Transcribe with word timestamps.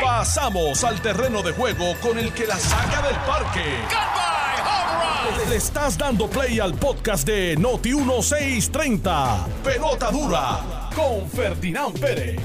Pasamos 0.00 0.84
al 0.84 1.00
terreno 1.00 1.42
de 1.42 1.52
juego 1.52 1.94
con 2.00 2.18
el 2.18 2.32
que 2.32 2.46
la 2.46 2.56
saca 2.56 3.02
del 3.06 3.16
parque. 3.26 3.64
Le 5.48 5.56
estás 5.56 5.98
dando 5.98 6.28
play 6.28 6.60
al 6.60 6.74
podcast 6.74 7.26
de 7.26 7.56
Noti 7.56 7.94
1630. 7.94 9.46
Pelota 9.64 10.10
dura 10.10 10.90
con 10.94 11.28
Ferdinand 11.28 11.98
Pérez. 11.98 12.40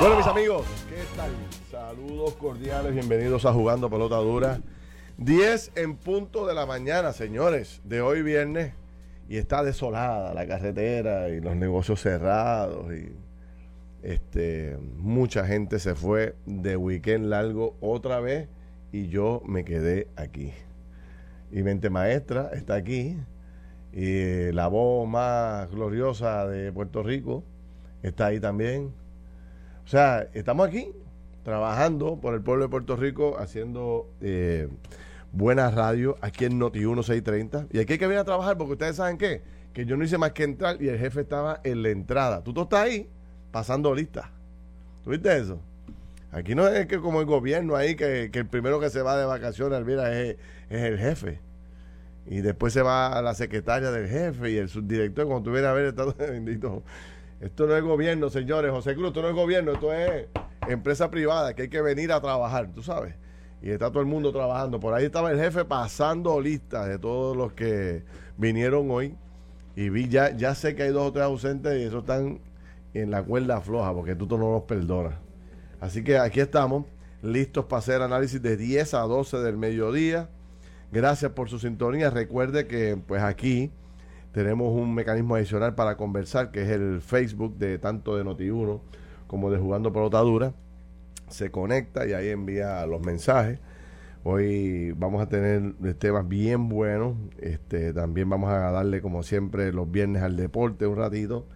Bueno, 0.00 0.16
mis 0.16 0.26
amigos, 0.26 0.66
¿qué 0.88 1.02
tal? 1.16 1.30
Saludos 1.70 2.34
cordiales, 2.34 2.92
bienvenidos 2.94 3.44
a 3.44 3.52
Jugando 3.52 3.90
Pelota 3.90 4.16
Dura. 4.16 4.60
10 5.18 5.72
en 5.74 5.96
punto 5.96 6.46
de 6.46 6.54
la 6.54 6.64
mañana, 6.64 7.12
señores, 7.12 7.80
de 7.84 8.00
hoy 8.00 8.22
viernes. 8.22 8.72
Y 9.28 9.36
está 9.36 9.62
desolada 9.62 10.32
la 10.32 10.46
carretera 10.46 11.28
y 11.28 11.40
los 11.40 11.54
negocios 11.56 12.00
cerrados 12.00 12.92
y 12.94 13.12
este 14.02 14.78
mucha 14.96 15.46
gente 15.46 15.78
se 15.78 15.94
fue 15.94 16.36
de 16.46 16.76
weekend 16.76 17.26
largo 17.26 17.76
otra 17.80 18.20
vez 18.20 18.48
y 18.92 19.08
yo 19.08 19.42
me 19.46 19.64
quedé 19.64 20.08
aquí. 20.16 20.52
Y 21.50 21.62
Mente 21.62 21.90
Maestra 21.90 22.50
está 22.52 22.74
aquí 22.74 23.16
y 23.92 24.52
la 24.52 24.68
voz 24.68 25.08
más 25.08 25.70
gloriosa 25.70 26.46
de 26.46 26.72
Puerto 26.72 27.02
Rico 27.02 27.44
está 28.02 28.26
ahí 28.26 28.40
también. 28.40 28.92
O 29.84 29.88
sea, 29.88 30.28
estamos 30.34 30.68
aquí 30.68 30.92
trabajando 31.42 32.20
por 32.20 32.34
el 32.34 32.42
pueblo 32.42 32.64
de 32.64 32.68
Puerto 32.68 32.96
Rico 32.96 33.38
haciendo 33.38 34.10
eh, 34.20 34.68
buena 35.32 35.70
radio 35.70 36.16
aquí 36.20 36.44
en 36.44 36.58
Noti 36.58 36.80
1630. 36.80 37.68
Y 37.72 37.78
aquí 37.78 37.94
hay 37.94 37.98
que 37.98 38.06
venir 38.06 38.20
a 38.20 38.24
trabajar 38.24 38.58
porque 38.58 38.72
ustedes 38.72 38.96
saben 38.96 39.16
qué, 39.16 39.42
que 39.72 39.86
yo 39.86 39.96
no 39.96 40.04
hice 40.04 40.18
más 40.18 40.32
que 40.32 40.44
entrar 40.44 40.80
y 40.82 40.88
el 40.88 40.98
jefe 40.98 41.22
estaba 41.22 41.60
en 41.64 41.82
la 41.82 41.88
entrada. 41.88 42.44
Tú, 42.44 42.52
tú 42.52 42.62
estás 42.62 42.80
ahí 42.84 43.08
pasando 43.58 43.92
lista. 43.92 44.30
¿Tuviste 45.02 45.36
eso? 45.36 45.58
Aquí 46.30 46.54
no 46.54 46.68
es 46.68 46.86
que 46.86 47.00
como 47.00 47.18
el 47.18 47.26
gobierno 47.26 47.74
ahí, 47.74 47.96
que, 47.96 48.30
el 48.32 48.46
primero 48.46 48.78
que 48.78 48.88
se 48.88 49.02
va 49.02 49.16
de 49.16 49.24
vacaciones, 49.24 49.84
mira, 49.84 50.16
es, 50.16 50.36
es, 50.70 50.82
el 50.84 50.96
jefe. 50.96 51.40
Y 52.26 52.40
después 52.40 52.72
se 52.72 52.82
va 52.82 53.20
la 53.20 53.34
secretaria 53.34 53.90
del 53.90 54.08
jefe 54.08 54.52
y 54.52 54.58
el 54.58 54.68
subdirector, 54.68 55.26
cuando 55.26 55.50
tuviera 55.50 55.72
a 55.72 55.74
ver, 55.74 55.86
estado 55.86 56.14
bendito. 56.18 56.84
Esto 57.40 57.66
no 57.66 57.76
es 57.76 57.82
gobierno, 57.82 58.30
señores. 58.30 58.70
José 58.70 58.94
Cruz, 58.94 59.08
esto 59.08 59.22
no 59.22 59.28
es 59.30 59.34
gobierno, 59.34 59.72
esto 59.72 59.92
es 59.92 60.26
empresa 60.68 61.10
privada, 61.10 61.54
que 61.54 61.62
hay 61.62 61.68
que 61.68 61.82
venir 61.82 62.12
a 62.12 62.20
trabajar, 62.20 62.70
tú 62.72 62.84
sabes 62.84 63.16
y 63.60 63.70
está 63.70 63.90
todo 63.90 64.00
el 64.00 64.06
mundo 64.06 64.30
trabajando. 64.30 64.78
Por 64.78 64.94
ahí 64.94 65.06
estaba 65.06 65.32
el 65.32 65.40
jefe 65.40 65.64
pasando 65.64 66.40
listas 66.40 66.86
de 66.86 66.96
todos 66.96 67.36
los 67.36 67.54
que 67.54 68.04
vinieron 68.36 68.88
hoy. 68.88 69.16
Y 69.74 69.90
vi 69.90 70.08
ya, 70.08 70.36
ya 70.36 70.54
sé 70.54 70.74
que 70.74 70.84
hay 70.84 70.90
dos 70.90 71.08
o 71.08 71.12
tres 71.12 71.24
ausentes 71.24 71.76
y 71.80 71.84
eso 71.84 72.00
están 72.00 72.40
en 72.94 73.10
la 73.10 73.22
cuerda 73.22 73.60
floja 73.60 73.92
porque 73.94 74.14
tú 74.14 74.26
no 74.38 74.52
los 74.52 74.62
perdonas. 74.62 75.14
Así 75.80 76.02
que 76.02 76.18
aquí 76.18 76.40
estamos, 76.40 76.84
listos 77.22 77.66
para 77.66 77.78
hacer 77.78 78.02
análisis 78.02 78.42
de 78.42 78.56
10 78.56 78.94
a 78.94 79.00
12 79.00 79.38
del 79.38 79.56
mediodía. 79.56 80.28
Gracias 80.90 81.32
por 81.32 81.48
su 81.48 81.58
sintonía. 81.58 82.10
Recuerde 82.10 82.66
que 82.66 82.96
pues 83.06 83.22
aquí 83.22 83.70
tenemos 84.32 84.72
un 84.74 84.94
mecanismo 84.94 85.34
adicional 85.34 85.74
para 85.74 85.96
conversar, 85.96 86.50
que 86.50 86.62
es 86.62 86.70
el 86.70 87.00
Facebook 87.00 87.56
de 87.58 87.78
tanto 87.78 88.16
de 88.16 88.24
Noti1 88.24 88.80
como 89.26 89.50
de 89.50 89.58
Jugando 89.58 89.92
Pelotadura 89.92 90.54
se 91.30 91.50
conecta 91.50 92.06
y 92.06 92.12
ahí 92.12 92.28
envía 92.28 92.84
los 92.86 93.00
mensajes. 93.00 93.58
Hoy 94.24 94.92
vamos 94.92 95.22
a 95.22 95.28
tener 95.28 95.74
temas 95.98 96.26
bien 96.26 96.68
buenos. 96.68 97.16
Este, 97.38 97.92
también 97.92 98.28
vamos 98.28 98.50
a 98.50 98.70
darle, 98.70 99.00
como 99.00 99.22
siempre, 99.22 99.72
los 99.72 99.90
viernes 99.90 100.22
al 100.22 100.36
deporte 100.36 100.86
un 100.86 100.96
ratito. 100.96 101.46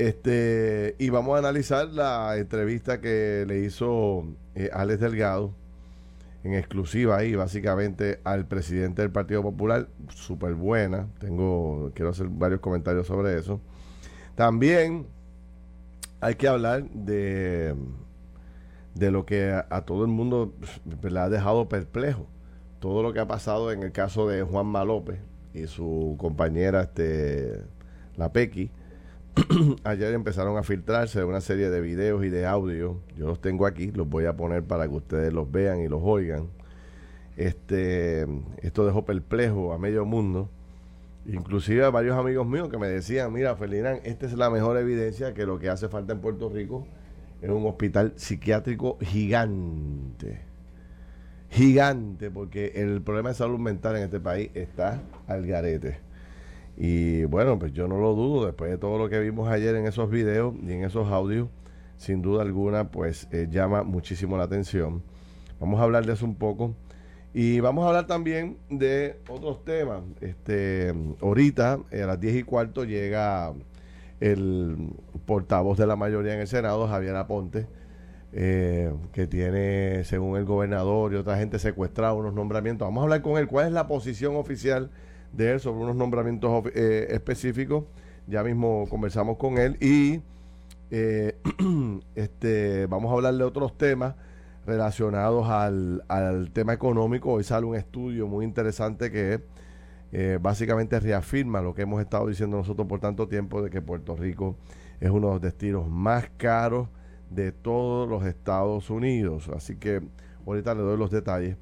Este, 0.00 0.96
y 0.98 1.10
vamos 1.10 1.36
a 1.36 1.40
analizar 1.40 1.88
la 1.88 2.38
entrevista 2.38 3.02
que 3.02 3.44
le 3.46 3.58
hizo 3.60 4.24
eh, 4.54 4.70
Alex 4.72 5.00
Delgado 5.00 5.52
en 6.42 6.54
exclusiva 6.54 7.18
ahí, 7.18 7.34
básicamente, 7.34 8.18
al 8.24 8.46
presidente 8.46 9.02
del 9.02 9.10
Partido 9.10 9.42
Popular. 9.42 9.88
Súper 10.08 10.54
buena. 10.54 11.06
Tengo, 11.18 11.92
quiero 11.94 12.12
hacer 12.12 12.28
varios 12.28 12.60
comentarios 12.60 13.06
sobre 13.06 13.38
eso. 13.38 13.60
También 14.36 15.06
hay 16.22 16.36
que 16.36 16.48
hablar 16.48 16.88
de 16.90 17.74
de 18.94 19.10
lo 19.10 19.24
que 19.26 19.52
a, 19.52 19.82
todo 19.82 20.04
el 20.04 20.10
mundo 20.10 20.54
pues, 21.00 21.12
le 21.12 21.20
ha 21.20 21.28
dejado 21.28 21.68
perplejo. 21.68 22.26
Todo 22.78 23.02
lo 23.02 23.12
que 23.12 23.20
ha 23.20 23.26
pasado 23.26 23.70
en 23.70 23.82
el 23.82 23.92
caso 23.92 24.26
de 24.26 24.42
Juan 24.42 24.66
Malópez 24.66 25.20
y 25.52 25.66
su 25.66 26.16
compañera, 26.18 26.82
este, 26.82 27.62
la 28.16 28.32
Pequi. 28.32 28.70
Ayer 29.84 30.12
empezaron 30.14 30.56
a 30.56 30.62
filtrarse 30.62 31.22
una 31.24 31.40
serie 31.40 31.70
de 31.70 31.80
videos 31.80 32.24
y 32.24 32.30
de 32.30 32.46
audio. 32.46 33.00
Yo 33.16 33.26
los 33.26 33.40
tengo 33.40 33.66
aquí, 33.66 33.92
los 33.92 34.08
voy 34.08 34.26
a 34.26 34.36
poner 34.36 34.64
para 34.64 34.88
que 34.88 34.94
ustedes 34.94 35.32
los 35.32 35.50
vean 35.50 35.80
y 35.80 35.88
los 35.88 36.00
oigan. 36.02 36.48
Este, 37.36 38.26
esto 38.58 38.84
dejó 38.84 39.04
perplejo 39.04 39.72
a 39.72 39.78
medio 39.78 40.04
mundo. 40.04 40.50
Inclusive 41.26 41.84
a 41.84 41.90
varios 41.90 42.18
amigos 42.18 42.46
míos 42.46 42.68
que 42.68 42.78
me 42.78 42.88
decían, 42.88 43.32
mira, 43.32 43.54
Ferdinand, 43.56 44.00
esta 44.04 44.26
es 44.26 44.32
la 44.32 44.50
mejor 44.50 44.76
evidencia 44.78 45.32
que 45.34 45.46
lo 45.46 45.58
que 45.58 45.68
hace 45.68 45.88
falta 45.88 46.12
en 46.12 46.20
Puerto 46.20 46.48
Rico 46.48 46.86
es 47.40 47.50
un 47.50 47.66
hospital 47.66 48.14
psiquiátrico 48.16 48.98
gigante. 49.00 50.40
Gigante, 51.50 52.30
porque 52.30 52.72
el 52.76 53.02
problema 53.02 53.30
de 53.30 53.34
salud 53.34 53.58
mental 53.58 53.96
en 53.96 54.04
este 54.04 54.20
país 54.20 54.50
está 54.54 55.02
al 55.26 55.46
garete. 55.46 56.09
Y 56.76 57.24
bueno, 57.24 57.58
pues 57.58 57.72
yo 57.72 57.88
no 57.88 57.98
lo 57.98 58.14
dudo, 58.14 58.46
después 58.46 58.70
de 58.70 58.78
todo 58.78 58.98
lo 58.98 59.08
que 59.08 59.20
vimos 59.20 59.48
ayer 59.48 59.74
en 59.76 59.86
esos 59.86 60.10
videos 60.10 60.54
y 60.62 60.72
en 60.72 60.84
esos 60.84 61.10
audios, 61.10 61.48
sin 61.96 62.22
duda 62.22 62.42
alguna, 62.42 62.90
pues 62.90 63.28
eh, 63.32 63.48
llama 63.50 63.82
muchísimo 63.82 64.36
la 64.38 64.44
atención. 64.44 65.02
Vamos 65.60 65.78
a 65.80 65.82
hablar 65.82 66.06
de 66.06 66.14
eso 66.14 66.24
un 66.24 66.36
poco. 66.36 66.74
Y 67.32 67.60
vamos 67.60 67.84
a 67.84 67.88
hablar 67.88 68.06
también 68.06 68.58
de 68.70 69.20
otros 69.28 69.64
temas. 69.64 70.02
Este, 70.20 70.92
ahorita, 71.20 71.80
a 71.92 72.06
las 72.06 72.18
10 72.18 72.36
y 72.36 72.42
cuarto, 72.42 72.84
llega 72.84 73.52
el 74.18 74.90
portavoz 75.26 75.78
de 75.78 75.86
la 75.86 75.96
mayoría 75.96 76.34
en 76.34 76.40
el 76.40 76.48
Senado, 76.48 76.88
Javier 76.88 77.14
Aponte, 77.14 77.66
eh, 78.32 78.92
que 79.12 79.26
tiene, 79.26 80.02
según 80.04 80.36
el 80.38 80.44
gobernador 80.44 81.12
y 81.12 81.16
otra 81.16 81.36
gente, 81.36 81.58
secuestrado 81.58 82.16
unos 82.16 82.34
nombramientos. 82.34 82.86
Vamos 82.86 83.02
a 83.02 83.04
hablar 83.04 83.22
con 83.22 83.38
él. 83.38 83.46
¿Cuál 83.46 83.68
es 83.68 83.72
la 83.72 83.86
posición 83.86 84.34
oficial 84.36 84.90
de 85.32 85.52
él 85.52 85.60
sobre 85.60 85.82
unos 85.82 85.96
nombramientos 85.96 86.64
eh, 86.74 87.08
específicos? 87.10 87.84
Ya 88.26 88.42
mismo 88.42 88.86
conversamos 88.88 89.36
con 89.36 89.58
él 89.58 89.76
y 89.80 90.20
eh, 90.90 91.36
este, 92.14 92.86
vamos 92.86 93.10
a 93.10 93.14
hablar 93.14 93.34
de 93.34 93.44
otros 93.44 93.76
temas 93.76 94.14
relacionados 94.66 95.48
al, 95.48 96.04
al 96.08 96.50
tema 96.52 96.72
económico. 96.72 97.32
Hoy 97.32 97.44
sale 97.44 97.66
un 97.66 97.76
estudio 97.76 98.26
muy 98.26 98.44
interesante 98.44 99.10
que 99.10 99.40
eh, 100.12 100.38
básicamente 100.40 100.98
reafirma 100.98 101.60
lo 101.60 101.72
que 101.72 101.82
hemos 101.82 102.00
estado 102.00 102.26
diciendo 102.26 102.56
nosotros 102.56 102.88
por 102.88 102.98
tanto 102.98 103.28
tiempo 103.28 103.62
de 103.62 103.70
que 103.70 103.80
Puerto 103.80 104.16
Rico 104.16 104.56
es 104.98 105.08
uno 105.10 105.28
de 105.28 105.32
los 105.34 105.42
destinos 105.42 105.88
más 105.88 106.28
caros 106.36 106.88
de 107.30 107.52
todos 107.52 108.08
los 108.08 108.24
Estados 108.24 108.90
Unidos. 108.90 109.48
Así 109.54 109.76
que 109.76 110.02
ahorita 110.46 110.74
le 110.74 110.82
doy 110.82 110.98
los 110.98 111.10
detalles. 111.10 111.56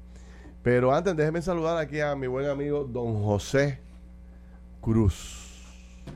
Pero 0.63 0.93
antes 0.93 1.15
déjeme 1.15 1.41
saludar 1.41 1.77
aquí 1.77 1.99
a 2.01 2.15
mi 2.15 2.27
buen 2.27 2.47
amigo 2.47 2.83
don 2.83 3.23
José 3.23 3.79
Cruz, 4.81 5.63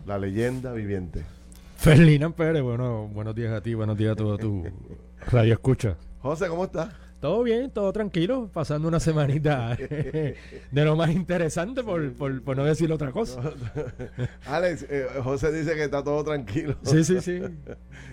la 0.05 0.17
leyenda 0.17 0.73
viviente. 0.73 1.23
Ferdinand 1.77 2.33
Pérez, 2.33 2.61
bueno, 2.61 3.07
buenos 3.13 3.35
días 3.35 3.53
a 3.53 3.61
ti, 3.61 3.73
buenos 3.73 3.97
días 3.97 4.13
a 4.13 4.15
todo 4.15 4.37
tu 4.37 4.63
radio 5.31 5.53
escucha. 5.53 5.95
José, 6.21 6.47
¿cómo 6.47 6.65
estás? 6.65 6.89
Todo 7.23 7.41
bien, 7.41 7.71
todo 7.71 7.93
tranquilo, 7.93 8.49
pasando 8.51 8.85
una 8.85 8.99
semanita 8.99 9.77
de 9.77 10.35
lo 10.83 10.97
más 10.97 11.09
interesante, 11.09 11.81
por, 11.81 12.11
por, 12.11 12.57
no 12.57 12.65
decir 12.65 12.91
otra 12.91 13.13
cosa. 13.13 13.39
Alex, 14.45 14.85
eh, 14.89 15.07
José 15.23 15.53
dice 15.53 15.73
que 15.73 15.85
está 15.85 16.03
todo 16.03 16.21
tranquilo. 16.25 16.75
Sí, 16.81 17.01
sí, 17.05 17.21
sí. 17.21 17.39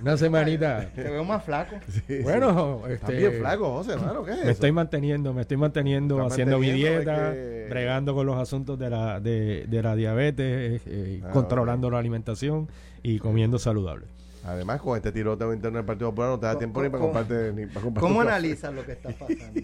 Una 0.00 0.16
semanita. 0.16 0.92
Te 0.94 1.02
veo 1.02 1.24
más 1.24 1.42
flaco. 1.42 1.74
bueno, 2.22 2.82
este, 2.86 3.16
bien 3.16 3.32
flaco, 3.40 3.72
José, 3.78 3.94
hermano, 3.94 4.22
¿qué 4.22 4.30
es 4.30 4.44
Me 4.44 4.52
estoy 4.52 4.70
manteniendo, 4.70 5.34
me 5.34 5.40
estoy 5.40 5.56
manteniendo, 5.56 6.24
haciendo 6.24 6.60
mi 6.60 6.70
dieta, 6.70 7.34
bregando 7.68 8.14
con 8.14 8.26
los 8.26 8.38
asuntos 8.38 8.78
de 8.78 8.90
la, 8.90 9.18
de, 9.18 9.66
de 9.66 9.82
la 9.82 9.96
diabetes, 9.96 10.82
eh, 10.86 11.20
ah, 11.24 11.30
controlando 11.32 11.90
la 11.90 11.98
alimentación 11.98 12.68
y 13.02 13.18
comiendo 13.18 13.58
saludable. 13.58 14.06
Además, 14.44 14.80
con 14.80 14.96
este 14.96 15.12
tiroteo 15.12 15.52
interno 15.52 15.78
del 15.78 15.86
Partido 15.86 16.10
Popular 16.10 16.30
no 16.30 16.40
te 16.40 16.46
da 16.46 16.58
tiempo 16.58 16.82
ni 16.82 16.88
para 16.88 17.02
compartir. 17.02 17.52
Ni 17.54 17.66
para 17.66 17.80
compartir 17.82 18.08
¿Cómo 18.08 18.20
analizas 18.20 18.74
lo 18.74 18.84
que 18.84 18.92
está 18.92 19.10
pasando? 19.10 19.60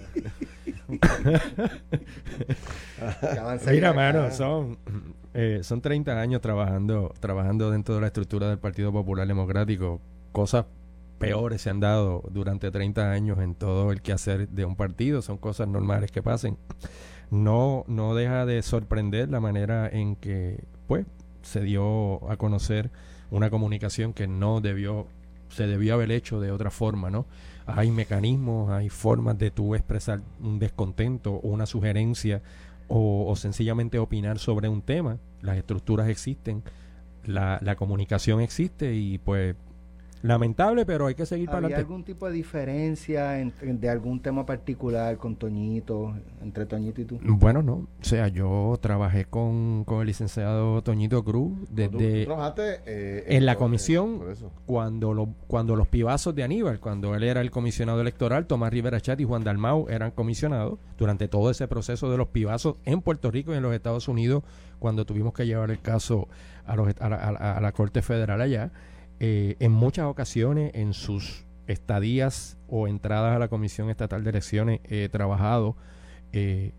Mira, 3.71 3.93
mano, 3.93 4.31
son, 4.31 4.79
eh, 5.35 5.61
son 5.63 5.81
30 5.81 6.21
años 6.21 6.41
trabajando, 6.41 7.13
trabajando 7.21 7.71
dentro 7.71 7.97
de 7.97 8.01
la 8.03 8.07
estructura 8.09 8.49
del 8.49 8.59
Partido 8.59 8.93
Popular 8.93 9.27
Democrático. 9.27 10.01
Cosas 10.33 10.67
peores 11.19 11.63
se 11.63 11.71
han 11.71 11.81
dado 11.81 12.23
durante 12.31 12.71
30 12.71 13.11
años 13.11 13.39
en 13.39 13.55
todo 13.55 13.91
el 13.91 14.03
quehacer 14.03 14.49
de 14.49 14.65
un 14.65 14.77
partido. 14.77 15.23
Son 15.23 15.39
cosas 15.39 15.69
normales 15.69 16.13
que 16.13 16.23
pasen. 16.23 16.59
No, 17.31 17.85
no 17.89 18.15
deja 18.15 18.47
de 18.47 18.63
sorprender 18.63 19.31
la 19.31 19.41
manera 19.41 19.89
en 19.89 20.17
que, 20.17 20.65
pues, 20.87 21.07
se 21.43 21.61
dio 21.61 22.31
a 22.31 22.37
conocer 22.37 22.91
una 23.31 23.51
comunicación 23.51 24.13
que 24.13 24.27
no 24.27 24.61
debió 24.61 25.07
se 25.49 25.67
debió 25.67 25.95
haber 25.95 26.11
hecho 26.11 26.41
de 26.41 26.51
otra 26.51 26.71
forma, 26.71 27.11
¿no? 27.11 27.27
Hay 27.67 27.91
mecanismos, 27.91 28.71
hay 28.71 28.89
formas 28.89 29.39
de 29.39 29.51
tú 29.51 29.75
expresar 29.75 30.21
un 30.41 30.59
descontento 30.59 31.35
o 31.35 31.49
una 31.49 31.67
sugerencia 31.67 32.43
o, 32.89 33.35
sencillamente 33.37 33.99
opinar 33.99 34.39
sobre 34.39 34.69
un 34.69 34.83
tema. 34.83 35.19
Las 35.43 35.57
estructuras 35.57 36.09
existen, 36.09 36.63
la, 37.25 37.59
la 37.63 37.77
comunicación 37.77 38.41
existe 38.41 38.95
y 38.95 39.19
pues 39.19 39.57
Lamentable, 40.23 40.87
pero 40.87 41.07
hay 41.07 41.15
que 41.15 41.27
seguir 41.27 41.47
para 41.47 41.59
adelante. 41.59 41.83
algún 41.83 42.05
tipo 42.05 42.27
de 42.27 42.33
diferencia 42.33 43.33
de 43.33 43.89
algún 43.89 44.21
tema 44.21 44.47
particular 44.47 45.19
con 45.19 45.37
Toñito, 45.37 46.15
entre 46.43 46.67
Toñito 46.67 47.01
y 47.01 47.05
tú? 47.05 47.19
Bueno, 47.23 47.63
no. 47.63 47.75
O 47.75 47.89
sea, 48.01 48.29
yo 48.29 48.77
trabajé 48.81 49.27
con, 49.27 49.85
con 49.85 50.01
el 50.01 50.07
licenciado 50.07 50.83
Toñito 50.83 51.23
Cruz 51.23 51.53
desde... 51.71 52.25
trabajaste 52.25 52.81
eh, 52.87 53.25
en, 53.29 53.47
la 53.47 53.57
comisión 53.57 54.23
cuando, 54.65 55.13
lo, 55.13 55.29
cuando 55.47 55.77
los 55.77 55.87
pibazos 55.87 56.35
de 56.35 56.43
Aníbal, 56.43 56.81
cuando 56.81 57.15
él 57.15 57.23
era 57.23 57.41
el 57.41 57.51
comisionado 57.51 58.01
electoral, 58.01 58.47
Tomás 58.47 58.73
Rivera 58.73 59.01
Chat 59.01 59.21
y 59.21 59.25
Juan 59.25 59.45
Dalmau 59.45 59.87
eran 59.89 60.11
comisionados 60.11 60.79
durante 60.99 61.29
todo 61.29 61.51
ese 61.51 61.69
proceso 61.69 62.11
de 62.11 62.17
los 62.17 62.29
pibazos 62.29 62.77
en 62.85 63.03
Puerto 63.03 63.31
Rico 63.31 63.53
y 63.53 63.57
en 63.57 63.63
los 63.63 63.75
Estados 63.75 64.09
Unidos, 64.09 64.43
cuando 64.79 65.05
tuvimos 65.05 65.35
que 65.35 65.47
llevar 65.47 65.71
el 65.71 65.81
caso 65.81 66.29
a, 66.65 66.75
los, 66.75 66.89
a 67.01 67.61
la 67.61 67.73
Corte 67.73 68.03
Federal 68.03 68.41
allá. 68.41 68.73
Eh, 69.21 69.57
en 69.61 69.73
muchas 69.73 70.07
ocasiones 70.07 70.73
en 70.75 70.93
sus 70.93 71.47
estadías 71.67 72.59
o 72.69 72.87
entradas 72.87 73.35
a 73.35 73.39
la 73.39 73.49
Comisión 73.49 73.91
Estatal 73.91 74.23
de 74.25 74.31
Elecciones 74.31 74.81
he 74.85 75.09
trabajado 75.09 75.77
eh, 76.33 76.73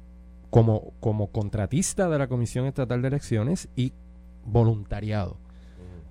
como, 0.50 0.94
como 1.00 1.31
contratista 1.31 2.10
de 2.10 2.18
la 2.19 2.28
Comisión 2.28 2.66
Estatal 2.66 3.01
de 3.01 3.07
Elecciones 3.07 3.69
y 3.75 3.94
voluntariado. 4.45 5.38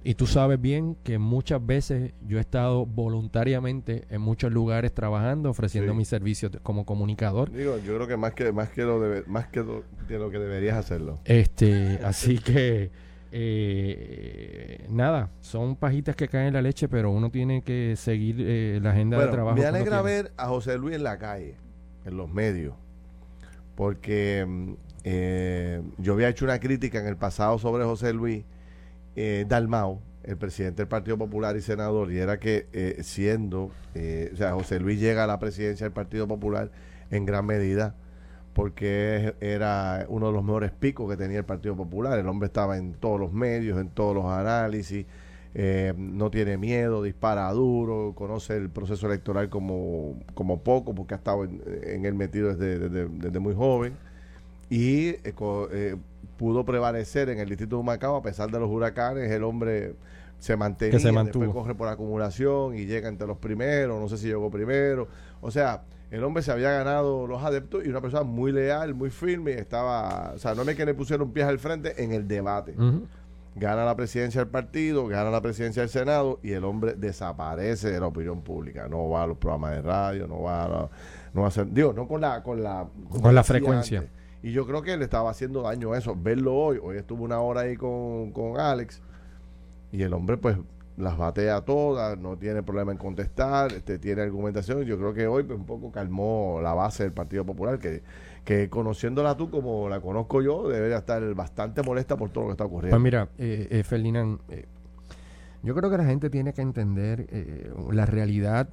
Y 0.05 0.15
tú 0.15 0.29
sabes 0.29 0.61
bien 0.61 0.97
que 1.03 1.19
muchas 1.19 1.65
veces 1.67 2.13
yo 2.25 2.39
he 2.39 2.41
estado 2.41 2.87
voluntariamente 2.87 4.05
en 4.09 4.21
muchos 4.21 4.53
lugares 4.53 4.95
trabajando, 4.95 5.51
ofreciendo 5.51 5.95
mis 5.95 6.07
servicios 6.07 6.53
como 6.63 6.87
comunicador. 6.87 7.51
Digo, 7.51 7.77
yo 7.79 7.97
creo 7.97 8.07
que 8.07 8.17
más 8.17 8.33
que 8.33 8.53
más 8.53 8.69
que 8.71 8.83
lo 8.83 9.01
más 9.27 9.49
que 9.49 9.65
lo 9.65 10.31
que 10.31 10.39
deberías 10.39 10.77
hacerlo. 10.77 11.19
Este, 11.25 11.99
así 12.05 12.39
que 12.39 12.93
eh, 13.33 14.87
nada, 14.89 15.31
son 15.41 15.77
pajitas 15.77 16.17
que 16.17 16.29
caen 16.29 16.49
en 16.49 16.55
la 16.55 16.63
leche, 16.63 16.89
pero 16.89 17.11
uno 17.11 17.31
tiene 17.31 17.63
que 17.63 17.95
seguir 17.97 18.37
eh, 18.39 18.79
la 18.83 18.91
agenda 18.91 19.19
de 19.19 19.29
trabajo. 19.29 19.57
Me 19.57 19.65
alegra 19.65 20.03
ver 20.03 20.33
a 20.37 20.49
José 20.49 20.79
Luis 20.79 20.97
en 20.97 21.03
la 21.03 21.19
calle, 21.19 21.57
en 22.05 22.17
los 22.17 22.31
medios, 22.31 22.75
porque 23.75 24.45
mm, 24.47 24.73
eh, 25.05 25.83
yo 25.99 26.15
había 26.15 26.29
hecho 26.29 26.45
una 26.45 26.59
crítica 26.59 26.99
en 26.99 27.07
el 27.07 27.17
pasado 27.17 27.59
sobre 27.59 27.85
José 27.85 28.13
Luis 28.13 28.45
eh, 29.15 29.45
Dalmau, 29.49 30.01
el 30.25 30.37
presidente 30.37 30.83
del 30.83 30.89
Partido 30.89 31.17
Popular 31.17 31.57
y 31.57 31.61
senador, 31.61 32.13
y 32.13 32.19
era 32.19 32.41
que 32.41 32.67
eh, 32.73 32.99
siendo, 33.03 33.65
o 33.65 34.37
sea, 34.37 34.53
José 34.55 34.81
Luis 34.81 34.99
llega 34.99 35.25
a 35.25 35.27
la 35.27 35.39
presidencia 35.39 35.85
del 35.85 35.93
Partido 35.93 36.27
Popular 36.27 36.71
en 37.11 37.25
gran 37.25 37.47
medida 37.47 37.95
porque 38.57 39.35
era 39.39 40.07
uno 40.09 40.29
de 40.29 40.33
los 40.33 40.43
mejores 40.43 40.73
picos 40.73 41.11
que 41.11 41.19
tenía 41.19 41.41
el 41.41 41.45
Partido 41.45 41.77
Popular. 41.77 42.19
El 42.19 42.27
hombre 42.27 42.47
estaba 42.47 42.79
en 42.79 42.95
todos 42.95 43.21
los 43.21 43.31
medios, 43.31 43.79
en 43.79 43.91
todos 43.91 44.15
los 44.15 44.25
análisis, 44.25 45.05
eh, 45.55 45.93
no 45.95 46.31
tiene 46.31 46.57
miedo, 46.57 47.03
dispara 47.03 47.53
duro, 47.53 48.15
conoce 48.17 48.57
el 48.57 48.71
proceso 48.71 49.09
electoral 49.09 49.51
como, 49.51 50.19
como 50.33 50.61
poco, 50.63 50.95
porque 50.95 51.13
ha 51.13 51.19
estado 51.19 51.45
en, 51.45 52.07
él 52.07 52.15
metido 52.15 52.55
desde, 52.55 52.89
desde, 52.89 53.39
muy 53.41 53.55
joven. 53.55 53.93
Y 54.71 55.09
eh, 55.09 55.35
eh, 55.73 55.97
pudo 56.39 56.65
prevalecer 56.65 57.29
en 57.29 57.41
el 57.41 57.51
distrito 57.51 57.77
de 57.77 57.83
Macao 57.83 58.17
a 58.17 58.23
pesar 58.23 58.51
de 58.51 58.59
los 58.59 58.71
huracanes. 58.71 59.31
El 59.31 59.45
hombre 59.45 59.97
se 60.39 60.57
mantenía, 60.57 60.99
se 60.99 61.13
después 61.13 61.51
corre 61.51 61.75
por 61.75 61.89
acumulación 61.89 62.75
y 62.75 62.87
llega 62.87 63.11
entre 63.11 63.27
los 63.27 63.37
primeros, 63.37 64.01
no 64.01 64.09
sé 64.09 64.17
si 64.17 64.29
llegó 64.29 64.51
primero. 64.51 65.09
O 65.43 65.51
sea, 65.51 65.83
el 66.11 66.23
hombre 66.23 66.43
se 66.43 66.53
había 66.53 66.71
ganado 66.71 67.27
los 67.27 67.43
adeptos 67.43 67.85
y 67.85 67.89
una 67.89 68.01
persona 68.01 68.23
muy 68.23 68.53
leal, 68.53 68.95
muy 68.95 69.11
firme, 69.11 69.53
estaba, 69.53 70.33
o 70.35 70.39
sea, 70.39 70.55
no 70.55 70.65
me 70.65 70.77
que 70.77 70.87
le 70.87 70.95
pusieron 70.95 71.33
pies 71.33 71.47
al 71.47 71.59
frente 71.59 72.03
en 72.03 72.13
el 72.13 72.29
debate. 72.29 72.75
Gana 73.57 73.85
la 73.85 73.97
presidencia 73.97 74.43
del 74.43 74.51
partido, 74.51 75.07
gana 75.07 75.31
la 75.31 75.41
presidencia 75.41 75.83
del 75.83 75.89
Senado 75.89 76.39
y 76.43 76.53
el 76.53 76.65
hombre 76.65 76.95
desaparece 76.95 77.91
de 77.91 77.99
la 77.99 78.07
opinión 78.07 78.43
pública. 78.43 78.87
No 78.87 79.09
va 79.09 79.25
a 79.25 79.27
los 79.27 79.39
programas 79.39 79.73
de 79.73 79.83
radio, 79.83 80.29
no 80.29 80.43
va 80.43 80.65
a, 80.65 80.69
no 81.33 81.41
va 81.41 81.45
a 81.45 81.49
hacer, 81.49 81.73
digo, 81.73 81.93
no 81.93 82.07
con 82.07 82.21
la 82.21 82.43
con 82.43 82.63
la 82.63 82.87
con, 83.09 83.35
la 83.35 83.43
frecuencia. 83.43 84.07
Y 84.43 84.53
yo 84.53 84.67
creo 84.67 84.83
que 84.83 84.97
le 84.97 85.05
estaba 85.05 85.31
haciendo 85.31 85.63
daño 85.63 85.93
a 85.93 85.99
eso. 85.99 86.15
Verlo 86.15 86.55
hoy, 86.55 86.79
hoy 86.81 86.99
estuvo 86.99 87.25
una 87.25 87.41
hora 87.41 87.63
ahí 87.63 87.77
con, 87.77 88.31
con 88.33 88.61
Alex 88.61 89.01
y 89.91 90.03
el 90.03 90.13
hombre 90.13 90.37
pues 90.37 90.57
las 90.97 91.19
batea 91.19 91.61
todas, 91.63 92.19
no 92.19 92.39
tiene 92.39 92.63
problema 92.63 92.93
en 92.93 92.99
contestar, 92.99 93.73
este, 93.73 93.99
tiene 93.99 94.23
argumentación. 94.23 94.83
Yo 94.85 94.97
creo 94.99 95.13
que 95.13 95.27
hoy 95.27 95.43
pues, 95.43 95.59
un 95.59 95.67
poco 95.67 95.93
calmó 95.93 96.61
la 96.63 96.73
base 96.75 97.03
del 97.03 97.13
Partido 97.13 97.45
Popular, 97.45 97.79
que, 97.79 98.03
que 98.45 98.71
conociéndola 98.71 99.37
tú 99.37 99.51
como 99.51 99.89
la 99.89 100.01
conozco 100.01 100.41
yo, 100.41 100.69
debería 100.69 100.99
estar 100.99 101.23
bastante 101.35 101.83
molesta 101.83 102.17
por 102.17 102.31
todo 102.31 102.45
lo 102.45 102.49
que 102.49 102.53
está 102.53 102.65
ocurriendo. 102.65 102.97
Pues 102.97 103.03
mira, 103.03 103.29
eh, 103.39 103.69
eh 103.71 103.83
Ferdinand, 103.83 104.41
eh, 104.49 104.65
yo 105.63 105.75
creo 105.75 105.91
que 105.91 105.99
la 105.99 106.07
gente 106.07 106.31
tiene 106.31 106.55
que 106.55 106.63
entender 106.63 107.27
eh, 107.31 107.73
la 107.91 108.07
realidad 108.07 108.69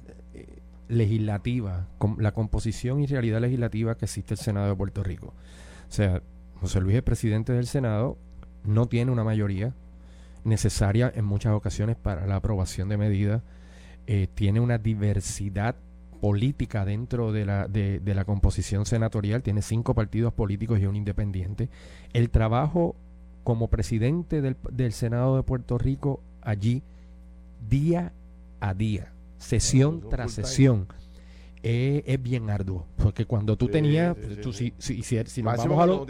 legislativa, 0.88 1.88
la 2.18 2.32
composición 2.32 3.00
y 3.00 3.06
realidad 3.06 3.40
legislativa 3.40 3.96
que 3.96 4.04
existe 4.04 4.34
el 4.34 4.38
Senado 4.38 4.68
de 4.68 4.76
Puerto 4.76 5.02
Rico. 5.02 5.28
O 5.88 5.92
sea, 5.92 6.22
José 6.60 6.80
Luis 6.80 6.96
es 6.96 7.02
presidente 7.02 7.52
del 7.52 7.66
Senado, 7.66 8.18
no 8.64 8.86
tiene 8.86 9.10
una 9.10 9.24
mayoría, 9.24 9.74
necesaria 10.44 11.12
en 11.14 11.24
muchas 11.24 11.52
ocasiones 11.52 11.96
para 11.96 12.26
la 12.26 12.36
aprobación 12.36 12.88
de 12.88 12.96
medidas. 12.96 13.42
Eh, 14.06 14.28
tiene 14.34 14.60
una 14.60 14.78
diversidad 14.78 15.76
política 16.20 16.84
dentro 16.84 17.32
de 17.32 17.44
la, 17.44 17.68
de, 17.68 18.00
la 18.04 18.24
composición 18.24 18.86
senatorial, 18.86 19.42
tiene 19.42 19.62
cinco 19.62 19.94
partidos 19.94 20.32
políticos 20.32 20.80
y 20.80 20.86
un 20.86 20.96
independiente. 20.96 21.68
El 22.12 22.30
trabajo 22.30 22.96
como 23.42 23.68
presidente 23.68 24.40
del, 24.40 24.56
del 24.70 24.92
Senado 24.92 25.36
de 25.36 25.42
Puerto 25.42 25.76
Rico 25.76 26.22
allí, 26.40 26.82
día 27.68 28.12
a 28.60 28.72
día, 28.72 29.12
sesión 29.38 30.08
tras 30.08 30.32
sesión 30.32 30.86
es, 31.64 32.22
bien 32.22 32.50
arduo. 32.50 32.86
Porque 32.96 33.24
cuando 33.24 33.56
tú 33.56 33.68
tenías, 33.68 34.16
si, 34.52 34.74
si, 34.78 35.02
si, 35.02 35.42
vamos 35.42 35.78
a 35.78 35.86
los, 35.86 36.06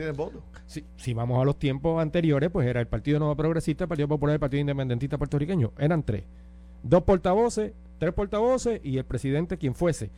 si, 0.96 1.14
vamos 1.14 1.40
a 1.40 1.44
los 1.44 1.58
tiempos 1.58 2.02
anteriores, 2.02 2.50
pues 2.50 2.66
era 2.66 2.80
el 2.80 2.88
Partido 2.88 3.20
Nuevo 3.20 3.36
Progresista, 3.36 3.84
el 3.84 3.88
Partido 3.88 4.08
Popular, 4.08 4.34
el 4.34 4.40
Partido 4.40 4.60
Independentista 4.60 5.16
puertorriqueño. 5.16 5.72
Eran 5.78 6.02
tres. 6.02 6.24
Dos 6.82 7.04
portavoces, 7.04 7.72
tres 7.98 8.12
portavoces 8.12 8.80
y 8.82 8.98
el 8.98 9.04
presidente 9.04 9.56
quien 9.56 9.74
fuese. 9.74 10.10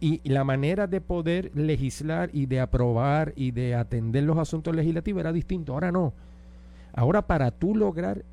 Y, 0.00 0.26
la 0.28 0.44
manera 0.44 0.86
de 0.86 1.00
poder 1.00 1.50
legislar 1.54 2.30
y 2.32 2.46
de 2.46 2.60
aprobar 2.60 3.34
y 3.36 3.50
de 3.50 3.74
atender 3.74 4.24
los 4.24 4.38
asuntos 4.38 4.74
legislativos 4.74 5.20
era 5.20 5.32
distinto. 5.32 5.74
Ahora 5.74 5.92
no. 5.92 6.14
Ahora 6.94 7.26
para 7.26 7.50
tú 7.50 7.74
lograr 7.74 8.24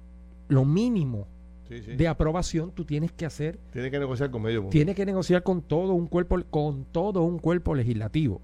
lo 0.47 0.63
mínimo 0.63 1.27
de 1.69 2.07
aprobación, 2.07 2.72
tú 2.72 2.86
tienes 2.86 3.12
que 3.12 3.25
hacer. 3.25 3.57
Tienes 3.72 3.91
que 3.91 4.00
negociar 4.00 4.31
con 4.31 4.41
medio 4.41 4.62
mundo. 4.62 4.72
Tienes 4.72 4.95
que 4.95 5.05
negociar 5.05 5.43
con 5.43 5.62
todo 5.62 5.93
un 5.93 6.07
cuerpo, 6.07 6.39
con 6.50 6.86
todo 6.86 7.24
un 7.24 7.39
cuerpo 7.39 7.75
legislativo. 7.75 8.41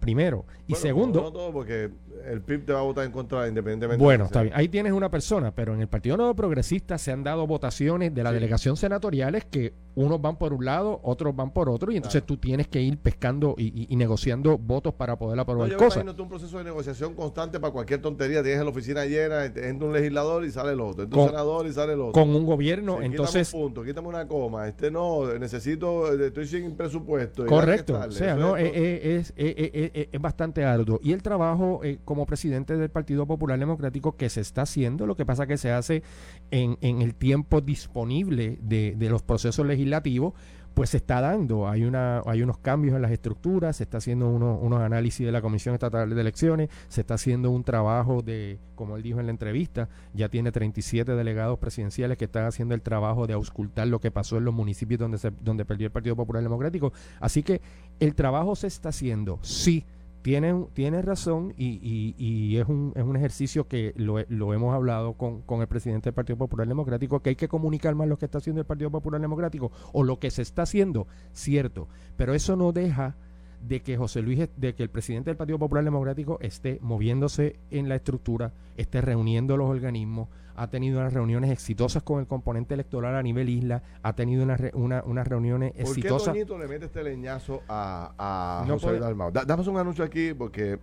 Primero. 0.00 0.46
Y 0.66 0.74
segundo. 0.74 1.20
No 1.20 1.32
todo 1.32 1.52
porque 1.52 1.90
el 2.26 2.40
PIB 2.40 2.64
te 2.64 2.72
va 2.72 2.80
a 2.80 2.82
votar 2.82 3.04
en 3.04 3.12
contra 3.12 3.46
independientemente. 3.46 4.02
Bueno, 4.02 4.24
está 4.24 4.42
bien. 4.42 4.54
Ahí 4.56 4.68
tienes 4.68 4.92
una 4.92 5.10
persona, 5.10 5.54
pero 5.54 5.74
en 5.74 5.80
el 5.80 5.88
Partido 5.88 6.16
Nuevo 6.16 6.34
Progresista 6.34 6.96
se 6.96 7.12
han 7.12 7.22
dado 7.22 7.46
votaciones 7.46 8.14
de 8.14 8.22
la 8.22 8.32
delegación 8.32 8.76
senatoriales 8.76 9.44
que 9.44 9.74
unos 10.00 10.20
van 10.20 10.36
por 10.36 10.52
un 10.52 10.64
lado, 10.64 11.00
otros 11.02 11.34
van 11.36 11.50
por 11.52 11.68
otro, 11.68 11.92
y 11.92 11.96
entonces 11.96 12.24
tú 12.24 12.36
tienes 12.36 12.68
que 12.68 12.80
ir 12.80 12.98
pescando 12.98 13.54
y, 13.58 13.94
negociando 13.96 14.56
votos 14.56 14.94
para 14.94 15.18
poder 15.18 15.38
aprobar 15.38 15.68
no, 15.68 15.72
yo 15.72 15.78
cosas. 15.78 16.04
un 16.04 16.28
proceso 16.28 16.58
de 16.58 16.64
negociación 16.64 17.14
constante 17.14 17.60
para 17.60 17.72
cualquier 17.72 18.00
tontería. 18.00 18.42
Tienes 18.42 18.62
la 18.62 18.70
oficina 18.70 19.04
llena, 19.04 19.44
entra 19.44 19.86
un 19.86 19.92
legislador 19.92 20.44
y 20.44 20.50
sale 20.50 20.72
el 20.72 20.80
otro, 20.80 21.04
entra 21.04 21.20
un 21.20 21.28
senador 21.28 21.66
y 21.66 21.72
sale 21.72 21.92
el 21.92 22.00
otro. 22.00 22.12
Con 22.12 22.34
un 22.34 22.46
gobierno, 22.46 23.02
entonces. 23.02 23.48
Quítame 23.48 23.62
un 23.62 23.68
punto, 23.68 23.84
quítame 23.84 24.08
una 24.08 24.26
coma. 24.26 24.68
Este 24.68 24.90
no, 24.90 25.26
necesito, 25.38 26.12
estoy 26.12 26.46
sin 26.46 26.76
presupuesto. 26.76 27.44
Correcto. 27.46 28.00
O 28.00 28.10
sea, 28.10 28.36
no, 28.36 28.56
es, 28.56 28.72
es, 28.74 29.34
es, 29.36 30.20
bastante 30.20 30.64
arduo. 30.64 30.98
Y 31.02 31.12
el 31.12 31.22
trabajo 31.22 31.80
eh, 31.82 31.98
como 32.04 32.24
presidente 32.26 32.76
del 32.76 32.90
Partido 32.90 33.26
Popular 33.26 33.58
Democrático 33.58 34.16
que 34.16 34.30
se 34.30 34.40
está 34.40 34.62
haciendo, 34.62 35.06
lo 35.06 35.16
que 35.16 35.26
pasa 35.26 35.46
que 35.46 35.58
se 35.58 35.70
hace 35.70 36.02
en, 36.50 36.78
en 36.80 37.02
el 37.02 37.14
tiempo 37.14 37.60
disponible 37.60 38.58
de, 38.62 38.94
de 38.96 39.10
los 39.10 39.22
procesos 39.22 39.66
legislativos 39.66 39.89
legislativo, 39.90 40.34
pues 40.74 40.90
se 40.90 40.98
está 40.98 41.20
dando. 41.20 41.68
Hay, 41.68 41.84
una, 41.84 42.22
hay 42.26 42.42
unos 42.42 42.58
cambios 42.58 42.94
en 42.94 43.02
las 43.02 43.10
estructuras, 43.10 43.76
se 43.76 43.84
está 43.84 43.98
haciendo 43.98 44.28
unos 44.28 44.80
análisis 44.80 45.26
de 45.26 45.32
la 45.32 45.42
Comisión 45.42 45.74
Estatal 45.74 46.08
de 46.08 46.20
Elecciones, 46.20 46.70
se 46.88 47.00
está 47.00 47.14
haciendo 47.14 47.50
un 47.50 47.64
trabajo 47.64 48.22
de, 48.22 48.58
como 48.76 48.96
él 48.96 49.02
dijo 49.02 49.20
en 49.20 49.26
la 49.26 49.32
entrevista, 49.32 49.88
ya 50.14 50.28
tiene 50.28 50.52
37 50.52 51.12
delegados 51.14 51.58
presidenciales 51.58 52.16
que 52.16 52.26
están 52.26 52.46
haciendo 52.46 52.74
el 52.74 52.82
trabajo 52.82 53.26
de 53.26 53.34
auscultar 53.34 53.88
lo 53.88 54.00
que 54.00 54.10
pasó 54.10 54.38
en 54.38 54.44
los 54.44 54.54
municipios 54.54 55.00
donde, 55.00 55.18
se, 55.18 55.32
donde 55.40 55.64
perdió 55.64 55.86
el 55.86 55.92
Partido 55.92 56.16
Popular 56.16 56.42
Democrático. 56.42 56.92
Así 57.20 57.42
que 57.42 57.60
el 57.98 58.14
trabajo 58.14 58.54
se 58.54 58.68
está 58.68 58.90
haciendo, 58.90 59.38
sí, 59.42 59.84
tiene, 60.22 60.66
tiene 60.74 61.02
razón 61.02 61.54
y, 61.56 62.14
y, 62.18 62.56
es, 62.58 62.68
un, 62.68 62.92
es 62.94 63.02
un 63.02 63.16
ejercicio 63.16 63.66
que 63.66 63.92
lo, 63.96 64.16
lo 64.28 64.54
hemos 64.54 64.74
hablado 64.74 65.14
con, 65.14 65.42
con, 65.42 65.60
el 65.60 65.68
presidente 65.68 66.06
del 66.06 66.14
Partido 66.14 66.36
Popular 66.36 66.68
Democrático, 66.68 67.20
que 67.20 67.30
hay 67.30 67.36
que 67.36 67.48
comunicar 67.48 67.94
más 67.94 68.08
lo 68.08 68.18
que 68.18 68.26
está 68.26 68.38
haciendo 68.38 68.60
el 68.60 68.66
Partido 68.66 68.90
Popular 68.90 69.20
Democrático 69.20 69.72
o 69.92 70.02
lo 70.02 70.18
que 70.18 70.30
se 70.30 70.42
está 70.42 70.62
haciendo, 70.62 71.06
cierto, 71.32 71.88
pero 72.16 72.34
eso 72.34 72.56
no 72.56 72.72
deja 72.72 73.16
de 73.60 73.80
que 73.80 73.96
José 73.96 74.22
Luis, 74.22 74.48
de 74.56 74.74
que 74.74 74.82
el 74.82 74.90
presidente 74.90 75.30
del 75.30 75.36
Partido 75.36 75.58
Popular 75.58 75.84
Democrático 75.84 76.38
esté 76.40 76.78
moviéndose 76.80 77.56
en 77.70 77.88
la 77.88 77.96
estructura, 77.96 78.52
esté 78.76 79.00
reuniendo 79.00 79.56
los 79.56 79.68
organismos, 79.68 80.28
ha 80.56 80.68
tenido 80.68 81.00
unas 81.00 81.12
reuniones 81.12 81.50
exitosas 81.50 82.02
con 82.02 82.20
el 82.20 82.26
componente 82.26 82.74
electoral 82.74 83.16
a 83.16 83.22
nivel 83.22 83.48
isla, 83.48 83.82
ha 84.02 84.14
tenido 84.14 84.44
una, 84.74 85.02
unas 85.04 85.28
reuniones 85.28 85.72
exitosas. 85.76 86.28
¿Por 86.28 86.34
qué 86.34 86.44
Toñito 86.44 86.58
le 86.58 86.68
mete 86.68 86.86
este 86.86 87.02
leñazo 87.02 87.62
a, 87.68 88.12
a 88.18 88.66
José 88.66 88.88
Luis 88.88 89.00
Dalmau? 89.00 89.30
damos 89.32 89.66
un 89.68 89.78
anuncio 89.78 90.04
aquí 90.04 90.34
porque 90.34 90.78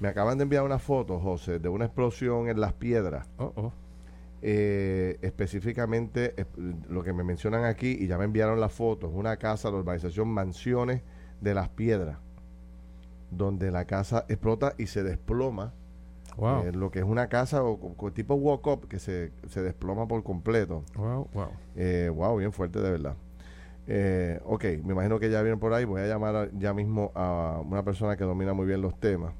me 0.00 0.08
acaban 0.08 0.36
de 0.38 0.42
enviar 0.42 0.64
una 0.64 0.78
foto, 0.78 1.18
José, 1.18 1.58
de 1.58 1.68
una 1.68 1.86
explosión 1.86 2.48
en 2.48 2.60
las 2.60 2.72
piedras. 2.72 3.26
Oh, 3.38 3.52
oh. 3.56 3.72
Eh, 4.42 5.18
específicamente 5.22 6.34
lo 6.90 7.02
que 7.02 7.12
me 7.12 7.24
mencionan 7.24 7.64
aquí, 7.64 7.96
y 7.98 8.06
ya 8.06 8.18
me 8.18 8.26
enviaron 8.26 8.60
la 8.60 8.68
foto, 8.68 9.08
es 9.08 9.14
una 9.14 9.38
casa 9.38 9.70
de 9.70 9.76
urbanización 9.76 10.28
Mansiones 10.28 11.02
de 11.40 11.54
las 11.54 11.68
Piedras, 11.68 12.18
donde 13.30 13.70
la 13.70 13.84
casa 13.84 14.24
explota 14.28 14.74
y 14.78 14.86
se 14.86 15.02
desploma 15.02 15.72
eh, 16.38 16.72
lo 16.72 16.90
que 16.90 16.98
es 16.98 17.04
una 17.04 17.28
casa 17.28 17.64
o, 17.64 17.96
tipo 18.12 18.34
walk-up 18.34 18.88
que 18.88 18.98
se, 18.98 19.32
se, 19.48 19.62
desploma 19.62 20.06
por 20.06 20.22
completo. 20.22 20.84
Wow, 20.94 21.28
wow. 21.32 21.48
Eh, 21.76 22.10
wow, 22.14 22.36
bien 22.36 22.52
fuerte 22.52 22.80
de 22.80 22.90
verdad. 22.90 23.16
Eh, 23.88 24.40
ok, 24.44 24.64
me 24.84 24.92
imagino 24.92 25.18
que 25.18 25.30
ya 25.30 25.40
vienen 25.42 25.60
por 25.60 25.72
ahí. 25.72 25.84
Voy 25.84 26.02
a 26.02 26.06
llamar 26.06 26.50
ya 26.58 26.74
mismo 26.74 27.12
a 27.14 27.62
una 27.64 27.82
persona 27.82 28.16
que 28.16 28.24
domina 28.24 28.52
muy 28.52 28.66
bien 28.66 28.82
los 28.82 28.98
temas, 28.98 29.32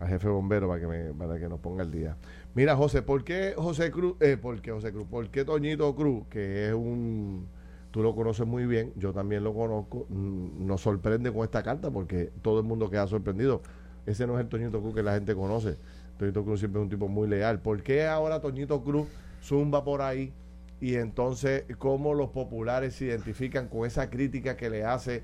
al 0.00 0.08
jefe 0.08 0.28
bombero, 0.28 0.68
para 0.68 0.80
que, 0.80 0.86
me, 0.86 1.14
para 1.14 1.38
que 1.38 1.48
nos 1.48 1.60
ponga 1.60 1.82
el 1.82 1.92
día. 1.92 2.16
Mira, 2.54 2.76
José, 2.76 3.02
¿por 3.02 3.22
qué 3.22 3.54
José 3.56 3.90
Cruz? 3.90 4.16
Eh, 4.20 4.36
¿Por 4.36 4.60
qué 4.60 4.72
José 4.72 4.92
Cruz? 4.92 5.06
¿Por 5.08 5.28
qué 5.28 5.44
Toñito 5.44 5.94
Cruz, 5.94 6.26
que 6.28 6.68
es 6.68 6.74
un. 6.74 7.46
Tú 7.94 8.02
lo 8.02 8.12
conoces 8.14 8.44
muy 8.44 8.66
bien, 8.66 8.92
yo 8.96 9.12
también 9.12 9.44
lo 9.44 9.54
conozco, 9.54 10.06
mm, 10.08 10.66
nos 10.66 10.80
sorprende 10.80 11.32
con 11.32 11.44
esta 11.44 11.62
carta 11.62 11.92
porque 11.92 12.32
todo 12.42 12.58
el 12.58 12.64
mundo 12.64 12.90
queda 12.90 13.06
sorprendido 13.06 13.62
ese 14.06 14.26
no 14.26 14.34
es 14.34 14.42
el 14.42 14.48
Toñito 14.48 14.80
Cruz 14.80 14.94
que 14.94 15.02
la 15.02 15.14
gente 15.14 15.34
conoce. 15.34 15.76
Toñito 16.18 16.44
Cruz 16.44 16.60
siempre 16.60 16.80
es 16.80 16.84
un 16.84 16.90
tipo 16.90 17.08
muy 17.08 17.28
leal. 17.28 17.60
¿Por 17.60 17.82
qué 17.82 18.06
ahora 18.06 18.40
Toñito 18.40 18.82
Cruz 18.82 19.08
zumba 19.42 19.84
por 19.84 20.02
ahí? 20.02 20.32
Y 20.80 20.96
entonces, 20.96 21.64
¿cómo 21.78 22.14
los 22.14 22.30
populares 22.30 22.94
se 22.94 23.06
identifican 23.06 23.68
con 23.68 23.86
esa 23.86 24.10
crítica 24.10 24.56
que 24.56 24.68
le 24.68 24.84
hace 24.84 25.22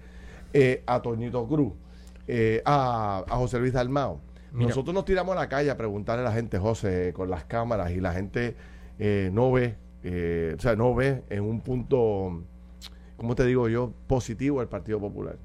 eh, 0.52 0.82
a 0.86 1.02
Toñito 1.02 1.46
Cruz, 1.46 1.74
eh, 2.26 2.62
a, 2.64 3.24
José 3.28 3.58
Luis 3.58 3.72
Dalmao? 3.72 4.20
Nosotros 4.52 4.94
nos 4.94 5.04
tiramos 5.04 5.36
a 5.36 5.40
la 5.40 5.48
calle 5.48 5.70
a 5.70 5.76
preguntarle 5.76 6.22
a 6.22 6.28
la 6.30 6.32
gente, 6.32 6.58
José, 6.58 7.12
con 7.12 7.30
las 7.30 7.44
cámaras, 7.44 7.92
y 7.92 8.00
la 8.00 8.12
gente 8.12 8.56
eh, 8.98 9.30
no 9.32 9.52
ve, 9.52 9.76
o 10.56 10.60
sea, 10.60 10.74
no 10.74 10.92
ve 10.92 11.22
en 11.28 11.44
un 11.44 11.60
punto, 11.60 12.42
¿cómo 13.20 13.34
te 13.34 13.44
digo 13.44 13.68
yo?, 13.68 13.92
positivo 14.06 14.62
el 14.62 14.68
Partido 14.68 14.98
Popular. 14.98 15.36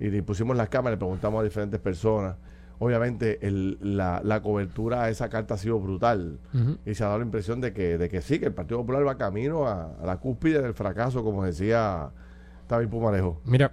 Y 0.00 0.20
pusimos 0.22 0.56
las 0.56 0.68
cámaras, 0.68 0.96
le 0.96 0.98
preguntamos 0.98 1.40
a 1.40 1.44
diferentes 1.44 1.78
personas 1.78 2.34
obviamente 2.80 3.38
la, 3.82 4.20
la, 4.24 4.40
cobertura 4.40 5.04
a 5.04 5.10
esa 5.10 5.28
carta 5.28 5.54
ha 5.54 5.58
sido 5.58 5.78
brutal 5.78 6.40
y 6.86 6.94
se 6.94 7.04
ha 7.04 7.08
dado 7.08 7.18
la 7.18 7.26
impresión 7.26 7.60
de 7.60 7.74
que, 7.74 7.98
de 7.98 8.08
que 8.08 8.22
sí, 8.22 8.38
que 8.38 8.46
el 8.46 8.54
Partido 8.54 8.80
Popular 8.80 9.06
va 9.06 9.18
camino 9.18 9.68
a, 9.68 9.98
la 10.02 10.16
cúspide 10.16 10.62
del 10.62 10.72
fracaso, 10.72 11.22
como 11.22 11.44
decía 11.44 12.10
David 12.68 12.88
Pumarejo. 12.88 13.38
Mira, 13.44 13.72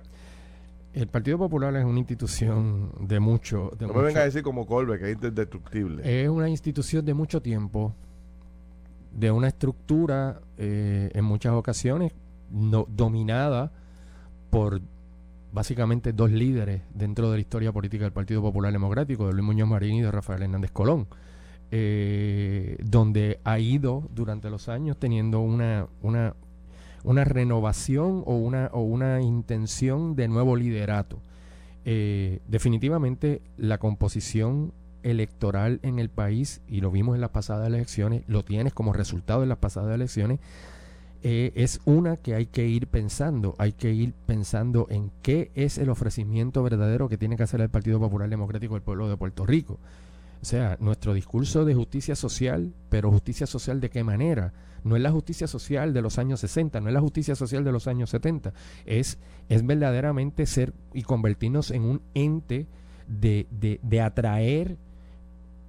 el 0.94 1.08
Partido 1.08 1.38
Popular 1.38 1.74
es 1.78 1.86
una 1.86 2.00
institución 2.00 2.92
de 3.00 3.22
mucho... 3.22 3.72
no 3.80 3.94
me 3.94 4.02
venga 4.02 4.22
a 4.22 4.26
decir 4.26 4.44
como 4.44 4.68
Colbe, 4.68 5.00
que 5.00 5.10
es 5.10 5.18
indestructible. 5.24 6.24
Es 6.24 6.28
una 6.28 6.50
institución 6.50 7.06
de 7.06 7.14
mucho 7.14 7.42
tiempo, 7.42 7.96
de 9.14 9.32
una 9.32 9.48
estructura 9.48 10.42
eh, 10.58 11.12
en 11.14 11.24
muchas 11.24 11.54
ocasiones 11.54 12.12
no, 12.52 12.86
dominada 12.90 13.72
por 14.50 14.82
básicamente 15.52 16.14
dos 16.14 16.32
líderes 16.32 16.82
dentro 16.94 17.32
de 17.32 17.38
la 17.38 17.42
historia 17.42 17.72
política 17.72 18.04
del 18.04 18.14
Partido 18.14 18.42
Popular 18.42 18.72
Democrático, 18.72 19.28
de 19.28 19.34
Luis 19.34 19.46
Muñoz 19.46 19.68
Marín 19.68 19.96
y 19.96 20.02
de 20.02 20.12
Rafael 20.12 20.44
Hernández 20.44 20.72
Colón, 20.72 21.08
eh, 21.72 22.78
donde 22.84 23.40
ha 23.44 23.60
ido 23.60 24.08
durante 24.14 24.50
los 24.50 24.70
años 24.70 24.98
teniendo 24.98 25.40
una, 25.40 25.88
una, 26.02 26.36
una 27.04 27.24
renovación 27.24 28.24
o 28.26 28.36
una, 28.36 28.70
o 28.74 28.82
una 28.82 29.22
intención 29.22 30.16
de 30.16 30.28
nuevo 30.28 30.56
liderato. 30.56 31.20
Eh, 31.86 32.42
definitivamente 32.48 33.42
la 33.58 33.78
composición 33.78 34.74
electoral 35.04 35.80
en 35.84 36.00
el 36.00 36.10
país, 36.10 36.62
y 36.68 36.82
lo 36.82 36.92
vimos 36.92 37.16
en 37.16 37.22
las 37.22 37.30
pasadas 37.30 37.68
elecciones, 37.68 38.24
lo 38.28 38.44
tienes 38.44 38.74
como 38.74 38.92
resultado 38.92 39.42
de 39.42 39.48
las 39.48 39.58
pasadas 39.58 39.96
elecciones, 39.96 40.40
eh, 41.30 41.52
es 41.56 41.82
una 41.84 42.16
que 42.16 42.36
hay 42.36 42.46
que 42.46 42.66
ir 42.66 42.88
pensando, 42.88 43.54
hay 43.58 43.74
que 43.74 43.92
ir 43.92 44.14
pensando 44.14 44.88
en 44.90 45.12
qué 45.22 45.52
es 45.56 45.78
el 45.78 45.90
ofrecimiento 45.90 46.64
verdadero 46.64 47.10
que 47.10 47.18
tiene 47.18 47.36
que 47.36 47.44
hacer 47.44 47.60
el 47.60 47.68
Partido 47.68 48.00
Popular 48.00 48.30
Democrático 48.30 48.76
del 48.76 48.82
pueblo 48.82 49.10
de 49.10 49.18
Puerto 49.18 49.46
Rico. 49.46 49.78
O 50.42 50.46
sea, 50.46 50.78
nuestro 50.80 51.14
discurso 51.14 51.66
de 51.66 51.76
justicia 51.76 52.16
social, 52.16 52.74
pero 52.88 53.12
justicia 53.12 53.46
social 53.46 53.82
de 53.82 53.90
qué 53.90 54.06
manera? 54.06 54.54
No 54.86 54.96
es 54.96 55.02
la 55.02 55.12
justicia 55.12 55.48
social 55.48 55.94
de 55.94 56.02
los 56.02 56.18
años 56.18 56.40
60, 56.40 56.80
no 56.80 56.88
es 56.88 56.94
la 56.94 57.02
justicia 57.02 57.36
social 57.36 57.66
de 57.66 57.74
los 57.74 57.88
años 57.88 58.10
70, 58.12 58.54
es, 58.86 59.18
es 59.50 59.66
verdaderamente 59.66 60.46
ser 60.46 60.74
y 60.94 61.04
convertirnos 61.04 61.72
en 61.72 61.82
un 61.82 62.02
ente 62.14 62.68
de, 63.10 63.48
de, 63.52 63.82
de 63.84 64.00
atraer 64.02 64.78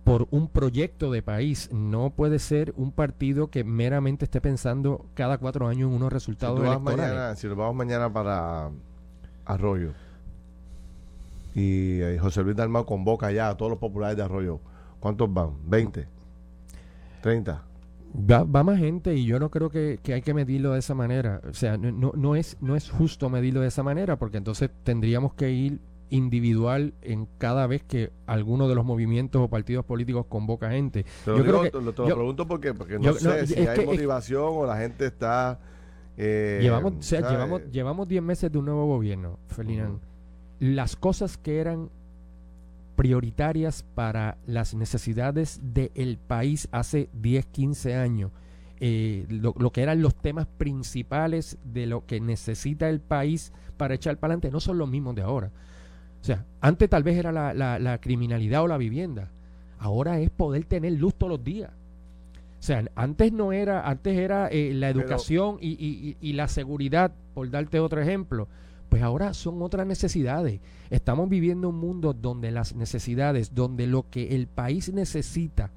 por 0.08 0.26
un 0.30 0.48
proyecto 0.48 1.10
de 1.10 1.20
país. 1.22 1.68
No 1.70 2.08
puede 2.08 2.38
ser 2.38 2.72
un 2.78 2.92
partido 2.92 3.48
que 3.48 3.62
meramente 3.62 4.24
esté 4.24 4.40
pensando 4.40 5.04
cada 5.12 5.36
cuatro 5.36 5.68
años 5.68 5.90
en 5.90 5.96
unos 5.96 6.10
resultados 6.10 6.60
si 6.60 6.66
electorales. 6.66 7.12
Mañana, 7.12 7.36
si 7.36 7.46
nos 7.46 7.58
vamos 7.58 7.74
mañana 7.74 8.10
para 8.10 8.70
Arroyo 9.44 9.92
y 11.54 12.00
eh, 12.00 12.18
José 12.18 12.42
Luis 12.42 12.56
Dalmau 12.56 12.86
convoca 12.86 13.30
ya 13.32 13.50
a 13.50 13.56
todos 13.58 13.70
los 13.70 13.78
populares 13.78 14.16
de 14.16 14.22
Arroyo, 14.22 14.60
¿cuántos 14.98 15.30
van? 15.30 15.50
¿20? 15.68 16.06
¿30? 17.22 17.60
Va, 18.30 18.64
más 18.64 18.78
gente 18.78 19.14
y 19.14 19.26
yo 19.26 19.38
no 19.38 19.50
creo 19.50 19.68
que, 19.68 20.00
hay 20.06 20.22
que 20.22 20.32
medirlo 20.32 20.72
de 20.72 20.78
esa 20.78 20.94
manera. 20.94 21.42
O 21.50 21.52
sea, 21.52 21.76
no, 21.76 22.12
no, 22.16 22.34
es, 22.34 22.56
no 22.62 22.76
es 22.76 22.88
justo 22.88 23.28
medirlo 23.28 23.60
de 23.60 23.68
esa 23.68 23.82
manera 23.82 24.18
porque 24.18 24.38
entonces 24.38 24.70
tendríamos 24.84 25.34
que 25.34 25.50
ir 25.50 25.80
individual 26.10 26.94
en 27.02 27.26
cada 27.38 27.66
vez 27.66 27.82
que 27.82 28.10
alguno 28.26 28.68
de 28.68 28.74
los 28.74 28.84
movimientos 28.84 29.42
o 29.42 29.48
partidos 29.48 29.84
políticos 29.84 30.26
convoca 30.28 30.70
gente. 30.70 31.04
yo 31.26 31.42
creo 31.42 31.62
que, 31.62 31.70
te 31.70 31.80
lo 31.80 31.92
pregunto 31.92 32.46
porque, 32.46 32.74
porque 32.74 32.98
no 32.98 33.12
sé 33.14 33.46
si 33.46 33.66
hay 33.66 33.84
motivación 33.84 34.44
o 34.46 34.66
la 34.66 34.76
gente 34.78 35.06
está... 35.06 35.58
Eh, 36.16 36.58
llevamos, 36.60 37.10
llevamos, 37.10 37.62
llevamos 37.70 38.08
10 38.08 38.22
meses 38.22 38.50
de 38.50 38.58
un 38.58 38.64
nuevo 38.64 38.86
gobierno, 38.86 39.38
Ferdinand. 39.46 40.00
Las 40.58 40.96
cosas 40.96 41.38
que 41.38 41.60
eran 41.60 41.90
prioritarias 42.96 43.84
para 43.94 44.38
las 44.44 44.74
necesidades 44.74 45.60
del 45.62 46.18
país 46.18 46.68
hace 46.72 47.08
10, 47.12 47.46
15 47.46 47.94
años, 47.94 48.32
eh, 48.80 49.26
lo, 49.28 49.54
lo, 49.56 49.70
que 49.70 49.82
eran 49.82 50.02
los 50.02 50.16
temas 50.16 50.46
principales 50.46 51.58
de 51.62 51.86
lo 51.86 52.04
que 52.06 52.20
necesita 52.20 52.88
el 52.88 53.00
país 53.00 53.52
para 53.76 53.94
echar 53.94 54.18
para 54.18 54.32
adelante, 54.32 54.50
no 54.50 54.58
son 54.58 54.78
los 54.78 54.88
mismos 54.88 55.14
de 55.14 55.22
ahora. 55.22 55.52
O 56.28 56.30
sea, 56.30 56.44
antes 56.60 56.90
tal 56.90 57.02
vez 57.04 57.16
era 57.16 57.32
la, 57.32 57.78
la, 57.78 57.98
criminalidad 58.02 58.62
o 58.62 58.68
la 58.68 58.76
vivienda. 58.76 59.30
Ahora 59.78 60.20
es 60.20 60.28
poder 60.28 60.64
tener 60.64 60.92
luz 60.92 61.14
todos 61.14 61.30
los 61.30 61.42
días. 61.42 61.70
O 61.70 62.62
sea, 62.62 62.84
antes 62.96 63.32
no 63.32 63.52
era, 63.52 63.88
antes 63.88 64.18
era 64.18 64.48
eh, 64.48 64.74
la 64.74 64.90
educación 64.90 65.56
y, 65.58 65.68
y, 65.68 66.18
y, 66.20 66.32
la 66.34 66.48
seguridad, 66.48 67.12
por 67.32 67.48
darte 67.48 67.80
otro 67.80 68.02
ejemplo. 68.02 68.46
Pues 68.90 69.02
ahora 69.02 69.32
son 69.32 69.62
otras 69.62 69.86
necesidades. 69.86 70.60
Estamos 70.90 71.30
viviendo 71.30 71.70
un 71.70 71.76
mundo 71.76 72.12
donde 72.12 72.50
las 72.50 72.74
necesidades, 72.74 73.54
donde 73.54 73.86
lo 73.86 74.04
que 74.10 74.34
el 74.34 74.48
país 74.48 74.92
necesita 74.92 75.70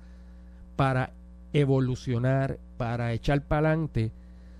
para 0.75 1.13
evolucionar, 1.53 2.59
para 2.75 3.13
echar 3.13 3.41
para 3.43 3.69
adelante, 3.69 4.11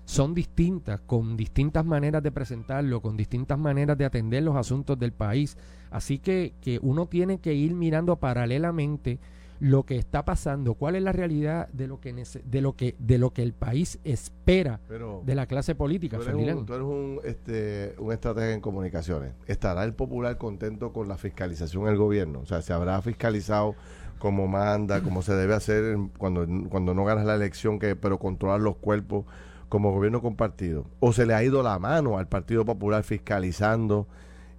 son 0.06 0.32
distintas, 0.32 1.00
con 1.00 1.36
distintas 1.36 1.84
maneras 1.84 2.22
de 2.22 2.32
presentarlo, 2.32 3.02
con 3.02 3.14
distintas 3.14 3.58
maneras 3.58 3.98
de 3.98 4.06
atender 4.06 4.42
los 4.42 4.56
asuntos 4.56 4.98
del 4.98 5.12
país. 5.12 5.58
Así 5.92 6.18
que, 6.18 6.54
que 6.60 6.78
uno 6.82 7.06
tiene 7.06 7.38
que 7.38 7.54
ir 7.54 7.74
mirando 7.74 8.16
paralelamente 8.16 9.18
lo 9.62 9.84
que 9.84 9.96
está 9.96 10.24
pasando, 10.24 10.74
cuál 10.74 10.96
es 10.96 11.04
la 11.04 11.12
realidad 11.12 11.68
de 11.68 11.86
lo 11.86 12.00
que 12.00 12.12
de 12.12 12.60
lo 12.60 12.74
que 12.74 12.96
de 12.98 13.18
lo 13.18 13.30
que 13.30 13.44
el 13.44 13.52
país 13.52 14.00
espera 14.02 14.80
de 15.24 15.34
la 15.36 15.46
clase 15.46 15.76
política. 15.76 16.18
Tú 16.18 16.24
eres, 16.24 16.56
un, 16.56 16.66
tú 16.66 16.74
eres 16.74 16.84
un, 16.84 17.20
este, 17.22 17.94
un 17.98 18.12
estratega 18.12 18.52
en 18.52 18.60
comunicaciones. 18.60 19.34
¿Estará 19.46 19.84
el 19.84 19.94
popular 19.94 20.36
contento 20.36 20.92
con 20.92 21.06
la 21.06 21.16
fiscalización 21.16 21.84
del 21.84 21.96
gobierno? 21.96 22.40
O 22.40 22.46
sea, 22.46 22.60
¿se 22.60 22.72
habrá 22.72 23.00
fiscalizado 23.02 23.76
como 24.18 24.48
manda, 24.48 25.00
como 25.00 25.22
se 25.22 25.34
debe 25.34 25.54
hacer 25.54 25.96
cuando, 26.18 26.44
cuando 26.68 26.92
no 26.92 27.04
ganas 27.04 27.24
la 27.24 27.36
elección, 27.36 27.78
que 27.78 27.94
pero 27.94 28.18
controlar 28.18 28.60
los 28.60 28.74
cuerpos? 28.76 29.26
como 29.68 29.90
gobierno 29.90 30.20
compartido, 30.20 30.84
o 31.00 31.14
se 31.14 31.24
le 31.24 31.32
ha 31.32 31.42
ido 31.42 31.62
la 31.62 31.78
mano 31.78 32.18
al 32.18 32.28
Partido 32.28 32.62
Popular 32.66 33.04
fiscalizando 33.04 34.06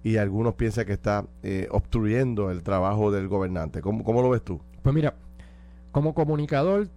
y 0.04 0.18
algunos 0.18 0.54
piensan 0.54 0.84
que 0.84 0.92
está 0.92 1.26
eh, 1.42 1.66
obstruyendo 1.70 2.50
el 2.50 2.62
trabajo 2.62 3.10
del 3.10 3.26
gobernante. 3.26 3.80
¿Cómo, 3.80 4.04
¿Cómo 4.04 4.22
lo 4.22 4.30
ves 4.30 4.42
tú? 4.42 4.60
Pues 4.82 4.94
mira, 4.94 5.14
como 5.90 6.14
comunicador, 6.14 6.88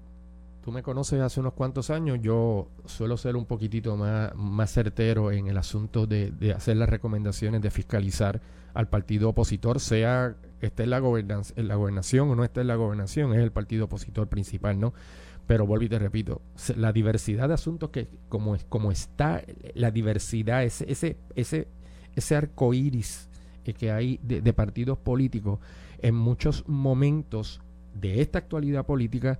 tú 0.61 0.71
me 0.71 0.83
conoces 0.83 1.21
hace 1.21 1.39
unos 1.39 1.53
cuantos 1.53 1.89
años, 1.89 2.19
yo 2.21 2.67
suelo 2.85 3.15
ser 3.15 3.37
un 3.37 3.45
poquitito 3.45 3.95
más, 3.95 4.35
más 4.35 4.71
certero 4.71 5.31
en 5.31 5.47
el 5.47 5.57
asunto 5.57 6.05
de, 6.05 6.31
de 6.31 6.51
hacer 6.51 6.75
las 6.77 6.89
recomendaciones 6.89 7.61
de 7.61 7.71
fiscalizar 7.71 8.41
al 8.73 8.89
partido 8.89 9.29
opositor, 9.29 9.79
sea 9.79 10.35
esté 10.61 10.83
en 10.83 10.89
la, 10.89 10.97
en 10.97 11.67
la 11.67 11.75
gobernación 11.75 12.29
o 12.29 12.35
no 12.35 12.43
esté 12.43 12.61
en 12.61 12.67
la 12.67 12.75
gobernación, 12.75 13.33
es 13.33 13.39
el 13.39 13.51
partido 13.51 13.85
opositor 13.85 14.27
principal, 14.27 14.79
¿no? 14.79 14.93
Pero 15.45 15.65
vuelvo 15.65 15.85
y 15.85 15.89
te 15.89 15.97
repito, 15.97 16.41
la 16.75 16.91
diversidad 16.91 17.47
de 17.47 17.53
asuntos 17.53 17.89
que, 17.89 18.09
como, 18.27 18.57
como 18.67 18.91
está, 18.91 19.43
la 19.75 19.91
diversidad, 19.91 20.63
ese, 20.63 20.91
ese, 20.91 21.17
ese, 21.35 21.67
ese 22.17 22.35
arco 22.35 22.73
iris 22.73 23.27
que 23.73 23.91
hay 23.91 24.19
de, 24.23 24.41
de 24.41 24.53
partidos 24.53 24.97
políticos, 24.97 25.59
en 25.99 26.15
muchos 26.15 26.67
momentos 26.67 27.61
de 27.93 28.21
esta 28.21 28.39
actualidad 28.39 28.85
política, 28.85 29.39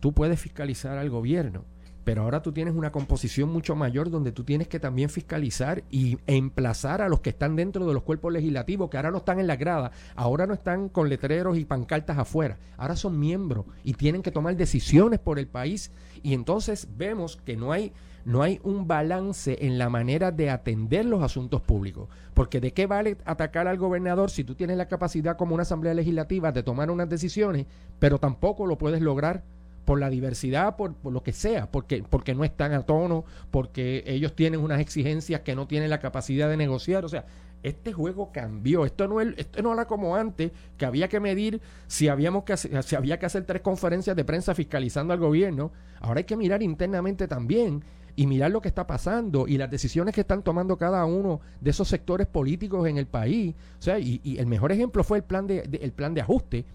tú 0.00 0.12
puedes 0.12 0.40
fiscalizar 0.40 0.98
al 0.98 1.10
gobierno, 1.10 1.64
pero 2.04 2.22
ahora 2.22 2.42
tú 2.42 2.52
tienes 2.52 2.74
una 2.74 2.90
composición 2.90 3.50
mucho 3.50 3.76
mayor 3.76 4.10
donde 4.10 4.32
tú 4.32 4.42
tienes 4.42 4.66
que 4.66 4.80
también 4.80 5.10
fiscalizar 5.10 5.84
y 5.90 6.18
emplazar 6.26 7.02
a 7.02 7.08
los 7.08 7.20
que 7.20 7.30
están 7.30 7.56
dentro 7.56 7.86
de 7.86 7.94
los 7.94 8.02
cuerpos 8.02 8.32
legislativos, 8.32 8.88
que 8.90 8.96
ahora 8.96 9.10
no 9.10 9.18
están 9.18 9.38
en 9.38 9.46
la 9.46 9.56
grada, 9.56 9.92
ahora 10.16 10.46
no 10.46 10.54
están 10.54 10.88
con 10.88 11.08
letreros 11.08 11.58
y 11.58 11.64
pancartas 11.64 12.18
afuera, 12.18 12.58
ahora 12.78 12.96
son 12.96 13.20
miembros 13.20 13.66
y 13.84 13.92
tienen 13.94 14.22
que 14.22 14.30
tomar 14.30 14.56
decisiones 14.56 15.20
por 15.20 15.38
el 15.38 15.46
país. 15.46 15.92
Y 16.22 16.34
entonces 16.34 16.88
vemos 16.96 17.36
que 17.36 17.56
no 17.56 17.70
hay 17.70 17.92
no 18.24 18.42
hay 18.42 18.60
un 18.62 18.86
balance 18.86 19.58
en 19.60 19.78
la 19.78 19.88
manera 19.88 20.30
de 20.30 20.50
atender 20.50 21.04
los 21.04 21.22
asuntos 21.22 21.60
públicos. 21.60 22.08
Porque 22.34 22.60
de 22.60 22.72
qué 22.72 22.86
vale 22.86 23.16
atacar 23.24 23.68
al 23.68 23.78
gobernador 23.78 24.30
si 24.30 24.44
tú 24.44 24.54
tienes 24.54 24.76
la 24.76 24.88
capacidad 24.88 25.36
como 25.36 25.54
una 25.54 25.62
asamblea 25.62 25.94
legislativa 25.94 26.52
de 26.52 26.62
tomar 26.62 26.90
unas 26.90 27.08
decisiones, 27.08 27.66
pero 27.98 28.18
tampoco 28.18 28.66
lo 28.66 28.78
puedes 28.78 29.00
lograr 29.00 29.42
por 29.84 29.98
la 29.98 30.10
diversidad, 30.10 30.76
por, 30.76 30.94
lo 31.04 31.22
que 31.22 31.32
sea, 31.32 31.70
porque, 31.70 32.04
porque 32.08 32.34
no 32.34 32.44
están 32.44 32.72
a 32.72 32.82
tono, 32.82 33.24
porque 33.50 34.04
ellos 34.06 34.36
tienen 34.36 34.60
unas 34.60 34.80
exigencias 34.80 35.40
que 35.40 35.56
no 35.56 35.66
tienen 35.66 35.90
la 35.90 35.98
capacidad 35.98 36.48
de 36.48 36.56
negociar. 36.56 37.04
O 37.04 37.08
sea, 37.08 37.24
este 37.62 37.92
juego 37.92 38.30
cambió. 38.32 38.84
Esto 38.84 39.08
no, 39.08 39.20
es, 39.20 39.34
esto 39.36 39.62
no 39.62 39.72
era 39.72 39.86
como 39.86 40.16
antes, 40.16 40.52
que 40.76 40.86
había 40.86 41.08
que 41.08 41.20
medir 41.20 41.60
si, 41.86 42.08
habíamos 42.08 42.44
que 42.44 42.56
si 42.56 42.96
había 42.96 43.18
que 43.18 43.26
hacer 43.26 43.44
tres 43.44 43.62
conferencias 43.62 44.14
de 44.14 44.24
prensa 44.24 44.54
fiscalizando 44.54 45.12
al 45.12 45.18
gobierno. 45.18 45.72
Ahora 46.00 46.18
hay 46.18 46.24
que 46.24 46.36
mirar 46.36 46.62
internamente 46.62 47.26
también 47.26 47.82
y 48.20 48.26
mirar 48.26 48.50
lo 48.50 48.60
que 48.60 48.68
está 48.68 48.86
pasando 48.86 49.48
y 49.48 49.56
las 49.56 49.70
decisiones 49.70 50.14
que 50.14 50.20
están 50.20 50.42
tomando 50.42 50.76
cada 50.76 51.06
uno 51.06 51.40
de 51.58 51.70
esos 51.70 51.88
sectores 51.88 52.26
políticos 52.26 52.86
en 52.86 52.98
el 52.98 53.06
país. 53.06 53.54
O 53.78 53.82
sea, 53.82 53.98
y, 53.98 54.20
el 54.38 54.44
mejor 54.44 54.72
ejemplo 54.72 55.02
fue 55.02 55.16
el 55.16 55.24
plan 55.24 55.46
de, 55.46 55.60
el 55.80 55.92
plan 55.92 56.12
de 56.12 56.20
ajuste. 56.20 56.66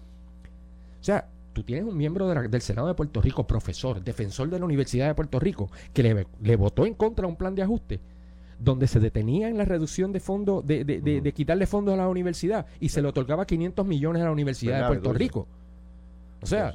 O 1.00 1.04
sea, 1.04 1.28
tú 1.52 1.62
tienes 1.62 1.84
un 1.84 1.96
miembro 1.96 2.26
del 2.26 2.62
Senado 2.62 2.88
de 2.88 2.94
Puerto 2.94 3.22
Rico, 3.22 3.46
profesor, 3.46 4.02
defensor 4.02 4.50
de 4.50 4.58
la 4.58 4.64
Universidad 4.64 5.06
de 5.06 5.14
Puerto 5.14 5.38
Rico, 5.38 5.70
que 5.94 6.02
le, 6.02 6.26
le 6.42 6.56
votó 6.56 6.84
en 6.84 6.94
contra 6.94 7.28
un 7.28 7.36
plan 7.36 7.54
de 7.54 7.62
ajuste 7.62 8.00
donde 8.58 8.88
se 8.88 8.98
detenía 8.98 9.48
en 9.48 9.56
la 9.56 9.64
reducción 9.64 10.10
de 10.10 10.18
fondos, 10.18 10.66
de, 10.66 10.82
de, 10.82 11.32
quitarle 11.32 11.68
fondos 11.68 11.94
a 11.94 11.98
la 11.98 12.08
universidad 12.08 12.66
y 12.80 12.88
se 12.88 13.00
le 13.02 13.06
otorgaba 13.06 13.46
500 13.46 13.86
millones 13.86 14.22
a 14.22 14.24
la 14.24 14.32
Universidad 14.32 14.80
de 14.80 14.86
Puerto 14.88 15.12
Rico. 15.12 15.46
O 16.42 16.46
sea, 16.46 16.72